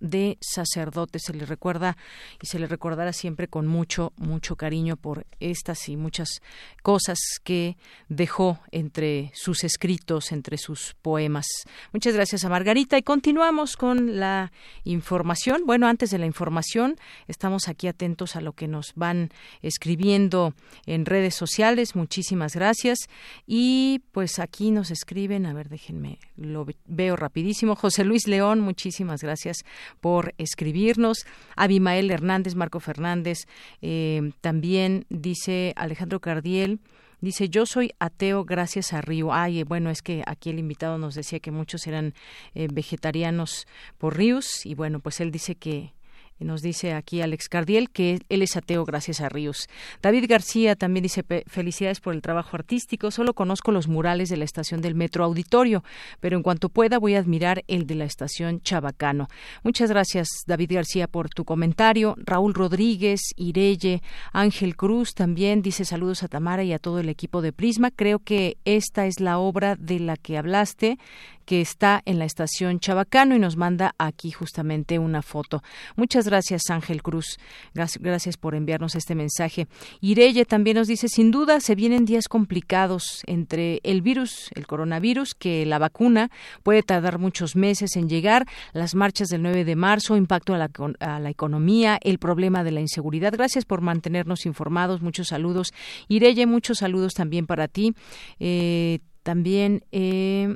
[0.00, 1.18] de sacerdote.
[1.18, 1.96] Se le recuerda
[2.40, 6.40] y se le recordará siempre con mucho, mucho cariño por estas y muchas
[6.82, 7.76] cosas que
[8.08, 11.46] dejó entre sus escritos, entre sus poemas.
[11.92, 14.52] Muchas gracias a Margarita y continuamos con la
[14.84, 15.62] información.
[15.66, 16.96] Bueno, antes de la información,
[17.28, 19.30] estamos aquí atentos a lo que nos van
[19.62, 20.54] escribiendo
[20.86, 21.96] en redes sociales.
[21.96, 22.98] Muchísimas gracias.
[23.46, 27.76] Y pues aquí nos escriben, a ver, déjenme, lo veo rapidísimo.
[27.76, 29.53] José Luis León, muchísimas gracias
[30.00, 31.26] por escribirnos.
[31.56, 33.46] Abimael Hernández, Marco Fernández,
[33.82, 36.80] eh, también dice Alejandro Cardiel.
[37.20, 39.32] Dice, yo soy ateo gracias a Río.
[39.32, 42.12] Ay, eh, bueno, es que aquí el invitado nos decía que muchos eran
[42.54, 43.66] eh, vegetarianos
[43.96, 45.94] por Ríos y bueno, pues él dice que
[46.38, 49.68] nos dice aquí Alex Cardiel que él es ateo gracias a Ríos.
[50.02, 53.10] David García también dice felicidades por el trabajo artístico.
[53.10, 55.84] Solo conozco los murales de la estación del Metro Auditorio,
[56.20, 59.28] pero en cuanto pueda voy a admirar el de la estación Chabacano.
[59.62, 62.14] Muchas gracias David García por tu comentario.
[62.18, 64.02] Raúl Rodríguez, Ireye,
[64.32, 67.90] Ángel Cruz también dice saludos a Tamara y a todo el equipo de Prisma.
[67.90, 70.98] Creo que esta es la obra de la que hablaste
[71.44, 75.62] que está en la estación Chabacano y nos manda aquí justamente una foto.
[75.96, 77.38] Muchas gracias, Ángel Cruz.
[77.74, 79.66] Gracias por enviarnos este mensaje.
[80.00, 85.34] Ireye también nos dice, sin duda se vienen días complicados entre el virus, el coronavirus,
[85.34, 86.30] que la vacuna
[86.62, 90.70] puede tardar muchos meses en llegar, las marchas del 9 de marzo, impacto a la,
[91.00, 93.32] a la economía, el problema de la inseguridad.
[93.32, 95.02] Gracias por mantenernos informados.
[95.02, 95.72] Muchos saludos.
[96.08, 97.94] Ireye, muchos saludos también para ti.
[98.38, 100.54] Eh, también eh,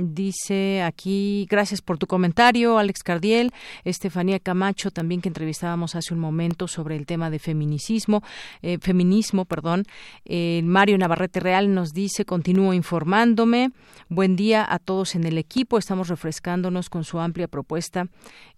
[0.00, 3.52] Dice aquí, gracias por tu comentario, Alex Cardiel,
[3.82, 8.22] Estefanía Camacho, también que entrevistábamos hace un momento sobre el tema de feminicismo,
[8.62, 9.86] eh, feminismo, perdón.
[10.24, 13.72] Eh, Mario Navarrete Real nos dice, continúo informándome.
[14.08, 18.06] Buen día a todos en el equipo, estamos refrescándonos con su amplia propuesta.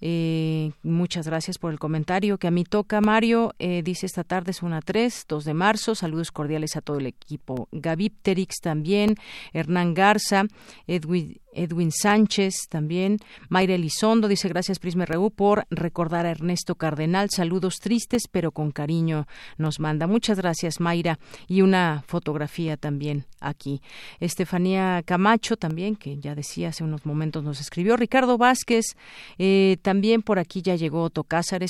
[0.02, 3.00] Eh, muchas gracias por el comentario que a mí toca.
[3.00, 5.94] Mario dice, esta tarde es una 3, 2 de marzo.
[5.94, 7.68] Saludos cordiales a todo el equipo.
[7.72, 9.14] Gavipterix también,
[9.54, 10.44] Hernán Garza,
[10.86, 13.18] Edwin Edwin Sánchez también.
[13.48, 17.28] Mayra Elizondo dice gracias Prisma RU por recordar a Ernesto Cardenal.
[17.30, 19.26] Saludos tristes pero con cariño
[19.58, 20.06] nos manda.
[20.06, 21.18] Muchas gracias Mayra.
[21.48, 23.82] Y una fotografía también aquí.
[24.20, 27.96] Estefanía Camacho también, que ya decía hace unos momentos nos escribió.
[27.96, 28.96] Ricardo Vázquez,
[29.38, 31.26] eh, también por aquí ya llegó Otto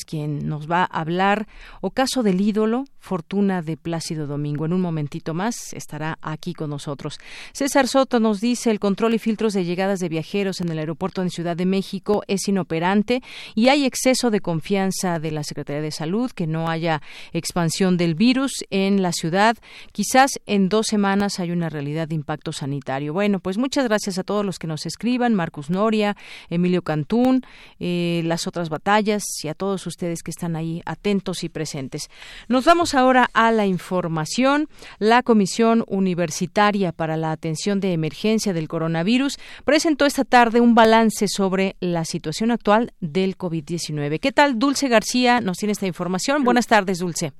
[0.07, 1.47] quien nos va a hablar.
[1.81, 4.67] Ocaso del ídolo, Fortuna de Plácido Domingo.
[4.67, 7.19] En un momentito más estará aquí con nosotros.
[7.53, 11.23] César Soto nos dice el control y filtros de llegadas de viajeros en el aeropuerto
[11.23, 13.23] de Ciudad de México es inoperante
[13.55, 17.03] y hay exceso de confianza de la Secretaría de Salud que no haya
[17.33, 19.57] expansión del virus en la ciudad.
[19.93, 23.13] Quizás en dos semanas hay una realidad de impacto sanitario.
[23.13, 26.17] Bueno, pues muchas gracias a todos los que nos escriban, Marcus Noria,
[26.49, 27.43] Emilio Cantún,
[27.79, 32.11] eh, las otras batallas y a todos ustedes que están ahí atentos y presentes.
[32.49, 34.69] Nos vamos ahora a la información.
[34.99, 39.30] La Comisión Universitaria para la Atención de Emergencia del Coronavirus
[39.65, 44.21] presentó esta tarde un balance sobre la situación actual del COVID-19.
[44.21, 45.41] ¿Qué tal, Dulce García?
[45.41, 46.45] Nos tiene esta información.
[46.45, 47.33] Buenas tardes, Dulce.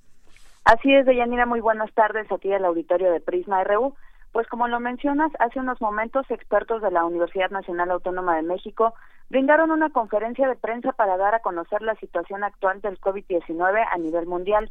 [0.65, 3.95] Así es, Deyanira, muy buenas tardes a ti del auditorio de Prisma RU.
[4.33, 8.95] Pues como lo mencionas, hace unos momentos expertos de la Universidad Nacional Autónoma de México
[9.29, 13.99] brindaron una conferencia de prensa para dar a conocer la situación actual del COVID-19 a
[13.99, 14.71] nivel mundial.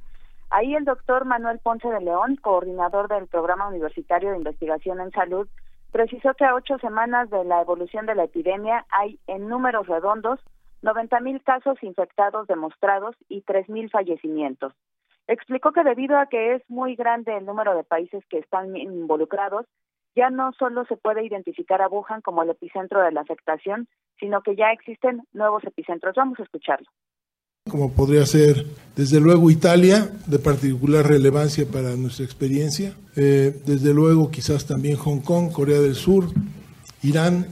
[0.49, 5.47] Ahí el doctor Manuel Ponce de León, coordinador del Programa Universitario de Investigación en Salud,
[5.91, 10.39] precisó que a ocho semanas de la evolución de la epidemia hay en números redondos
[10.81, 14.73] 90 mil casos infectados demostrados y tres mil fallecimientos.
[15.27, 19.65] Explicó que debido a que es muy grande el número de países que están involucrados,
[20.15, 23.87] ya no solo se puede identificar a Wuhan como el epicentro de la afectación,
[24.19, 26.15] sino que ya existen nuevos epicentros.
[26.15, 26.87] Vamos a escucharlo.
[27.69, 28.65] Como podría ser,
[28.95, 32.93] desde luego, Italia, de particular relevancia para nuestra experiencia.
[33.15, 36.25] Eh, desde luego, quizás también Hong Kong, Corea del Sur,
[37.03, 37.47] Irán,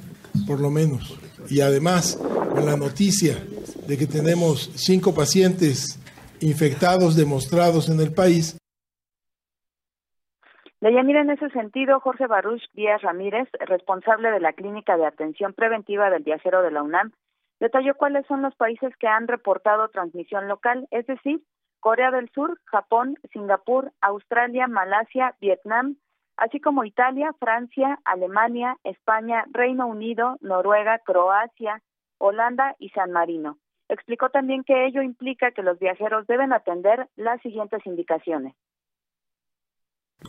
[0.46, 1.18] por lo menos.
[1.50, 3.38] Y además, con la noticia
[3.88, 6.00] de que tenemos cinco pacientes
[6.42, 8.58] infectados demostrados en el país.
[10.82, 16.10] Deyanira, en ese sentido, Jorge Baruch Díaz Ramírez, responsable de la Clínica de Atención Preventiva
[16.10, 17.12] del Viajero de la UNAM,
[17.60, 21.42] detalló cuáles son los países que han reportado transmisión local, es decir,
[21.80, 25.98] Corea del Sur, Japón, Singapur, Australia, Malasia, Vietnam,
[26.36, 31.82] así como Italia, Francia, Alemania, España, Reino Unido, Noruega, Croacia,
[32.20, 33.58] Holanda y San Marino.
[33.90, 38.54] Explicó también que ello implica que los viajeros deben atender las siguientes indicaciones.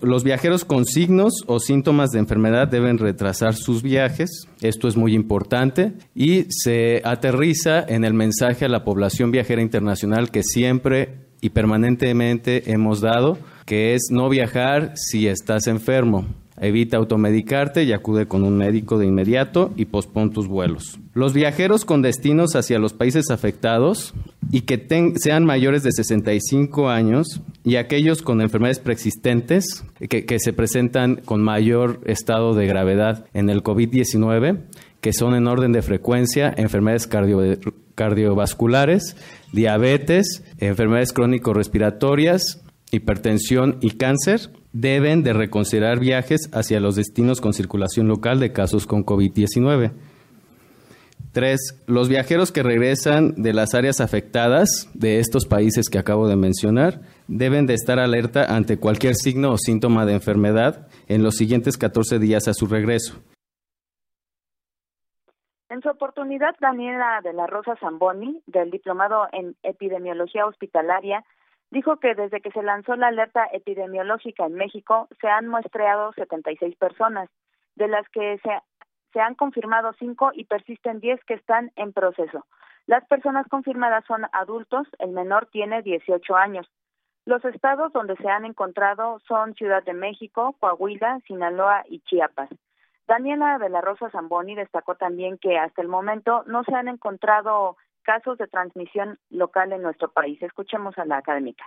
[0.02, 5.15] Los viajeros con signos o síntomas de enfermedad deben retrasar sus viajes, esto es muy
[5.15, 11.51] importante, y se aterriza en el mensaje a la población viajera internacional que siempre y
[11.51, 16.27] permanentemente hemos dado, que es no viajar si estás enfermo.
[16.60, 20.98] Evita automedicarte y acude con un médico de inmediato y pospon tus vuelos.
[21.14, 24.14] Los viajeros con destinos hacia los países afectados
[24.51, 31.16] y que sean mayores de 65 años y aquellos con enfermedades preexistentes que, se presentan
[31.16, 34.62] con mayor estado de gravedad en el COVID-19,
[35.01, 37.09] que son en orden de frecuencia enfermedades
[37.94, 39.16] cardiovasculares,
[39.52, 48.09] diabetes, enfermedades crónico-respiratorias, hipertensión y cáncer, deben de reconsiderar viajes hacia los destinos con circulación
[48.09, 49.93] local de casos con COVID-19.
[51.32, 56.36] Tres, los viajeros que regresan de las áreas afectadas de estos países que acabo de
[56.36, 61.77] mencionar deben de estar alerta ante cualquier signo o síntoma de enfermedad en los siguientes
[61.77, 63.23] 14 días a su regreso.
[65.69, 71.24] En su oportunidad, Daniela de la Rosa Zamboni, del Diplomado en Epidemiología Hospitalaria,
[71.70, 76.76] dijo que desde que se lanzó la alerta epidemiológica en México se han muestreado 76
[76.76, 77.28] personas,
[77.76, 78.50] de las que se,
[79.12, 82.46] se han confirmado 5 y persisten 10 que están en proceso.
[82.86, 86.66] Las personas confirmadas son adultos, el menor tiene 18 años.
[87.26, 92.48] Los estados donde se han encontrado son Ciudad de México, Coahuila, Sinaloa y Chiapas.
[93.06, 97.76] Daniela de la Rosa Zamboni destacó también que hasta el momento no se han encontrado
[98.09, 100.43] casos de transmisión local en nuestro país.
[100.43, 101.64] Escuchemos a la académica.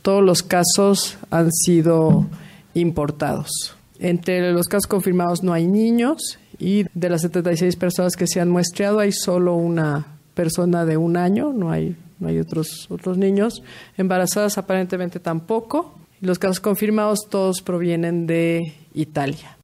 [0.00, 2.24] Todos los casos han sido
[2.72, 3.76] importados.
[3.98, 8.48] Entre los casos confirmados no hay niños y de las 76 personas que se han
[8.48, 13.62] muestreado hay solo una persona de un año, no hay, no hay otros, otros niños.
[13.98, 15.98] Embarazadas aparentemente tampoco.
[16.22, 19.55] Los casos confirmados todos provienen de Italia.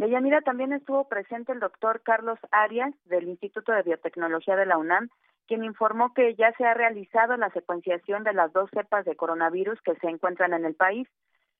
[0.00, 5.10] Deyanira también estuvo presente el doctor Carlos Arias del Instituto de Biotecnología de la UNAM,
[5.46, 9.78] quien informó que ya se ha realizado la secuenciación de las dos cepas de coronavirus
[9.82, 11.06] que se encuentran en el país.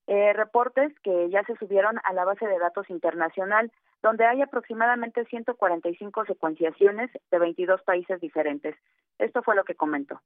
[0.06, 3.70] Eh, reportes que ya se subieron a la base de datos internacional,
[4.02, 8.74] donde hay aproximadamente 145 secuenciaciones de 22 países diferentes.
[9.18, 10.18] Esto fue lo que comentó.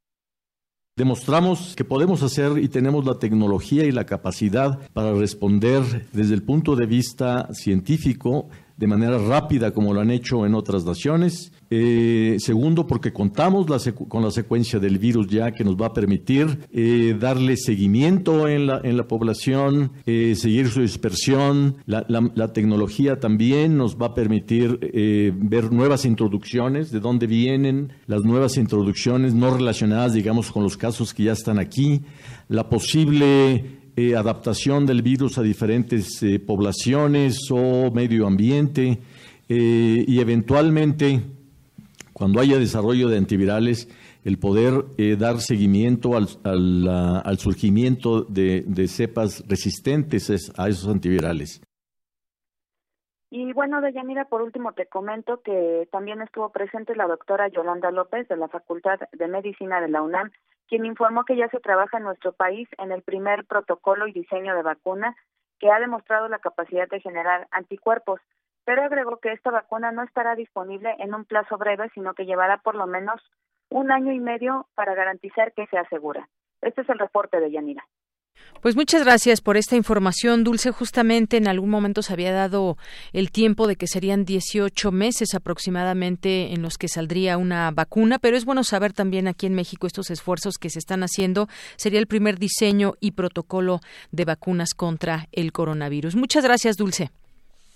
[0.97, 6.45] Demostramos que podemos hacer y tenemos la tecnología y la capacidad para responder desde el
[6.45, 12.37] punto de vista científico de manera rápida como lo han hecho en otras naciones eh,
[12.39, 13.67] segundo, porque contamos
[14.09, 18.67] con la secuencia del virus ya que nos va a permitir eh, darle seguimiento en
[18.67, 21.77] la, en la población, eh, seguir su dispersión.
[21.87, 24.79] La, la, tecnología también nos va a permitir
[25.37, 31.13] ver nuevas introducciones, de dónde vienen las nuevas introducciones no relacionadas, digamos, con los casos
[31.13, 32.03] que ya están aquí,
[32.49, 33.84] la posible
[34.17, 38.99] adaptación del virus a diferentes poblaciones o medio ambiente
[39.49, 41.23] y eventualmente
[42.15, 43.89] cuando haya desarrollo de antivirales,
[44.25, 46.29] el poder eh, dar seguimiento al,
[47.25, 51.61] al, surgimiento de, cepas resistentes a esos antivirales.
[53.37, 58.29] Y bueno, Deyanira, por último te comento que también estuvo presente la doctora Yolanda López
[58.29, 60.31] de la Facultad de Medicina de la UNAM,
[60.69, 64.55] quien informó que ya se trabaja en nuestro país en el primer protocolo y diseño
[64.55, 65.17] de vacuna
[65.59, 68.21] que ha demostrado la capacidad de generar anticuerpos,
[68.65, 72.59] pero agregó que esta vacuna no estará disponible en un plazo breve, sino que llevará
[72.59, 73.21] por lo menos
[73.69, 76.29] un año y medio para garantizar que sea segura.
[76.63, 77.85] Este es el reporte de Yanira.
[78.65, 80.71] Pues muchas gracias por esta información, Dulce.
[80.71, 82.79] Justamente en algún momento se había dado
[83.13, 88.39] el tiempo de que serían 18 meses aproximadamente en los que saldría una vacuna, pero
[88.39, 91.47] es bueno saber también aquí en México estos esfuerzos que se están haciendo.
[91.77, 93.81] Sería el primer diseño y protocolo
[94.13, 96.17] de vacunas contra el coronavirus.
[96.17, 97.11] Muchas gracias, Dulce.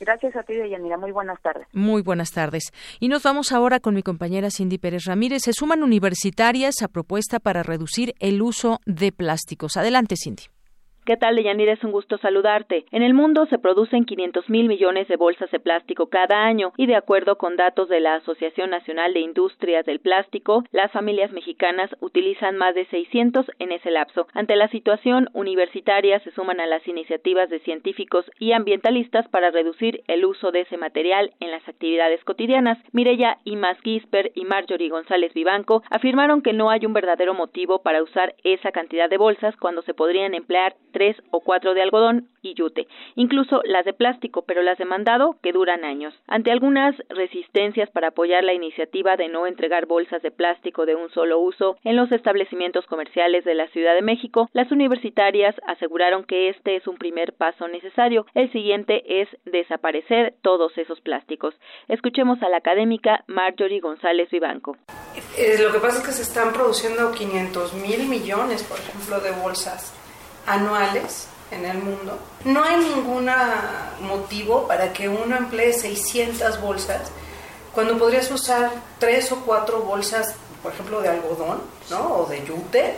[0.01, 0.97] Gracias a ti, Deyanira.
[0.97, 1.67] Muy buenas tardes.
[1.73, 2.73] Muy buenas tardes.
[3.01, 5.43] Y nos vamos ahora con mi compañera Cindy Pérez Ramírez.
[5.43, 9.77] Se suman universitarias a propuesta para reducir el uso de plásticos.
[9.77, 10.45] Adelante, Cindy.
[11.09, 11.73] ¿Qué tal, Deyanira?
[11.73, 12.85] Es un gusto saludarte.
[12.91, 16.85] En el mundo se producen 500 mil millones de bolsas de plástico cada año y
[16.85, 21.89] de acuerdo con datos de la Asociación Nacional de Industrias del Plástico, las familias mexicanas
[22.01, 24.27] utilizan más de 600 en ese lapso.
[24.35, 30.03] Ante la situación, universitarias se suman a las iniciativas de científicos y ambientalistas para reducir
[30.09, 32.77] el uso de ese material en las actividades cotidianas.
[32.93, 38.03] Mireya Imas Gisper y Marjorie González Vivanco afirmaron que no hay un verdadero motivo para
[38.03, 42.55] usar esa cantidad de bolsas cuando se podrían emplear tres o cuatro de algodón y
[42.55, 46.13] yute, incluso las de plástico, pero las de mandado que duran años.
[46.27, 51.09] Ante algunas resistencias para apoyar la iniciativa de no entregar bolsas de plástico de un
[51.11, 56.49] solo uso en los establecimientos comerciales de la Ciudad de México, las universitarias aseguraron que
[56.49, 58.27] este es un primer paso necesario.
[58.35, 61.55] El siguiente es desaparecer todos esos plásticos.
[61.87, 64.77] Escuchemos a la académica Marjorie González Vivanco.
[65.39, 69.31] Eh, lo que pasa es que se están produciendo 500 mil millones, por ejemplo, de
[69.41, 69.95] bolsas
[70.49, 72.19] anuales en el mundo.
[72.45, 73.31] No hay ningún
[74.01, 77.11] motivo para que uno emplee 600 bolsas
[77.79, 82.17] cuando podrías usar tres o cuatro bolsas, por ejemplo, de algodón, ¿no?
[82.17, 82.97] O de yute,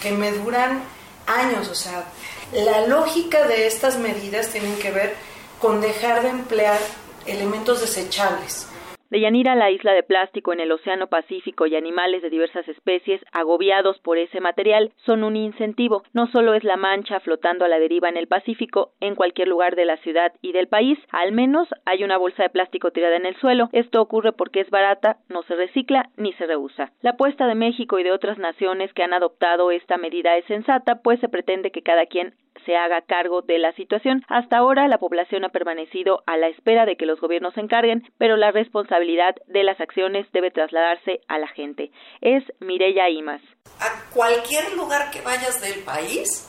[0.00, 0.82] que me duran
[1.26, 1.68] años.
[1.68, 2.04] O sea,
[2.52, 5.14] la lógica de estas medidas tienen que ver
[5.60, 6.78] con dejar de emplear
[7.26, 8.66] elementos desechables.
[9.14, 13.24] De Yanira, la isla de plástico en el Océano Pacífico y animales de diversas especies
[13.30, 16.02] agobiados por ese material son un incentivo.
[16.12, 19.76] No solo es la mancha flotando a la deriva en el Pacífico, en cualquier lugar
[19.76, 23.26] de la ciudad y del país, al menos hay una bolsa de plástico tirada en
[23.26, 23.68] el suelo.
[23.70, 26.90] Esto ocurre porque es barata, no se recicla ni se reusa.
[27.00, 31.02] La apuesta de México y de otras naciones que han adoptado esta medida es sensata,
[31.02, 32.34] pues se pretende que cada quien
[32.64, 34.24] se haga cargo de la situación.
[34.28, 38.02] Hasta ahora la población ha permanecido a la espera de que los gobiernos se encarguen,
[38.18, 41.90] pero la responsabilidad de las acciones debe trasladarse a la gente.
[42.20, 43.42] Es Mireya Imas.
[43.80, 46.48] A cualquier lugar que vayas del país,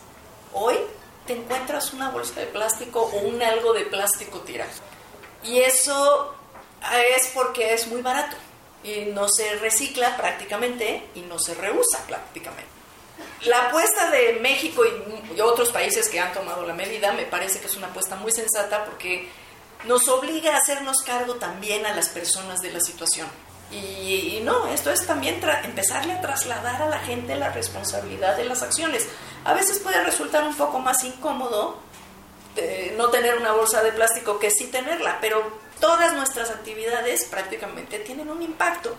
[0.53, 0.75] hoy
[1.25, 4.71] te encuentras una bolsa de plástico o un algo de plástico tirado.
[5.43, 6.35] Y eso
[7.13, 8.35] es porque es muy barato
[8.83, 12.74] y no se recicla prácticamente y no se reusa prácticamente.
[13.45, 17.67] La apuesta de México y, otros países que han tomado la medida me parece que
[17.67, 19.29] es una apuesta muy sensata porque
[19.83, 23.27] nos obliga a hacernos cargo también a las personas de la situación.
[23.71, 28.63] Y, no, esto es también empezarle a trasladar a la gente la responsabilidad de las
[28.63, 29.07] acciones.
[29.43, 31.77] A veces puede resultar un poco más incómodo
[32.55, 35.43] eh, no tener una bolsa de plástico que sí tenerla, pero
[35.79, 38.95] todas nuestras actividades prácticamente tienen un impacto,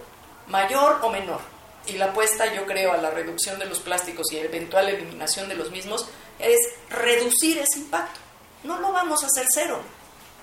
[0.49, 1.56] mayor o menor
[1.87, 5.55] y la apuesta, yo creo, a la reducción de los plásticos y eventual eliminación de
[5.55, 6.07] los mismos
[6.39, 6.59] es
[6.91, 8.21] reducir ese impacto.
[8.65, 9.81] No lo vamos a hacer cero.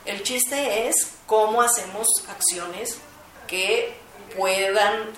[0.05, 2.97] El chiste es cómo hacemos acciones
[3.47, 3.95] que
[4.35, 5.11] puedan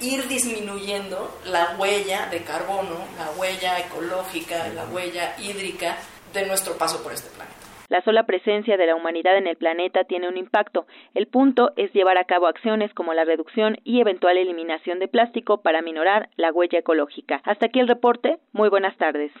[0.00, 5.96] ir disminuyendo la huella de carbono, la huella ecológica, la huella hídrica
[6.32, 7.53] de nuestro paso por este planeta.
[7.88, 10.86] La sola presencia de la humanidad en el planeta tiene un impacto.
[11.14, 15.60] El punto es llevar a cabo acciones como la reducción y eventual eliminación de plástico
[15.62, 17.40] para minorar la huella ecológica.
[17.44, 18.38] Hasta aquí el reporte.
[18.52, 19.32] Muy buenas tardes.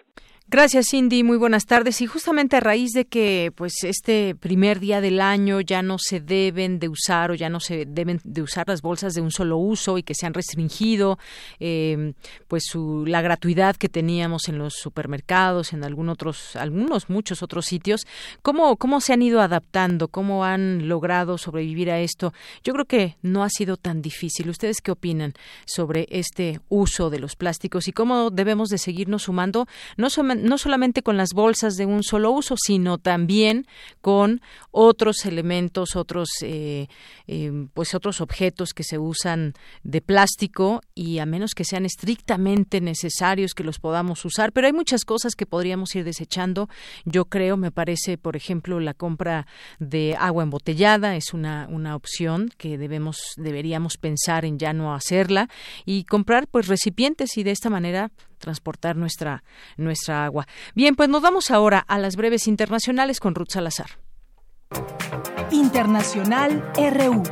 [0.46, 1.22] Gracias, Cindy.
[1.22, 2.02] Muy buenas tardes.
[2.02, 6.20] Y justamente a raíz de que, pues, este primer día del año ya no se
[6.20, 9.56] deben de usar o ya no se deben de usar las bolsas de un solo
[9.56, 11.18] uso y que se han restringido,
[11.60, 12.12] eh,
[12.46, 17.64] pues, su, la gratuidad que teníamos en los supermercados, en algunos otros, algunos muchos otros
[17.64, 18.06] sitios.
[18.42, 20.08] ¿Cómo, cómo se han ido adaptando?
[20.08, 22.34] ¿Cómo han logrado sobrevivir a esto?
[22.62, 24.50] Yo creo que no ha sido tan difícil.
[24.50, 25.32] ¿Ustedes qué opinan
[25.64, 29.66] sobre este uso de los plásticos y cómo debemos de seguirnos sumando?
[29.96, 33.66] No solamente, no solamente con las bolsas de un solo uso, sino también
[34.00, 34.40] con
[34.70, 36.88] otros elementos, otros, eh,
[37.26, 42.80] eh, pues otros objetos que se usan de plástico y a menos que sean estrictamente
[42.80, 44.52] necesarios que los podamos usar.
[44.52, 46.68] Pero hay muchas cosas que podríamos ir desechando.
[47.04, 49.46] Yo creo, me parece, por ejemplo, la compra
[49.78, 55.48] de agua embotellada es una, una opción que debemos, deberíamos pensar en ya no hacerla
[55.84, 58.10] y comprar pues recipientes y de esta manera
[58.44, 59.42] transportar nuestra,
[59.76, 60.46] nuestra agua.
[60.74, 63.98] Bien, pues nos vamos ahora a las breves internacionales con Ruth Salazar.
[65.50, 67.22] Internacional RU.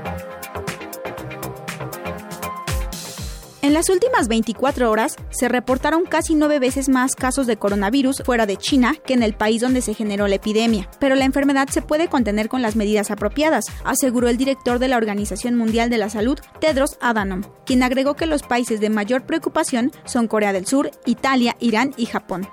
[3.63, 8.45] En las últimas 24 horas se reportaron casi nueve veces más casos de coronavirus fuera
[8.45, 11.81] de China que en el país donde se generó la epidemia, pero la enfermedad se
[11.81, 16.11] puede contener con las medidas apropiadas, aseguró el director de la Organización Mundial de la
[16.11, 20.91] Salud, Tedros Adhanom, quien agregó que los países de mayor preocupación son Corea del Sur,
[21.07, 22.49] Italia, Irán y Japón.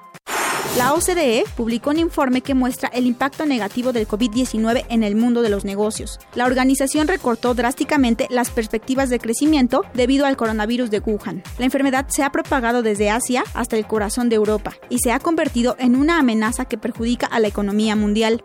[0.78, 5.42] La OCDE publicó un informe que muestra el impacto negativo del COVID-19 en el mundo
[5.42, 6.20] de los negocios.
[6.36, 11.44] La organización recortó drásticamente las perspectivas de crecimiento debido al coronavirus de Wuhan.
[11.58, 15.20] La enfermedad se ha propagado desde Asia hasta el corazón de Europa y se ha
[15.20, 18.42] convertido en una amenaza que perjudica a la economía mundial.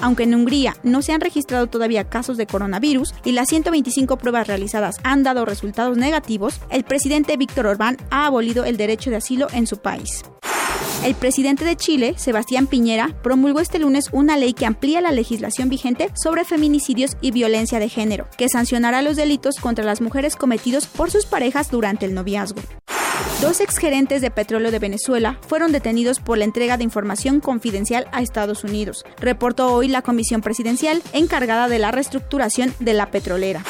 [0.00, 4.48] Aunque en Hungría no se han registrado todavía casos de coronavirus y las 125 pruebas
[4.48, 9.46] realizadas han dado resultados negativos, el presidente Víctor Orbán ha abolido el derecho de asilo
[9.52, 10.24] en su país.
[11.04, 15.68] El presidente de Chile, Sebastián Piñera, promulgó este lunes una ley que amplía la legislación
[15.68, 20.86] vigente sobre feminicidios y violencia de género, que sancionará los delitos contra las mujeres cometidos
[20.86, 22.60] por sus parejas durante el noviazgo.
[23.40, 28.22] Dos exgerentes de petróleo de Venezuela fueron detenidos por la entrega de información confidencial a
[28.22, 33.64] Estados Unidos, reportó hoy la comisión presidencial encargada de la reestructuración de la petrolera.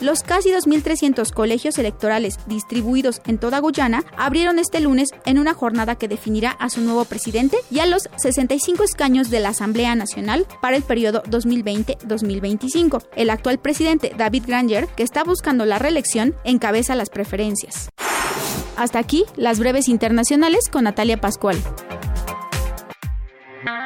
[0.00, 5.96] Los casi 2.300 colegios electorales distribuidos en toda Guyana abrieron este lunes en una jornada
[5.96, 10.46] que definirá a su nuevo presidente y a los 65 escaños de la Asamblea Nacional
[10.62, 13.08] para el periodo 2020-2025.
[13.16, 17.88] El actual presidente David Granger, que está buscando la reelección, encabeza las preferencias.
[18.76, 21.56] Hasta aquí las breves internacionales con Natalia Pascual.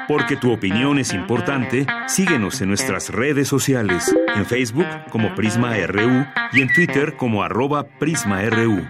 [0.09, 6.27] Porque tu opinión es importante, síguenos en nuestras redes sociales, en Facebook como Prisma RU
[6.53, 8.83] y en Twitter como arroba PrismaRU.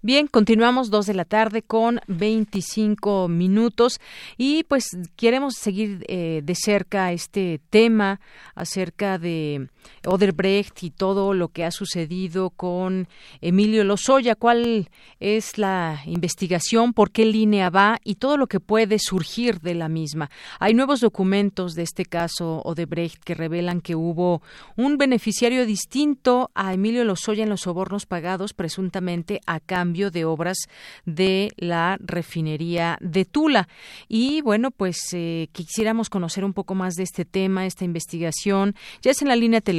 [0.00, 4.00] Bien, continuamos dos de la tarde con 25 minutos
[4.36, 8.20] y pues queremos seguir eh, de cerca este tema
[8.54, 9.68] acerca de
[10.06, 13.08] Oderbrecht y todo lo que ha sucedido con
[13.40, 14.34] Emilio Lozoya.
[14.34, 14.88] ¿Cuál
[15.20, 16.92] es la investigación?
[16.92, 17.98] ¿Por qué línea va?
[18.04, 20.30] Y todo lo que puede surgir de la misma.
[20.60, 24.42] Hay nuevos documentos de este caso Odebrecht que revelan que hubo
[24.76, 30.58] un beneficiario distinto a Emilio Lozoya en los sobornos pagados presuntamente a cambio de obras
[31.04, 33.68] de la refinería de Tula.
[34.08, 38.74] Y bueno, pues eh, quisiéramos conocer un poco más de este tema, esta investigación.
[39.02, 39.77] Ya es en la línea telefónica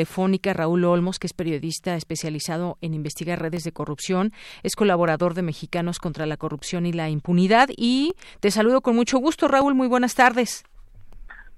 [0.54, 6.00] Raúl Olmos, que es periodista especializado en investigar redes de corrupción, es colaborador de Mexicanos
[6.00, 7.70] contra la Corrupción y la Impunidad.
[7.76, 9.76] Y te saludo con mucho gusto, Raúl.
[9.76, 10.64] Muy buenas tardes.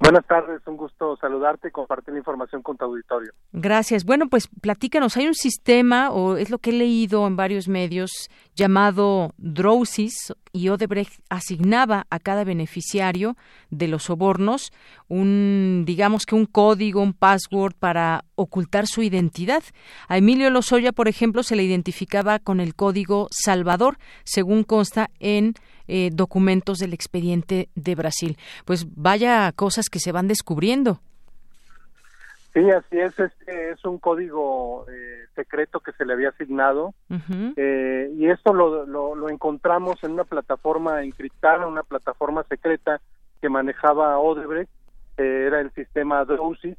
[0.01, 3.33] Buenas tardes, un gusto saludarte y compartir la información con tu auditorio.
[3.53, 4.03] Gracias.
[4.03, 8.09] Bueno, pues platícanos, hay un sistema, o es lo que he leído en varios medios,
[8.55, 13.37] llamado Drowsis, y Odebrecht asignaba a cada beneficiario
[13.69, 14.71] de los sobornos
[15.07, 19.63] un, digamos que un código, un password para ocultar su identidad.
[20.07, 25.53] A Emilio Lozoya, por ejemplo, se le identificaba con el código Salvador, según consta en
[25.87, 28.37] eh, documentos del expediente de Brasil.
[28.65, 30.99] Pues vaya cosas que se van descubriendo.
[32.53, 33.17] Sí, así es.
[33.17, 36.93] Este es un código eh, secreto que se le había asignado
[37.55, 42.99] eh, y esto lo, lo, encontramos en una plataforma encriptada, una plataforma secreta
[43.39, 44.69] que manejaba Odebrecht,
[45.17, 46.77] era el sistema DOSIS,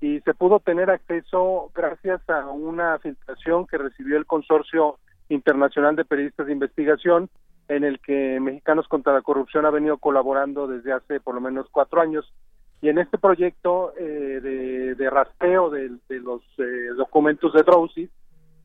[0.00, 4.98] y se pudo tener acceso gracias a una filtración que recibió el Consorcio
[5.28, 7.30] Internacional de Periodistas de Investigación,
[7.68, 11.66] en el que Mexicanos contra la Corrupción ha venido colaborando desde hace por lo menos
[11.70, 12.32] cuatro años.
[12.80, 18.10] Y en este proyecto eh, de, de, rastreo de, los eh, documentos de Drowsy,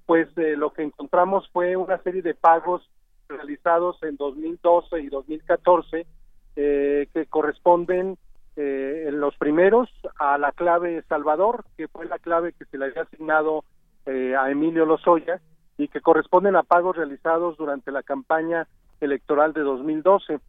[0.06, 2.88] pues eh, lo que encontramos fue una serie de pagos
[3.28, 6.06] realizados en 2012 y 2014
[6.54, 8.18] que corresponden
[8.58, 13.04] en los primeros a la clave Salvador, que fue la clave que se le había
[13.04, 13.64] asignado
[14.06, 15.40] a Emilio Lozoya
[15.78, 18.68] y que corresponden a pagos realizados durante la campaña
[19.02, 20.40] electoral de 2012.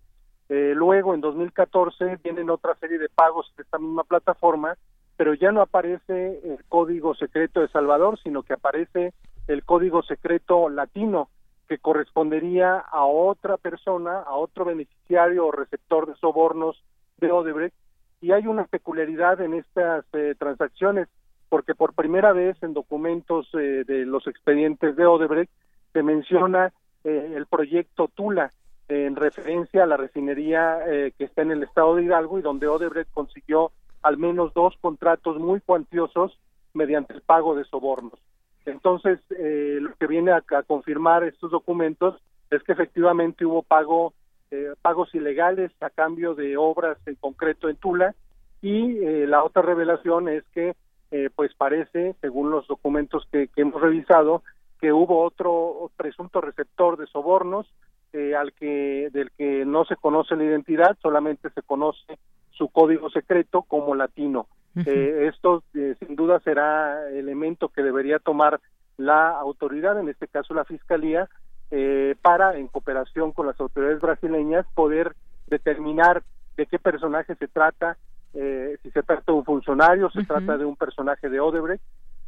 [0.49, 4.77] Eh, luego, en 2014, vienen otra serie de pagos de esta misma plataforma,
[5.17, 9.15] pero ya no aparece el código secreto de Salvador, sino que aparece
[9.49, 11.29] el código secreto latino,
[11.69, 16.83] que correspondería a otra persona, a otro beneficiario o receptor de sobornos
[17.19, 17.75] de Odebrecht.
[18.21, 21.09] Y hay una peculiaridad en estas eh, transacciones,
[21.49, 25.53] porque por primera vez en documentos eh, de los expedientes de Odebrecht
[25.93, 26.73] se menciona
[27.05, 28.53] eh, el proyecto Tula,
[28.89, 30.81] en referencia a la refinería
[31.17, 33.73] que está en el estado de Hidalgo y donde Odebrecht consiguió
[34.03, 36.39] al menos dos contratos muy cuantiosos
[36.75, 38.19] mediante el pago de sobornos.
[38.67, 42.21] Entonces, eh, lo que viene a, confirmar estos documentos
[42.51, 44.15] es que efectivamente hubo pago,
[44.51, 48.15] eh, pagos ilegales a cambio de obras en concreto en Tula
[48.61, 50.75] y eh, la otra revelación es que,
[51.35, 54.43] pues parece, según los documentos que, hemos revisado,
[54.83, 57.73] que hubo otro presunto receptor de sobornos
[58.37, 62.19] al que del que no se conoce la identidad, solamente se conoce
[62.51, 64.49] su código secreto como latino.
[64.75, 68.61] Eh, esto eh, sin duda será elemento que debería tomar
[68.97, 71.29] la autoridad, en este caso la Fiscalía,
[71.71, 75.15] eh, para, en cooperación con las autoridades brasileñas, poder
[75.47, 76.23] determinar
[76.57, 77.97] de qué personaje se trata,
[78.35, 81.83] si se trata de un funcionario, se trata de un personaje de Odebrecht,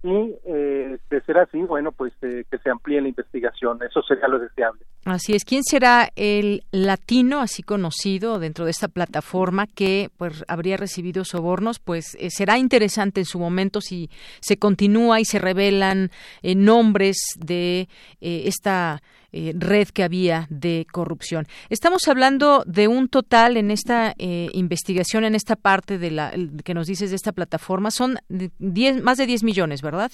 [0.05, 4.29] y eh, de ser así, bueno, pues eh, que se amplíe la investigación, eso sería
[4.29, 4.83] lo deseable.
[5.07, 10.77] Así es, ¿quién será el latino así conocido dentro de esta plataforma que pues habría
[10.77, 11.79] recibido sobornos?
[11.79, 14.11] Pues eh, será interesante en su momento si
[14.41, 16.11] se continúa y se revelan
[16.43, 17.89] eh, nombres de
[18.21, 19.01] esta
[19.37, 21.47] eh, red que había de corrupción.
[21.69, 26.33] Estamos hablando de un total en esta eh, investigación, en esta parte de la
[26.65, 30.13] que nos dices de esta plataforma, son diez, más de 10 millones, ¿verdad?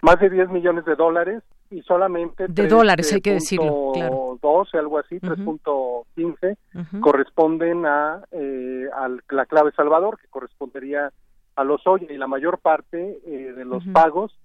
[0.00, 4.76] Más de 10 millones de dólares y solamente de dólares hay que decirlo claro 12
[4.76, 11.10] algo así 3.15 corresponden a, eh, a la clave Salvador que correspondería
[11.56, 14.36] a los Oya y la mayor parte eh, de los pagos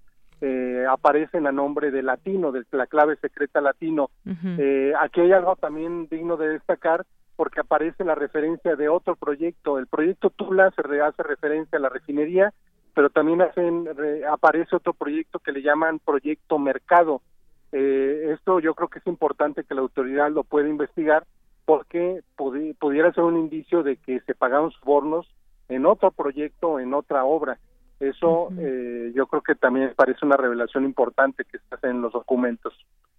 [0.41, 4.09] eh, aparecen a nombre de latino, de la clave secreta latino.
[4.59, 7.05] eh, aquí hay algo también digno de destacar
[7.35, 9.77] porque aparece la referencia de otro proyecto.
[9.77, 12.53] El proyecto Tula se hace referencia a la refinería,
[12.93, 13.87] pero también hacen,
[14.27, 17.21] aparece otro proyecto que le llaman proyecto mercado.
[17.71, 21.25] Eh, esto yo creo que es importante que la autoridad lo pueda investigar
[21.65, 22.21] porque
[22.79, 25.27] pudiera ser un indicio de que se pagaron sobornos
[25.69, 27.59] en otro proyecto, en otra obra.
[27.99, 32.73] Eso eh, yo creo que también parece una revelación importante que está en los documentos.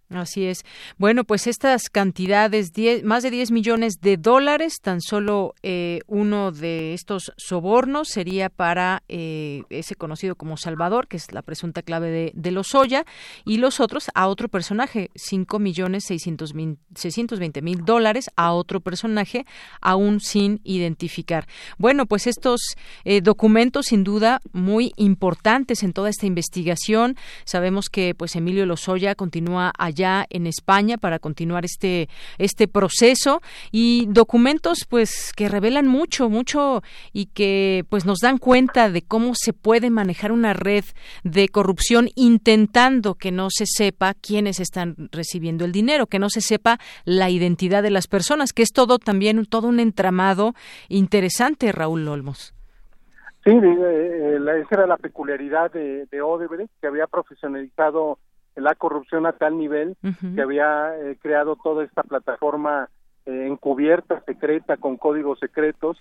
[0.09, 0.65] Así es.
[0.97, 2.71] Bueno, pues estas cantidades,
[3.03, 9.03] más de 10 millones de dólares, tan solo eh, uno de estos sobornos sería para
[9.07, 13.05] eh, ese conocido como Salvador, que es la presunta clave de, de los Oya,
[13.45, 19.45] y los otros a otro personaje, 5 millones 620 mil dólares a otro personaje,
[19.79, 21.47] aún sin identificar.
[21.77, 22.61] Bueno, pues estos
[23.03, 27.15] eh, documentos, sin duda, muy importantes en toda esta investigación.
[27.45, 32.07] Sabemos que pues Emilio Lozoya continúa allá ya en España para continuar este
[32.37, 36.81] este proceso y documentos pues que revelan mucho mucho
[37.13, 40.85] y que pues nos dan cuenta de cómo se puede manejar una red
[41.23, 46.41] de corrupción intentando que no se sepa quiénes están recibiendo el dinero, que no se
[46.41, 50.53] sepa la identidad de las personas, que es todo también todo un entramado
[50.87, 52.53] interesante, Raúl Olmos.
[53.43, 58.19] Sí, eh, esa era la peculiaridad de, de Odebrecht, que había profesionalizado
[58.55, 59.95] la corrupción a tal nivel
[60.35, 62.89] que había eh, creado toda esta plataforma
[63.25, 65.97] eh, encubierta, secreta, con códigos secretos,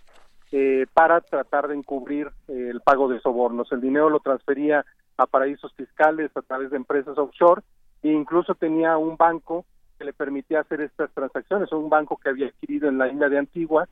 [0.50, 3.70] eh, para tratar de encubrir el pago de sobornos.
[3.70, 4.84] El dinero lo transfería
[5.16, 7.62] a paraísos fiscales a través de empresas offshore
[8.02, 9.64] e incluso tenía un banco
[9.98, 13.38] que le permitía hacer estas transacciones, un banco que había adquirido en la isla de
[13.38, 13.88] Antigua,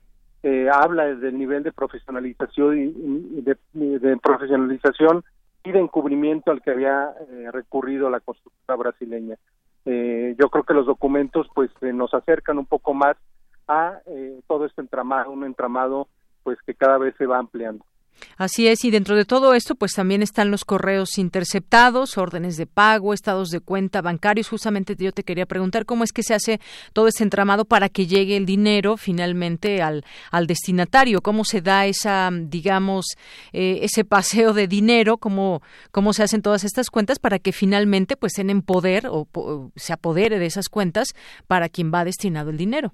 [0.73, 5.25] habla del nivel de profesionalización y, de profesionalización
[5.67, 9.37] y de encubrimiento al que había eh, recurrido la constructora brasileña.
[9.85, 13.17] Eh, yo creo que los documentos pues eh, nos acercan un poco más
[13.67, 13.99] a
[14.47, 16.07] todo este entramado, un entramado
[16.45, 17.85] pues que cada vez se va ampliando.
[18.37, 22.67] Así es, y dentro de todo esto, pues también están los correos interceptados, órdenes de
[22.67, 24.49] pago, estados de cuenta bancarios.
[24.49, 26.61] Justamente yo te quería preguntar cómo es que se hace
[26.93, 31.87] todo ese entramado para que llegue el dinero finalmente al, al destinatario, cómo se da
[31.87, 33.07] esa, digamos,
[33.53, 38.17] eh, ese paseo de dinero, cómo, cómo se hacen todas estas cuentas para que finalmente
[38.17, 41.09] pues en poder o, o se apodere de esas cuentas
[41.47, 42.93] para quien va destinado el dinero.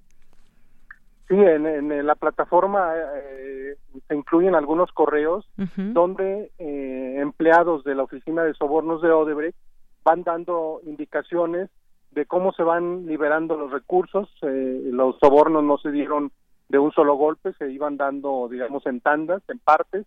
[1.28, 3.76] Sí, en, la plataforma eh,
[4.06, 9.56] se incluyen algunos correos donde eh, empleados de la oficina de sobornos de Odebrecht
[10.04, 11.70] van dando indicaciones
[12.10, 14.28] de cómo se van liberando los recursos.
[14.42, 16.32] Eh, los sobornos no se dieron
[16.68, 20.06] de un solo golpe, se iban dando, digamos, en tandas, en partes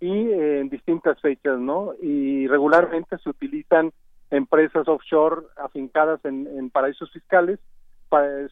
[0.00, 1.94] y en distintas fechas, ¿no?
[2.00, 3.92] Y regularmente se utilizan
[4.30, 7.58] empresas offshore afincadas en, paraísos fiscales,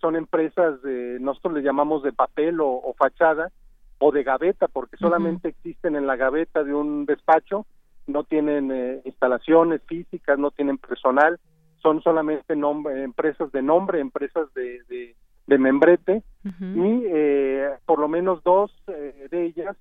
[0.00, 3.50] son empresas de, nosotros le llamamos de papel o, fachada,
[3.98, 7.66] o de gaveta, porque solamente existen en la gaveta de un despacho,
[8.06, 11.38] no tienen eh, instalaciones físicas, no tienen personal,
[11.80, 15.14] son solamente empresas de nombre, empresas de,
[15.46, 19.76] de, membrete, y eh, por lo menos dos eh, de ellas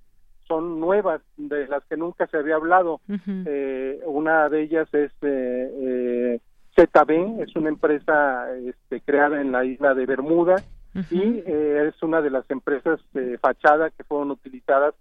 [0.48, 3.00] son nuevas, de las que nunca se había hablado.
[4.06, 5.12] una de ellas es
[6.76, 10.56] ZB, es una empresa este, creada en la isla de Bermuda,
[11.10, 14.94] y eh, es una de las empresas de fachada que fueron utilizadas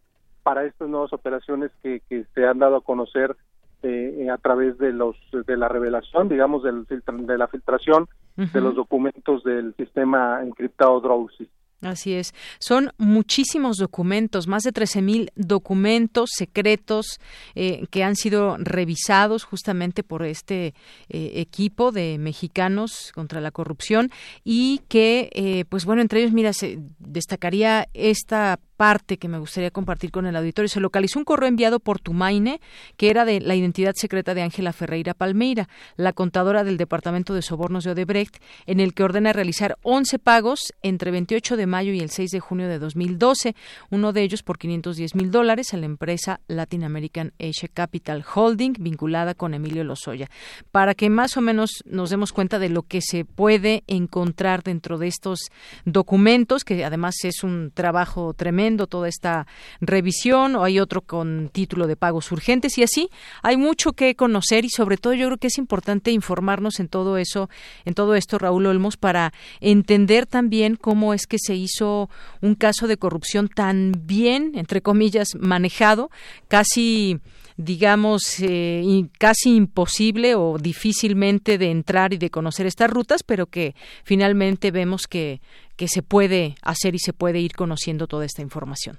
[0.44, 3.36] para estas nuevas operaciones que, que se han dado a conocer
[3.82, 8.74] eh, a través de los de la revelación, digamos, del, de la filtración de los
[8.74, 11.48] documentos del sistema encriptado Drowsy.
[11.82, 12.34] Así es.
[12.58, 17.20] Son muchísimos documentos, más de 13.000 documentos secretos
[17.54, 20.74] eh, que han sido revisados justamente por este
[21.08, 24.10] eh, equipo de mexicanos contra la corrupción
[24.44, 29.70] y que, eh, pues bueno, entre ellos, mira, se destacaría esta parte que me gustaría
[29.70, 30.66] compartir con el auditorio.
[30.66, 32.62] Se localizó un correo enviado por Tumaine,
[32.96, 37.42] que era de la identidad secreta de Ángela Ferreira Palmeira, la contadora del Departamento de
[37.42, 42.00] Sobornos de Odebrecht, en el que ordena realizar 11 pagos entre 28 de mayo y
[42.00, 43.54] el 6 de junio de 2012,
[43.90, 48.76] uno de ellos por 510 mil dólares a la empresa Latin American Asia Capital Holding,
[48.78, 50.30] vinculada con Emilio Lozoya.
[50.72, 54.96] Para que más o menos nos demos cuenta de lo que se puede encontrar dentro
[54.96, 55.50] de estos
[55.84, 59.46] documentos, que además es un trabajo tremendo toda esta
[59.80, 63.08] revisión, o hay otro con título de pagos urgentes y así
[63.42, 67.16] hay mucho que conocer y sobre todo yo creo que es importante informarnos en todo
[67.18, 67.48] eso,
[67.84, 72.10] en todo esto, Raúl Olmos, para entender también cómo es que se hizo
[72.40, 76.10] un caso de corrupción tan bien, entre comillas, manejado,
[76.48, 77.20] casi
[77.56, 78.82] digamos, eh,
[79.18, 85.06] casi imposible o difícilmente de entrar y de conocer estas rutas, pero que finalmente vemos
[85.06, 85.42] que
[85.80, 88.98] que se puede hacer y se puede ir conociendo toda esta información.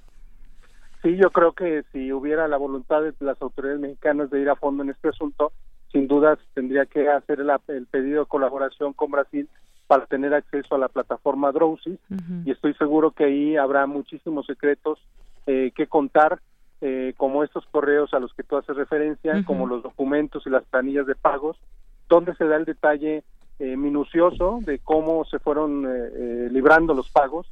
[1.00, 4.56] Sí, yo creo que si hubiera la voluntad de las autoridades mexicanas de ir a
[4.56, 5.52] fondo en este asunto,
[5.92, 7.38] sin duda tendría que hacer
[7.68, 9.48] el pedido de colaboración con Brasil
[9.86, 12.00] para tener acceso a la plataforma Drowsy
[12.44, 14.98] y estoy seguro que ahí habrá muchísimos secretos
[15.46, 16.40] eh, que contar,
[16.80, 20.64] eh, como estos correos a los que tú haces referencia, como los documentos y las
[20.64, 21.56] planillas de pagos,
[22.08, 23.22] donde se da el detalle
[23.58, 27.46] eh, minucioso de cómo se fueron eh, eh, librando los pagos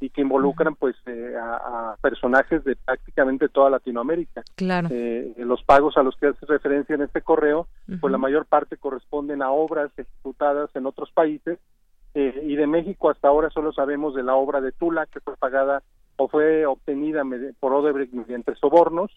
[0.00, 0.96] y que involucran pues
[1.38, 4.42] a, personajes de prácticamente toda Latinoamérica.
[4.54, 4.88] Claro.
[5.36, 7.66] los pagos a los que hace referencia en este correo,
[8.00, 11.58] pues la mayor parte corresponden a obras ejecutadas en otros países
[12.14, 15.82] y de México hasta ahora solo sabemos de la obra de Tula que fue pagada
[16.16, 17.22] o fue obtenida
[17.58, 19.10] por Odebrecht mediante sobornos,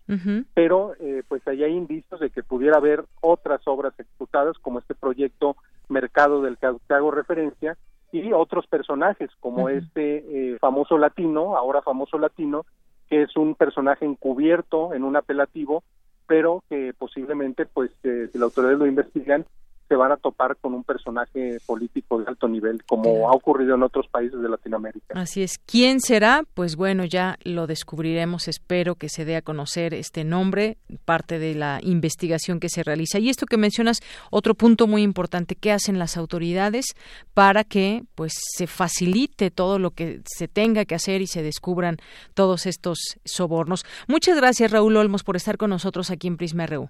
[0.53, 0.95] pero
[1.29, 5.55] pues ahí hay indicios de que pudiera haber otras obras ejecutadas como este proyecto
[5.89, 7.77] mercado del que, hago referencia
[8.11, 10.17] y otros personajes como este
[10.53, 12.65] eh, famoso latino, ahora famoso latino,
[13.09, 15.83] que es un personaje encubierto en un apelativo,
[16.27, 19.45] pero que posiblemente, pues, eh, si las autoridades lo investigan,
[19.93, 23.83] se van a topar con un personaje político de alto nivel, como ha ocurrido en
[23.83, 25.13] otros países de Latinoamérica.
[25.13, 25.59] Así es.
[25.59, 26.41] ¿Quién será?
[26.55, 28.47] Pues bueno, ya lo descubriremos.
[28.47, 33.19] Espero que se dé a conocer este nombre, parte de la investigación que se realiza.
[33.19, 33.99] Y esto que mencionas,
[34.31, 36.95] otro punto muy importante, ¿qué hacen las autoridades
[37.35, 41.97] para que pues se facilite todo lo que se tenga que hacer y se descubran
[42.33, 43.85] todos estos sobornos?
[44.07, 46.89] Muchas gracias, Raúl Olmos, por estar con nosotros aquí en Prisma RU.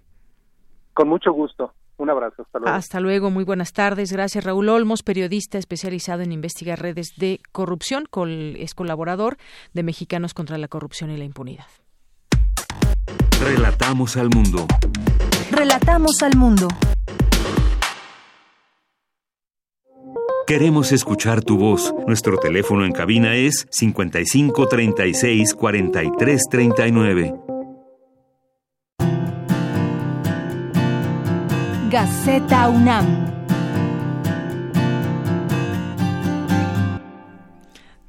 [0.93, 1.73] Con mucho gusto.
[2.03, 2.75] Un abrazo, hasta luego.
[2.75, 4.11] Hasta luego, muy buenas tardes.
[4.11, 8.09] Gracias, Raúl Olmos, periodista especializado en investigar redes de corrupción,
[8.57, 9.38] es colaborador
[9.71, 11.63] de Mexicanos contra la Corrupción y la Impunidad.
[13.41, 14.67] Relatamos al mundo.
[15.49, 16.67] Relatamos al mundo.
[20.45, 21.95] Queremos escuchar tu voz.
[22.05, 27.52] Nuestro teléfono en cabina es 55 36 43 39.
[31.93, 33.42] Gaceta UNAM.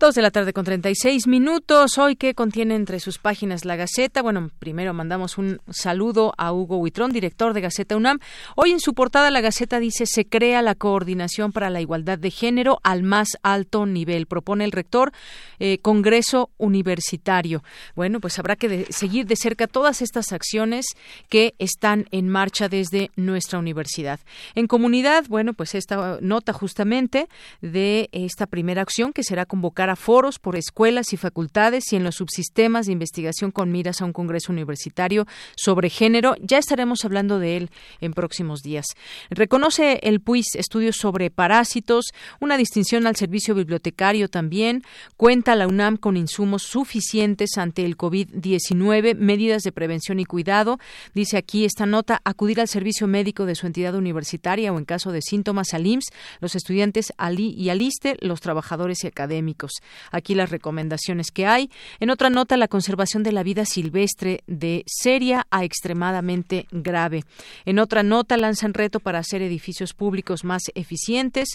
[0.05, 1.97] Dos de la tarde con 36 minutos.
[1.97, 4.21] Hoy que contiene entre sus páginas la Gaceta.
[4.21, 8.19] Bueno, primero mandamos un saludo a Hugo Huitrón, director de Gaceta UNAM.
[8.55, 12.31] Hoy en su portada la Gaceta dice se crea la coordinación para la igualdad de
[12.31, 14.27] género al más alto nivel.
[14.27, 15.11] Propone el rector
[15.59, 17.65] eh, Congreso Universitario.
[17.97, 20.85] Bueno, pues habrá que seguir de cerca todas estas acciones
[21.31, 24.21] que están en marcha desde nuestra universidad.
[24.55, 27.27] En comunidad, bueno, pues esta nota justamente
[27.63, 32.05] de esta primera acción que será convocar a foros por escuelas y facultades y en
[32.05, 35.27] los subsistemas de investigación con miras a un congreso universitario
[35.57, 36.35] sobre género.
[36.41, 38.87] Ya estaremos hablando de él en próximos días.
[39.31, 42.07] Reconoce el PUIS estudios sobre parásitos,
[42.41, 44.83] una distinción al servicio bibliotecario también.
[45.17, 50.79] Cuenta la UNAM con insumos suficientes ante el COVID-19, medidas de prevención y cuidado.
[51.15, 55.13] Dice aquí esta nota, acudir al servicio médico de su entidad universitaria o en caso
[55.13, 59.74] de síntomas al IMSS, los estudiantes y Aliste, los trabajadores y académicos.
[60.11, 61.71] Aquí las recomendaciones que hay.
[62.01, 67.25] En otra nota, la conservación de la vida silvestre de seria a extremadamente grave.
[67.65, 71.49] En otra nota, lanzan reto para hacer edificios públicos más eficientes.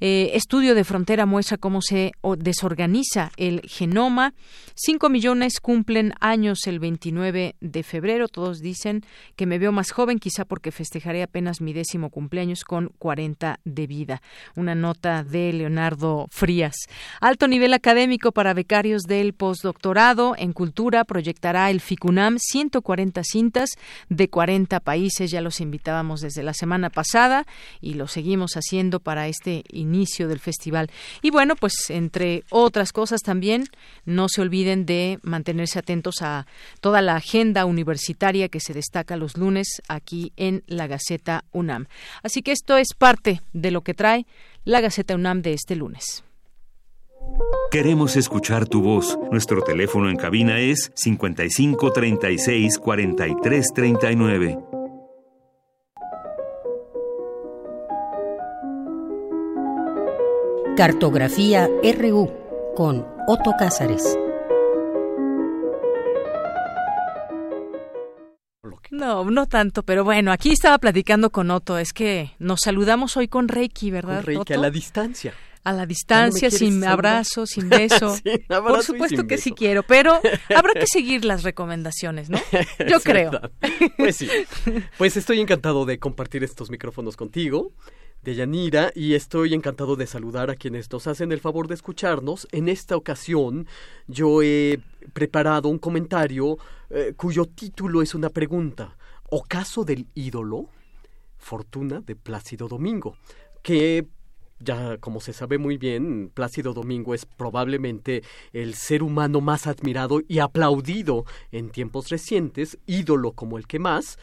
[0.00, 4.34] Eh, estudio de frontera muestra cómo se desorganiza el genoma.
[4.74, 8.28] Cinco millones cumplen años el 29 de febrero.
[8.28, 9.04] Todos dicen
[9.36, 13.86] que me veo más joven, quizá porque festejaré apenas mi décimo cumpleaños con 40 de
[13.86, 14.22] vida.
[14.56, 16.74] Una nota de Leonardo Frías.
[17.20, 23.70] Alto nivel académico para becarios del postdoctorado en cultura proyectará el FICUNAM 140 cintas
[24.08, 25.30] de 40 países.
[25.30, 27.46] Ya los invitábamos desde la semana pasada
[27.80, 30.90] y lo seguimos haciendo para este inicio del festival.
[31.22, 33.66] Y bueno, pues entre otras cosas también,
[34.04, 36.46] no se olviden de mantenerse atentos a
[36.80, 41.86] toda la agenda universitaria que se destaca los lunes aquí en la Gaceta UNAM.
[42.22, 44.26] Así que esto es parte de lo que trae
[44.64, 46.24] la Gaceta UNAM de este lunes.
[47.70, 49.18] Queremos escuchar tu voz.
[49.30, 54.58] Nuestro teléfono en cabina es 55 36 43 39.
[60.76, 61.68] Cartografía
[61.98, 62.30] RU
[62.74, 64.18] con Otto Cázares.
[68.90, 71.78] No, no tanto, pero bueno, aquí estaba platicando con Otto.
[71.78, 74.16] Es que nos saludamos hoy con Reiki, ¿verdad?
[74.16, 75.34] Con Reiki a la distancia.
[75.62, 78.16] A la distancia, sin abrazo, sin beso.
[78.48, 80.18] Por supuesto que sí quiero, pero
[80.56, 82.38] habrá que seguir las recomendaciones, ¿no?
[82.88, 83.32] Yo creo.
[83.96, 84.28] Pues sí.
[84.98, 87.72] Pues estoy encantado de compartir estos micrófonos contigo
[88.22, 92.46] de Yanira y estoy encantado de saludar a quienes nos hacen el favor de escucharnos.
[92.52, 93.66] En esta ocasión
[94.06, 94.80] yo he
[95.12, 96.58] preparado un comentario
[96.90, 98.96] eh, cuyo título es una pregunta.
[99.30, 100.68] ¿Ocaso del ídolo?
[101.38, 103.16] Fortuna de Plácido Domingo,
[103.62, 104.06] que
[104.60, 108.22] ya como se sabe muy bien, Plácido Domingo es probablemente
[108.52, 114.18] el ser humano más admirado y aplaudido en tiempos recientes, ídolo como el que más,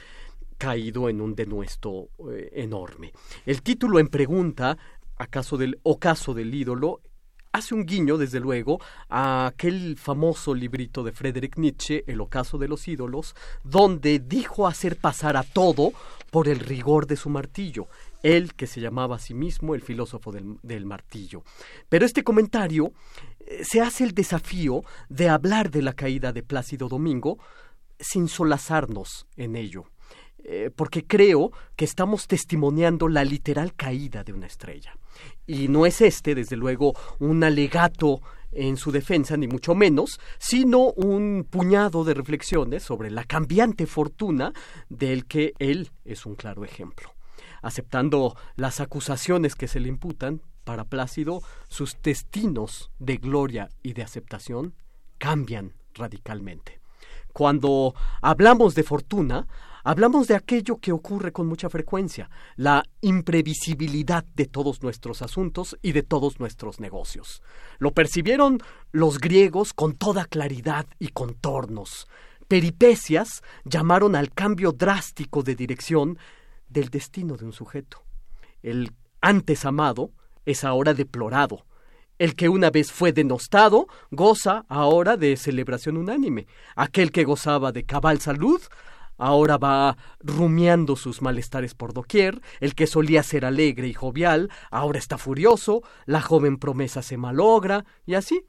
[0.57, 3.13] caído en un denuesto eh, enorme.
[3.45, 4.77] El título en pregunta,
[5.17, 7.01] ¿acaso del ocaso del ídolo?
[7.57, 12.67] hace un guiño, desde luego, a aquel famoso librito de Friedrich Nietzsche, El ocaso de
[12.67, 15.91] los ídolos, donde dijo hacer pasar a todo
[16.29, 17.87] por el rigor de su martillo,
[18.23, 21.43] él que se llamaba a sí mismo el filósofo del, del martillo.
[21.89, 22.91] Pero este comentario
[23.39, 27.37] eh, se hace el desafío de hablar de la caída de Plácido Domingo
[27.99, 29.85] sin solazarnos en ello
[30.49, 34.97] eh, porque creo que estamos testimoniando la literal caída de una estrella.
[35.45, 38.21] Y no es este, desde luego, un alegato
[38.53, 44.53] en su defensa, ni mucho menos, sino un puñado de reflexiones sobre la cambiante fortuna
[44.87, 47.16] del que él es un claro ejemplo.
[47.61, 54.03] Aceptando las acusaciones que se le imputan, para Plácido, sus destinos de gloria y de
[54.03, 54.73] aceptación
[55.17, 56.81] cambian radicalmente.
[57.31, 59.47] Cuando hablamos de fortuna,
[59.87, 65.93] Hablamos de aquello que ocurre con mucha frecuencia, la imprevisibilidad de todos nuestros asuntos y
[65.93, 67.41] de todos nuestros negocios.
[67.79, 68.59] Lo percibieron
[68.91, 72.09] los griegos con toda claridad y contornos.
[72.49, 76.17] Peripecias llamaron al cambio drástico de dirección
[76.69, 78.03] del destino de un sujeto.
[78.61, 78.91] El
[79.21, 80.11] antes amado
[80.45, 81.65] es ahora deplorado.
[82.19, 86.47] El que una vez fue denostado goza ahora de celebración unánime.
[86.75, 88.61] Aquel que gozaba de cabal salud
[89.17, 94.99] ahora va rumiando sus malestares por doquier, el que solía ser alegre y jovial, ahora
[94.99, 98.45] está furioso, la joven promesa se malogra, y así.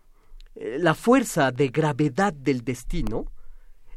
[0.55, 3.27] Eh, la fuerza de gravedad del destino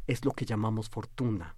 [0.06, 1.56] es lo que llamamos fortuna.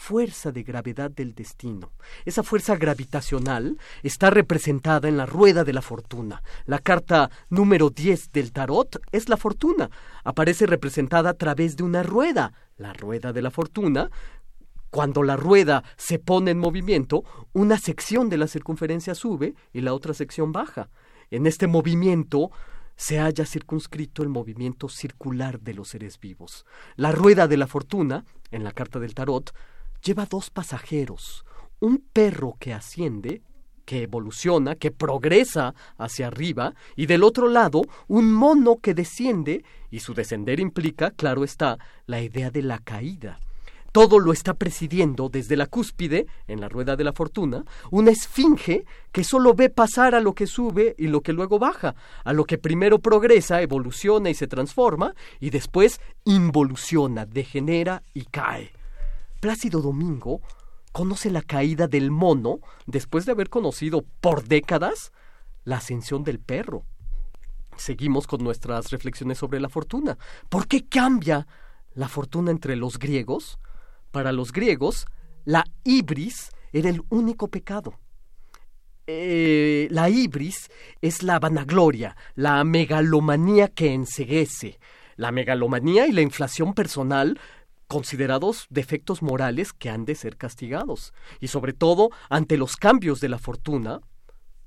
[0.00, 1.90] Fuerza de gravedad del destino.
[2.24, 6.40] Esa fuerza gravitacional está representada en la rueda de la fortuna.
[6.66, 9.90] La carta número 10 del tarot es la fortuna.
[10.22, 14.08] Aparece representada a través de una rueda, la rueda de la fortuna,
[14.88, 19.94] cuando la rueda se pone en movimiento, una sección de la circunferencia sube y la
[19.94, 20.88] otra sección baja.
[21.30, 22.50] En este movimiento
[22.94, 26.64] se haya circunscrito el movimiento circular de los seres vivos.
[26.94, 29.52] La rueda de la fortuna, en la carta del tarot,
[30.02, 31.44] lleva dos pasajeros,
[31.80, 33.42] un perro que asciende
[33.88, 40.00] que evoluciona, que progresa hacia arriba, y del otro lado un mono que desciende, y
[40.00, 43.40] su descender implica, claro está, la idea de la caída.
[43.90, 48.84] Todo lo está presidiendo desde la cúspide, en la rueda de la fortuna, una esfinge
[49.10, 51.94] que solo ve pasar a lo que sube y lo que luego baja,
[52.24, 58.77] a lo que primero progresa, evoluciona y se transforma, y después involuciona, degenera y cae.
[59.40, 60.40] Plácido Domingo
[60.92, 65.12] conoce la caída del mono después de haber conocido por décadas
[65.64, 66.84] la ascensión del perro.
[67.76, 70.18] Seguimos con nuestras reflexiones sobre la fortuna.
[70.48, 71.46] ¿Por qué cambia
[71.94, 73.58] la fortuna entre los griegos?
[74.10, 75.06] Para los griegos,
[75.44, 77.94] la ibris era el único pecado.
[79.06, 80.68] Eh, la ibris
[81.00, 84.80] es la vanagloria, la megalomanía que enseguece.
[85.16, 87.40] La megalomanía y la inflación personal
[87.88, 91.12] considerados defectos morales que han de ser castigados.
[91.40, 94.00] Y sobre todo, ante los cambios de la fortuna,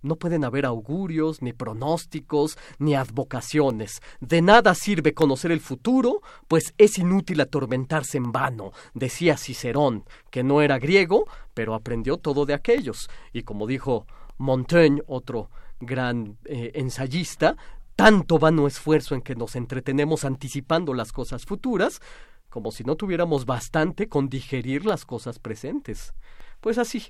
[0.02, 4.02] no pueden haber augurios, ni pronósticos, ni advocaciones.
[4.20, 10.44] De nada sirve conocer el futuro, pues es inútil atormentarse en vano, decía Cicerón, que
[10.44, 13.10] no era griego, pero aprendió todo de aquellos.
[13.32, 14.08] Y como dijo
[14.38, 17.56] Montaigne, otro gran eh, ensayista,
[17.96, 22.02] tanto vano esfuerzo en que nos entretenemos anticipando las cosas futuras,
[22.52, 26.14] como si no tuviéramos bastante con digerir las cosas presentes.
[26.60, 27.08] Pues así,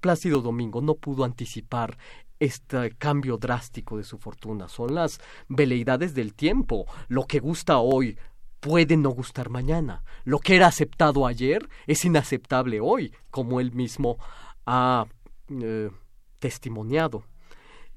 [0.00, 1.98] Plácido Domingo no pudo anticipar
[2.38, 4.68] este cambio drástico de su fortuna.
[4.68, 6.86] Son las veleidades del tiempo.
[7.08, 8.16] Lo que gusta hoy
[8.60, 10.04] puede no gustar mañana.
[10.24, 14.16] Lo que era aceptado ayer es inaceptable hoy, como él mismo
[14.64, 15.06] ha
[15.50, 15.90] eh,
[16.38, 17.24] testimoniado.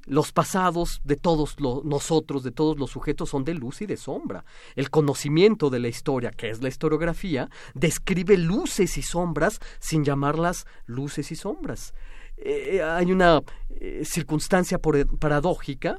[0.08, 4.46] Los pasados de todos nosotros, de todos los sujetos, son de luz y de sombra.
[4.76, 10.66] El conocimiento de la historia, que es la historiografía, describe luces y sombras sin llamarlas
[10.86, 11.94] luces y sombras.
[12.38, 15.98] Eh, hay una eh, circunstancia paradójica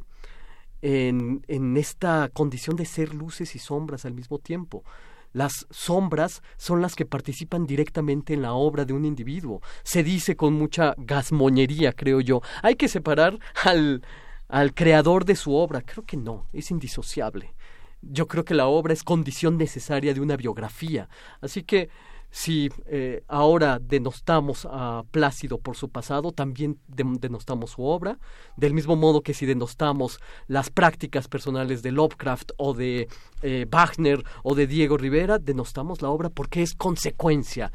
[0.81, 4.85] en, en esta condición de ser luces y sombras al mismo tiempo.
[5.33, 9.61] Las sombras son las que participan directamente en la obra de un individuo.
[9.83, 12.41] Se dice con mucha gasmoñería, creo yo.
[12.63, 14.03] Hay que separar al,
[14.49, 15.83] al creador de su obra.
[15.83, 17.55] Creo que no, es indisociable.
[18.01, 21.09] Yo creo que la obra es condición necesaria de una biografía.
[21.41, 21.91] Así que
[22.31, 28.19] si eh, ahora denostamos a Plácido por su pasado, también denostamos su obra,
[28.57, 33.09] del mismo modo que si denostamos las prácticas personales de Lovecraft o de
[33.43, 37.73] eh, Wagner o de Diego Rivera, denostamos la obra porque es consecuencia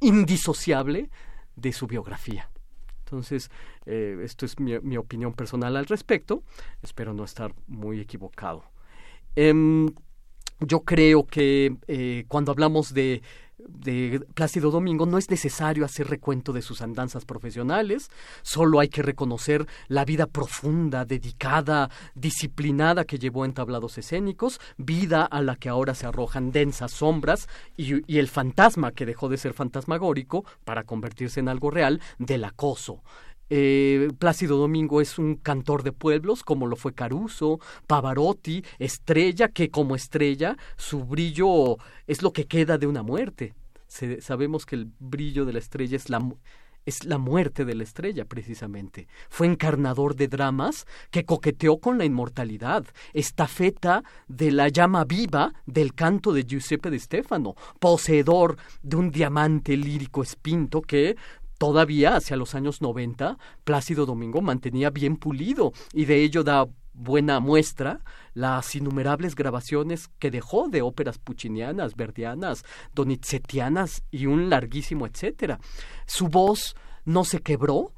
[0.00, 1.10] indisociable
[1.56, 2.50] de su biografía.
[3.04, 3.50] Entonces,
[3.86, 6.42] eh, esto es mi, opinión personal al respecto.
[6.82, 8.64] Espero no estar muy equivocado.
[9.36, 9.88] Em,
[10.60, 13.22] yo creo que cuando hablamos de
[13.58, 18.10] de Plácido Domingo no es necesario hacer recuento de sus andanzas profesionales,
[18.42, 25.24] solo hay que reconocer la vida profunda, dedicada, disciplinada que llevó en tablados escénicos, vida
[25.24, 29.38] a la que ahora se arrojan densas sombras y, y el fantasma que dejó de
[29.38, 33.02] ser fantasmagórico para convertirse en algo real del acoso.
[33.50, 39.70] Eh, Plácido Domingo es un cantor de pueblos, como lo fue Caruso, Pavarotti, Estrella, que
[39.70, 41.76] como estrella su brillo
[42.06, 43.54] es lo que queda de una muerte.
[44.20, 46.20] sabemos que el brillo de la estrella es la,
[46.86, 49.08] es la muerte de la estrella, precisamente.
[49.28, 55.94] Fue encarnador de dramas que coqueteó con la inmortalidad, estafeta de la llama viva del
[55.94, 61.16] canto de Giuseppe de Stefano, poseedor de un diamante lírico espinto que
[61.64, 67.40] todavía hacia los años 90, Plácido Domingo mantenía bien pulido y de ello da buena
[67.40, 68.00] muestra
[68.34, 75.58] las innumerables grabaciones que dejó de óperas puccinianas, verdianas, donizetianas y un larguísimo etcétera.
[76.06, 76.76] Su voz
[77.06, 77.94] no se quebró,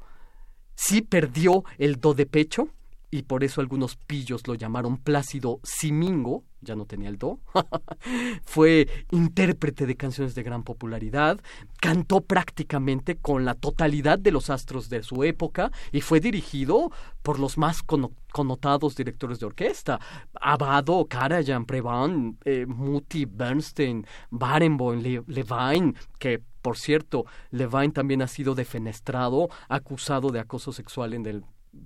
[0.73, 2.69] sí perdió el do de pecho,
[3.09, 7.39] y por eso algunos pillos lo llamaron Plácido Simingo, ya no tenía el do,
[8.43, 11.39] fue intérprete de canciones de gran popularidad,
[11.79, 17.39] cantó prácticamente con la totalidad de los astros de su época y fue dirigido por
[17.39, 19.99] los más connotados directores de orquesta,
[20.33, 28.53] Abado, Karajan, Prevan, eh, Muti, Bernstein, Barenboim, Levine, que por cierto, Levine también ha sido
[28.53, 31.45] defenestrado, acusado de acoso sexual en el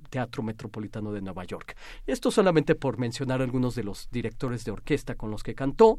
[0.09, 1.75] Teatro Metropolitano de Nueva York.
[2.05, 5.97] Esto solamente por mencionar algunos de los directores de orquesta con los que cantó.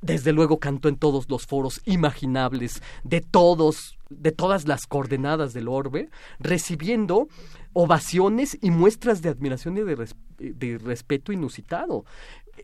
[0.00, 5.68] Desde luego cantó en todos los foros imaginables de todos, de todas las coordenadas del
[5.68, 7.28] orbe, recibiendo
[7.72, 10.08] ovaciones y muestras de admiración y de,
[10.38, 12.04] de respeto inusitado.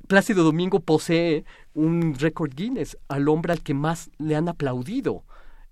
[0.07, 1.44] Plácido Domingo posee
[1.74, 5.24] un récord Guinness al hombre al que más le han aplaudido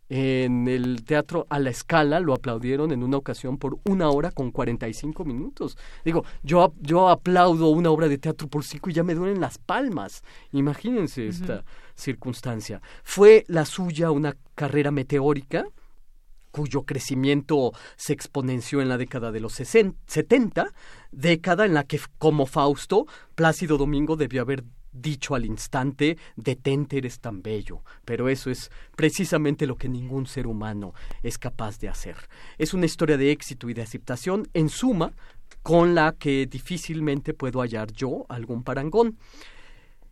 [0.09, 4.51] en el teatro a la escala lo aplaudieron en una ocasión por una hora con
[4.51, 5.77] 45 minutos.
[6.05, 9.59] Digo, yo, yo aplaudo una obra de teatro por cinco y ya me duelen las
[9.59, 10.23] palmas.
[10.53, 11.65] Imagínense esta
[11.95, 12.81] circunstancia.
[13.03, 15.67] Fue la suya una carrera meteórica
[16.51, 20.73] cuyo crecimiento se exponenció en la década de los 70,
[21.13, 27.20] década en la que como Fausto, Plácido Domingo debió haber dicho al instante, detente, eres
[27.20, 27.82] tan bello.
[28.05, 32.16] Pero eso es precisamente lo que ningún ser humano es capaz de hacer.
[32.59, 35.12] Es una historia de éxito y de aceptación, en suma,
[35.62, 39.19] con la que difícilmente puedo hallar yo algún parangón.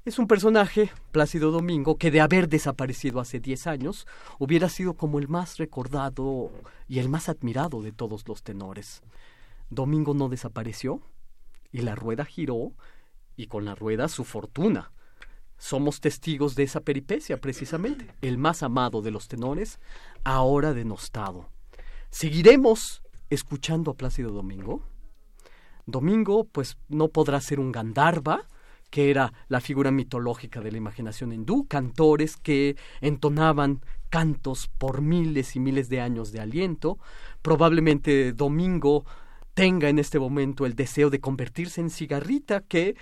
[0.05, 4.07] Es un personaje, Plácido Domingo, que de haber desaparecido hace diez años,
[4.39, 6.53] hubiera sido como el más recordado
[6.87, 9.03] y el más admirado de todos los tenores.
[9.69, 11.01] Domingo no desapareció
[11.73, 12.73] y la rueda giró
[13.37, 14.93] y con la rueda su fortuna.
[15.59, 19.81] Somos testigos de esa peripecia, precisamente, el más amado de los tenores,
[20.25, 21.49] ahora denostado.
[22.11, 24.83] ¿Seguiremos escuchando a Plácido Domingo?
[25.87, 28.47] Domingo, pues, no podrá ser un Gandharva,
[28.91, 33.81] que era la figura mitológica de la imaginación hindú, cantores que entonaban
[34.11, 36.99] cantos por miles y miles de años de aliento.
[37.43, 39.05] Probablemente Domingo
[39.55, 42.97] tenga en este momento el deseo de convertirse en cigarrita que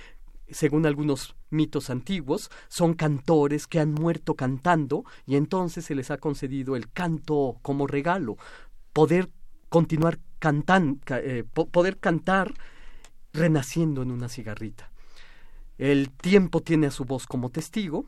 [0.51, 6.19] según algunos mitos antiguos, son cantores que han muerto cantando y entonces se les ha
[6.19, 8.37] concedido el canto como regalo,
[8.93, 9.31] poder
[9.69, 12.53] continuar cantando, eh, poder cantar
[13.33, 14.91] renaciendo en una cigarrita.
[15.79, 18.07] El tiempo tiene a su voz como testigo,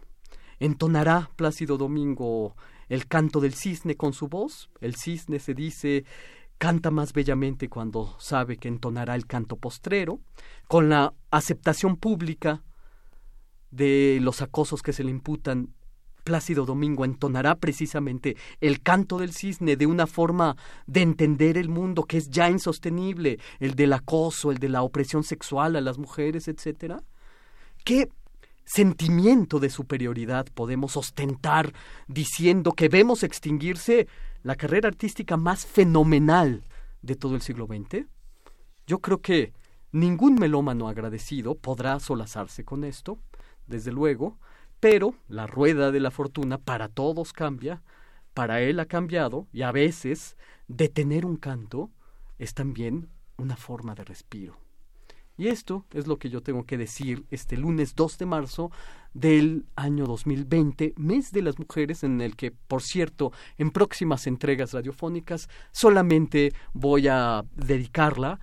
[0.60, 2.54] entonará Plácido Domingo
[2.88, 6.04] el canto del cisne con su voz, el cisne se dice
[6.58, 10.20] canta más bellamente cuando sabe que entonará el canto postrero,
[10.68, 12.62] con la aceptación pública
[13.70, 15.74] de los acosos que se le imputan,
[16.26, 20.56] Plácido Domingo entonará precisamente el canto del cisne de una forma
[20.88, 25.22] de entender el mundo que es ya insostenible, el del acoso, el de la opresión
[25.22, 27.00] sexual a las mujeres, etcétera.
[27.84, 28.08] ¿Qué
[28.64, 31.72] sentimiento de superioridad podemos ostentar
[32.08, 34.08] diciendo que vemos extinguirse
[34.46, 36.62] la carrera artística más fenomenal
[37.02, 38.06] de todo el siglo XX?
[38.86, 39.52] Yo creo que
[39.90, 43.18] ningún melómano agradecido podrá solazarse con esto,
[43.66, 44.38] desde luego,
[44.78, 47.82] pero la rueda de la fortuna para todos cambia,
[48.34, 50.36] para él ha cambiado, y a veces
[50.68, 51.90] detener un canto
[52.38, 53.08] es también
[53.38, 54.65] una forma de respiro.
[55.38, 58.70] Y esto es lo que yo tengo que decir este lunes 2 de marzo
[59.12, 64.72] del año 2020, mes de las mujeres, en el que, por cierto, en próximas entregas
[64.72, 68.40] radiofónicas solamente voy a dedicarla,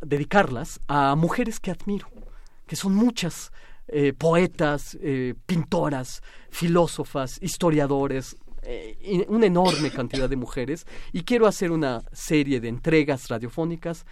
[0.00, 2.08] dedicarlas a mujeres que admiro,
[2.66, 3.52] que son muchas,
[3.88, 11.70] eh, poetas, eh, pintoras, filósofas, historiadores, eh, una enorme cantidad de mujeres, y quiero hacer
[11.70, 14.06] una serie de entregas radiofónicas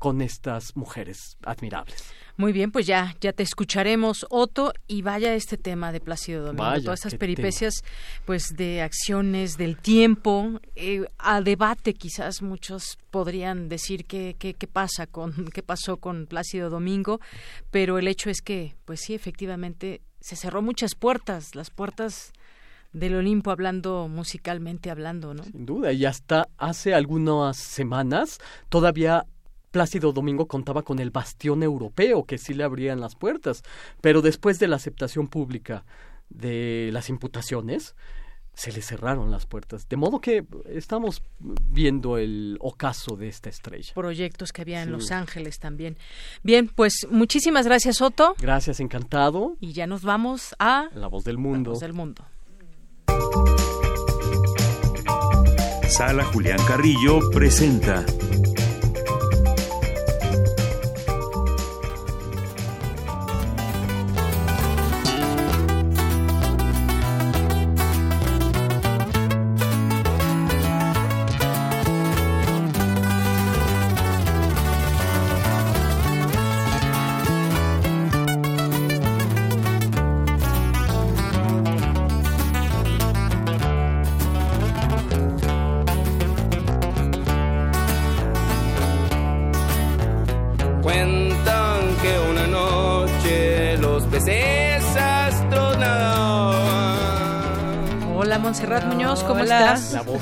[0.00, 2.02] con estas mujeres admirables.
[2.38, 6.80] Muy bien, pues ya, ya te escucharemos, Otto, y vaya este tema de Plácido Domingo,
[6.82, 7.84] todas estas peripecias,
[8.24, 14.66] pues de acciones del tiempo, eh, a debate quizás muchos podrían decir qué, qué, qué
[14.66, 17.20] pasa con, qué pasó con Plácido Domingo,
[17.70, 22.32] pero el hecho es que, pues sí, efectivamente, se cerró muchas puertas, las puertas
[22.94, 25.44] del Olimpo hablando musicalmente hablando, ¿no?
[25.44, 28.38] Sin duda, y hasta hace algunas semanas
[28.70, 29.26] todavía
[29.70, 33.62] Plácido Domingo contaba con el bastión europeo que sí le abrían las puertas,
[34.00, 35.84] pero después de la aceptación pública
[36.28, 37.94] de las imputaciones,
[38.54, 39.88] se le cerraron las puertas.
[39.88, 43.94] De modo que estamos viendo el ocaso de esta estrella.
[43.94, 45.96] Proyectos que había en Los Ángeles también.
[46.42, 48.34] Bien, pues muchísimas gracias, Otto.
[48.38, 49.56] Gracias, encantado.
[49.60, 51.70] Y ya nos vamos a La Voz del Mundo.
[51.70, 52.24] La Voz del Mundo.
[55.88, 58.04] Sala Julián Carrillo presenta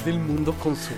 [0.04, 0.92] del mundo con su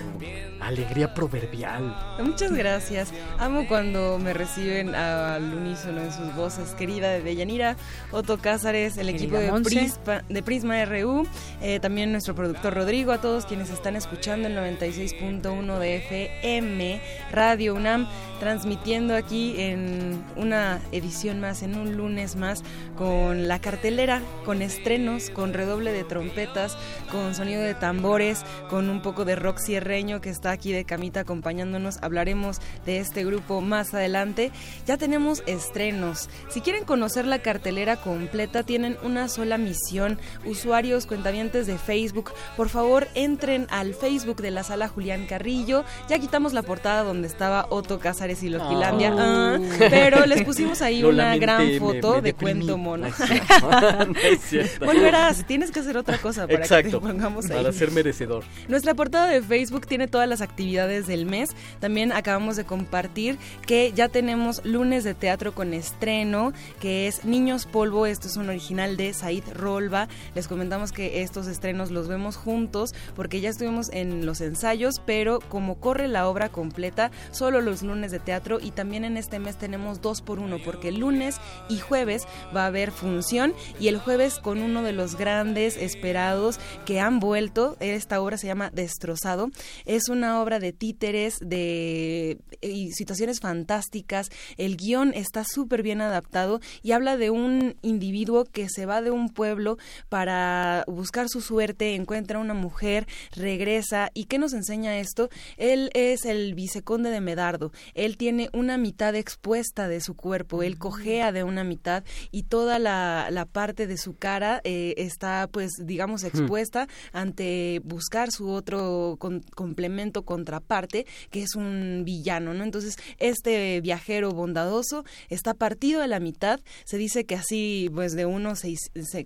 [0.71, 1.95] alegría proverbial.
[2.19, 3.11] Muchas gracias.
[3.37, 6.73] Amo cuando me reciben al unísono en sus voces.
[6.75, 7.75] Querida de Deyanira,
[8.11, 11.27] Otto Cázares, el equipo de Prisma, de Prisma RU,
[11.61, 17.75] eh, también nuestro productor Rodrigo, a todos quienes están escuchando el 96.1 de FM, Radio
[17.75, 18.07] UNAM,
[18.39, 22.63] transmitiendo aquí en una edición más, en un lunes más,
[22.97, 26.77] con la cartelera, con estrenos, con redoble de trompetas,
[27.11, 31.21] con sonido de tambores, con un poco de rock cierreño que está aquí de camita
[31.21, 31.97] acompañándonos.
[32.01, 34.51] Hablaremos de este grupo más adelante.
[34.85, 36.29] Ya tenemos estrenos.
[36.49, 40.19] Si quieren conocer la cartelera completa, tienen una sola misión.
[40.45, 45.83] Usuarios, cuentavientes de Facebook, por favor entren al Facebook de la sala Julián Carrillo.
[46.07, 49.59] Ya quitamos la portada donde estaba Otto Cázares y Loquilandia, ah,
[49.89, 53.07] pero les pusimos ahí una gran foto de cuento mono.
[54.79, 57.57] Volverás, tienes que hacer otra cosa para que te pongamos ahí.
[57.57, 58.43] Para ser merecedor.
[58.67, 61.51] Nuestra portada de Facebook tiene todas las actividades del mes.
[61.79, 67.65] También acabamos de compartir que ya tenemos lunes de teatro con estreno, que es Niños
[67.65, 68.05] Polvo.
[68.05, 70.07] Esto es un original de Said Rolva.
[70.35, 75.39] Les comentamos que estos estrenos los vemos juntos porque ya estuvimos en los ensayos, pero
[75.39, 79.57] como corre la obra completa, solo los lunes de teatro y también en este mes
[79.57, 81.37] tenemos dos por uno porque el lunes
[81.69, 86.59] y jueves va a haber función y el jueves con uno de los grandes esperados
[86.85, 87.77] que han vuelto.
[87.79, 89.49] Esta obra se llama Destrozado.
[89.85, 94.29] Es una obra de títeres, de y situaciones fantásticas.
[94.57, 99.11] El guion está súper bien adaptado y habla de un individuo que se va de
[99.11, 99.77] un pueblo
[100.09, 104.09] para buscar su suerte, encuentra una mujer, regresa.
[104.13, 105.29] ¿Y qué nos enseña esto?
[105.57, 107.71] Él es el viceconde de Medardo.
[107.93, 110.63] Él tiene una mitad expuesta de su cuerpo.
[110.63, 115.47] Él cojea de una mitad y toda la, la parte de su cara eh, está,
[115.51, 119.17] pues, digamos, expuesta ante buscar su otro
[119.55, 122.63] complemento contraparte, que es un villano, ¿no?
[122.63, 126.59] Entonces, este viajero bondadoso está partido a la mitad.
[126.85, 128.75] Se dice que así, pues, de uno se,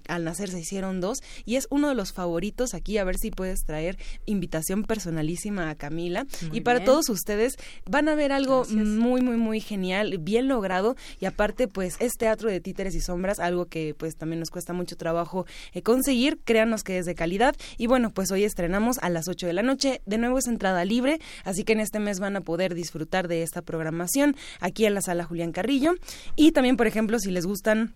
[0.07, 2.97] al nacer se hicieron dos y es uno de los favoritos aquí.
[2.97, 6.25] A ver si puedes traer invitación personalísima a Camila.
[6.51, 7.55] y para todos ustedes
[7.89, 12.49] van a ver algo muy, muy, muy genial, bien logrado y aparte, pues, es teatro
[12.49, 16.39] de títeres y sombras, algo que, pues, también nos cuesta mucho trabajo eh, conseguir.
[16.43, 17.55] Créanos que es de calidad.
[17.77, 20.01] Y bueno, pues hoy estrenamos a las 8 de la noche.
[20.05, 23.43] De nuevo es entrada libre, así que en este mes van a poder disfrutar de
[23.43, 25.95] esta programación aquí en la sala Julián Carrillo.
[26.35, 27.95] Y también, por ejemplo, si les gustan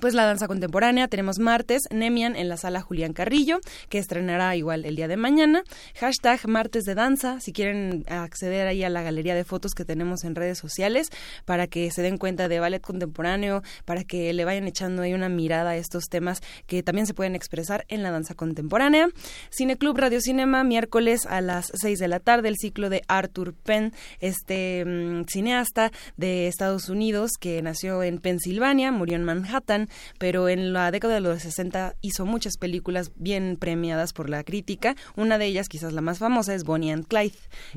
[0.00, 3.60] pues la danza contemporánea, tenemos martes Nemian en la sala Julián Carrillo,
[3.90, 5.62] que estrenará igual el día de mañana.
[6.00, 10.24] Hashtag martes de danza, si quieren acceder ahí a la galería de fotos que tenemos
[10.24, 11.08] en redes sociales,
[11.44, 15.28] para que se den cuenta de ballet contemporáneo, para que le vayan echando ahí una
[15.28, 19.08] mirada a estos temas que también se pueden expresar en la danza contemporánea.
[19.50, 23.92] Cineclub Radio Cinema, miércoles a las 6 de la tarde, el ciclo de Arthur Penn,
[24.20, 29.81] este mm, cineasta de Estados Unidos que nació en Pensilvania, murió en Manhattan
[30.18, 34.96] pero en la década de los 60 hizo muchas películas bien premiadas por la crítica.
[35.16, 37.34] Una de ellas, quizás la más famosa, es Bonnie and Clyde,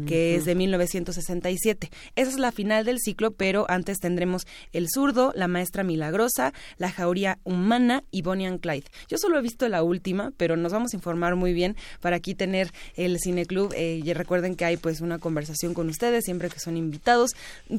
[0.08, 1.90] que es de 1967.
[2.16, 6.92] Esa es la final del ciclo, pero antes tendremos El zurdo, La maestra milagrosa, La
[6.92, 8.86] jauría humana y Bonnie and Clyde.
[9.08, 12.36] Yo solo he visto la última, pero nos vamos a informar muy bien para aquí
[12.36, 13.74] tener el cineclub.
[13.76, 17.32] Eh, y recuerden que hay pues una conversación con ustedes siempre que son invitados.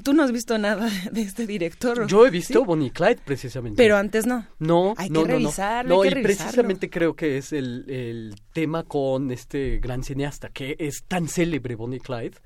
[0.03, 2.07] Tú no has visto nada de este director.
[2.07, 3.77] Yo he visto Bonnie y Clyde precisamente.
[3.77, 4.47] Pero antes no.
[4.59, 5.97] No, hay no, que revisarlo.
[5.97, 10.77] No, hay y precisamente creo que es el, el, tema con este gran cineasta que
[10.79, 12.37] es tan célebre, Bonnie Clyde.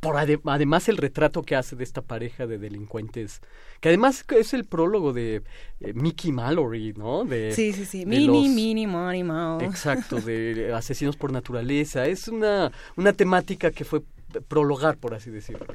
[0.00, 3.40] Por además el retrato que hace de esta pareja de delincuentes,
[3.80, 5.42] que además es el prólogo de
[5.80, 7.24] eh, Mickey Mallory, ¿no?
[7.24, 8.06] De, sí, sí, sí.
[8.06, 9.22] Mini, mini, money,
[9.64, 12.06] Exacto, de asesinos por naturaleza.
[12.06, 14.02] Es una, una temática que fue
[14.48, 15.66] prologar, por así decirlo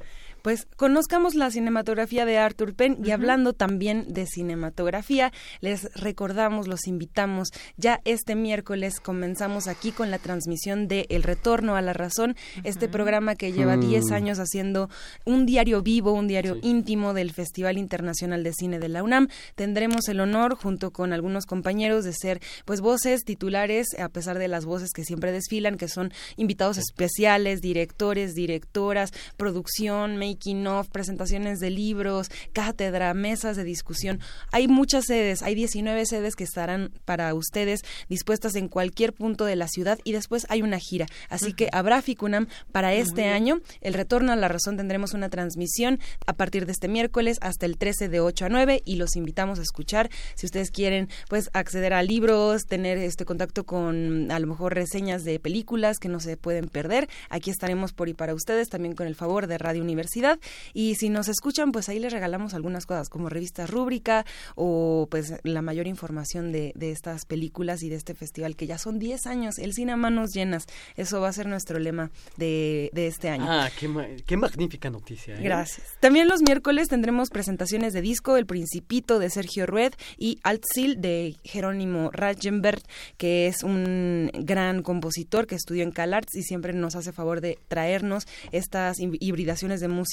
[0.41, 6.87] pues conozcamos la cinematografía de Arthur Penn y hablando también de cinematografía, les recordamos, los
[6.87, 12.35] invitamos, ya este miércoles comenzamos aquí con la transmisión de El Retorno a la Razón,
[12.63, 14.13] este programa que lleva 10 mm.
[14.13, 14.89] años haciendo
[15.25, 19.27] un diario vivo, un diario íntimo del Festival Internacional de Cine de la UNAM.
[19.55, 24.47] Tendremos el honor, junto con algunos compañeros, de ser pues voces titulares, a pesar de
[24.47, 31.59] las voces que siempre desfilan, que son invitados especiales, directores, directoras, producción, making of, presentaciones
[31.59, 34.19] de libros, cátedra, mesas de discusión.
[34.51, 39.57] Hay muchas sedes, hay 19 sedes que estarán para ustedes dispuestas en cualquier punto de
[39.57, 41.07] la ciudad y después hay una gira.
[41.29, 43.59] Así que habrá FICUNAM para este año.
[43.81, 47.77] El retorno a la razón tendremos una transmisión a partir de este miércoles hasta el
[47.77, 51.93] 13 de 8 a 9 y los invitamos a escuchar si ustedes quieren pues acceder
[51.93, 56.37] a libros, tener este contacto con a lo mejor reseñas de películas que no se
[56.37, 57.09] pueden perder.
[57.29, 60.20] Aquí estaremos por y para ustedes también con el favor de Radio Universidad
[60.73, 64.25] y si nos escuchan pues ahí les regalamos algunas cosas como revistas rúbrica
[64.55, 68.77] o pues la mayor información de, de estas películas y de este festival que ya
[68.77, 70.65] son 10 años, el cine a manos llenas.
[70.95, 73.45] Eso va a ser nuestro lema de, de este año.
[73.47, 75.35] Ah, qué, qué magnífica noticia.
[75.35, 75.43] ¿eh?
[75.43, 75.87] Gracias.
[75.99, 81.35] También los miércoles tendremos presentaciones de disco El Principito de Sergio Rued y Altzil de
[81.43, 82.81] Jerónimo Rajenberg,
[83.17, 87.57] que es un gran compositor que estudió en CalArts y siempre nos hace favor de
[87.67, 90.10] traernos estas hibridaciones de música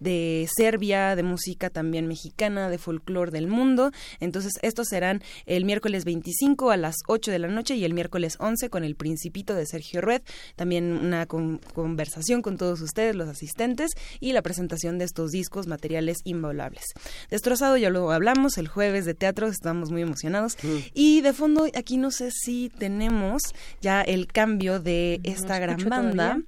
[0.00, 3.92] de Serbia, de música también mexicana, de folclore del mundo.
[4.18, 8.36] Entonces, estos serán el miércoles 25 a las 8 de la noche y el miércoles
[8.38, 10.22] 11 con El Principito de Sergio Rued.
[10.56, 16.18] También una conversación con todos ustedes, los asistentes, y la presentación de estos discos, materiales
[16.24, 16.84] invaluables.
[17.30, 20.56] Destrozado, ya lo hablamos, el jueves de teatro, estamos muy emocionados.
[20.62, 20.76] Mm.
[20.94, 23.42] Y de fondo, aquí no sé si tenemos
[23.80, 26.40] ya el cambio de esta gran banda.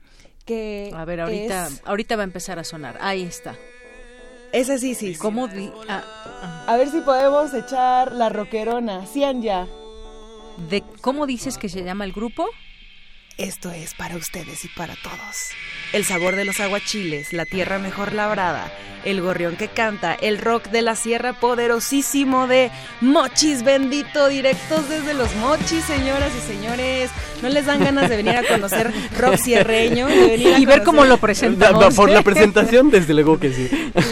[0.45, 2.99] Que a ver, ahorita, ahorita va a empezar a sonar.
[3.01, 3.57] Ahí está.
[4.53, 5.15] Ese sí, sí.
[5.15, 5.49] ¿Cómo?
[5.89, 9.07] Ah, a ver si podemos echar la roquerona.
[9.07, 9.67] Cian ya.
[10.69, 12.47] De, ¿Cómo dices que se llama el grupo?
[13.39, 15.51] Esto es para ustedes y para todos.
[15.93, 18.73] El sabor de los aguachiles, la tierra mejor labrada,
[19.05, 25.15] el gorrión que canta, el rock de la sierra poderosísimo de Mochis bendito, directos desde
[25.15, 27.11] los Mochis, señoras y señores.
[27.43, 30.09] ¿No les dan ganas de venir a conocer rock sierreño?
[30.09, 31.95] Y, ver cómo lo presentamos.
[31.95, 33.69] Por la presentación, desde luego que sí.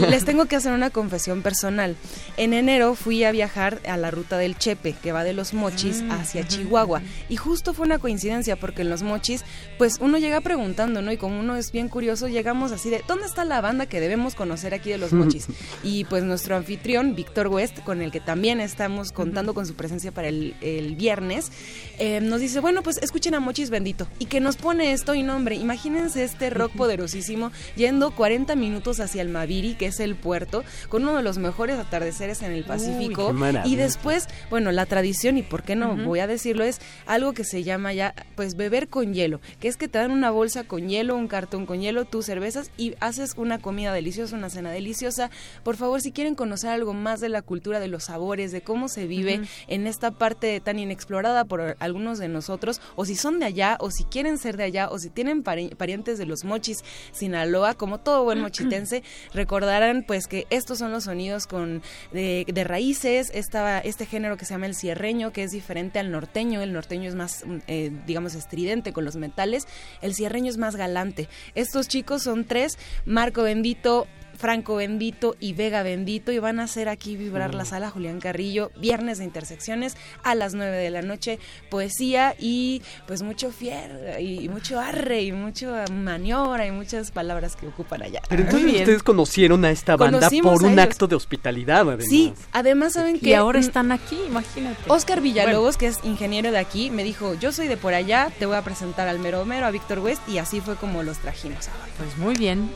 [0.08, 1.96] Les tengo que hacer una confesión personal.
[2.36, 6.02] En enero fui a viajar a la ruta del Chepe, que va de los Mochis
[6.02, 7.02] mm, hacia Chihuahua.
[7.28, 9.44] Y justo fue una coincidencia, porque en los Mochis,
[9.76, 11.10] pues uno llega preguntando, ¿no?
[11.10, 14.34] Y como uno es bien curioso, llegamos así de, ¿dónde está la banda que debemos
[14.34, 15.48] conocer aquí de los Mochis?
[15.82, 20.12] y pues nuestro anfitrión, Víctor West, con el que también estamos contando con su presencia
[20.12, 20.54] para el,
[20.96, 21.50] viernes,
[21.98, 25.22] eh, nos dice, bueno, pues escuchen a Mochis Bendito y que nos pone esto y
[25.22, 25.56] nombre.
[25.56, 31.02] Imagínense este rock poderosísimo yendo 40 minutos hacia el Maviri, que es el puerto, con
[31.02, 33.34] uno de los mejores atardeceres en el Pacífico.
[33.64, 37.44] y después, bueno, la tradición, y por qué no voy a decirlo, es algo que
[37.44, 40.88] se llama ya, pues beber con hielo, que es que te dan una bolsa con
[40.88, 45.30] hielo, un cartón con hielo, tus cervezas y haces una comida deliciosa, una cena deliciosa.
[45.62, 48.88] Por favor, si quieren conocer algo más de la cultura, de los sabores, de cómo
[48.88, 53.46] se vive en esta parte tan inexplorada por algunos de nosotros, o si son de
[53.46, 57.74] allá o si quieren ser de allá o si tienen parientes de los mochis Sinaloa,
[57.74, 59.02] como todo buen mochitense,
[59.34, 61.82] recordarán pues que estos son los sonidos con
[62.12, 66.62] de, raíces, esta, este género que se llama el cierreño, que es diferente al norteño,
[66.62, 69.66] el norteño es más, eh, digamos, estridente con los metales,
[70.02, 71.28] el cierreño es más galante.
[71.54, 74.06] Estos chicos son tres, Marco Bendito,
[74.40, 78.70] Franco Bendito y Vega Bendito y van a hacer aquí vibrar la sala Julián Carrillo,
[78.76, 81.38] viernes de intersecciones a las 9 de la noche,
[81.68, 87.66] poesía y pues mucho fier y mucho arre y mucho maniobra y muchas palabras que
[87.66, 88.22] ocupan allá.
[88.28, 92.06] Pero entonces ustedes conocieron a esta banda por un acto de hospitalidad, además.
[92.08, 93.28] Sí, además saben que...
[93.28, 94.78] Y ahora están aquí, imagínate.
[94.88, 98.46] Oscar Villalobos, que es ingeniero de aquí, me dijo, yo soy de por allá, te
[98.46, 101.68] voy a presentar al mero mero, a Víctor West, y así fue como los trajimos
[101.68, 101.84] ahora.
[101.98, 102.70] Pues muy bien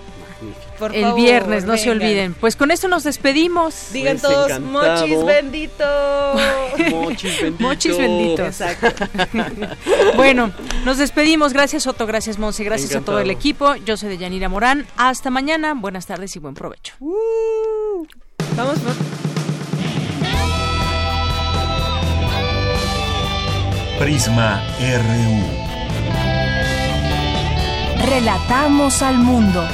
[0.92, 2.34] el viernes, no se olviden.
[2.34, 3.92] Pues con esto nos despedimos.
[3.92, 5.84] Digan pues todos, mochis bendito.
[6.90, 7.62] mochis bendito.
[7.62, 8.44] Mochis bendito.
[8.44, 9.06] Exacto.
[10.16, 10.50] bueno,
[10.84, 11.52] nos despedimos.
[11.52, 12.06] Gracias, Otto.
[12.06, 12.64] Gracias, Monse.
[12.64, 13.76] Gracias a todo el equipo.
[13.76, 14.86] Yo soy de Yanira Morán.
[14.96, 15.74] Hasta mañana.
[15.74, 16.94] Buenas tardes y buen provecho.
[16.98, 18.06] Uh.
[18.56, 18.78] vamos,
[23.98, 25.64] Prisma RU.
[28.06, 29.64] Relatamos al mundo.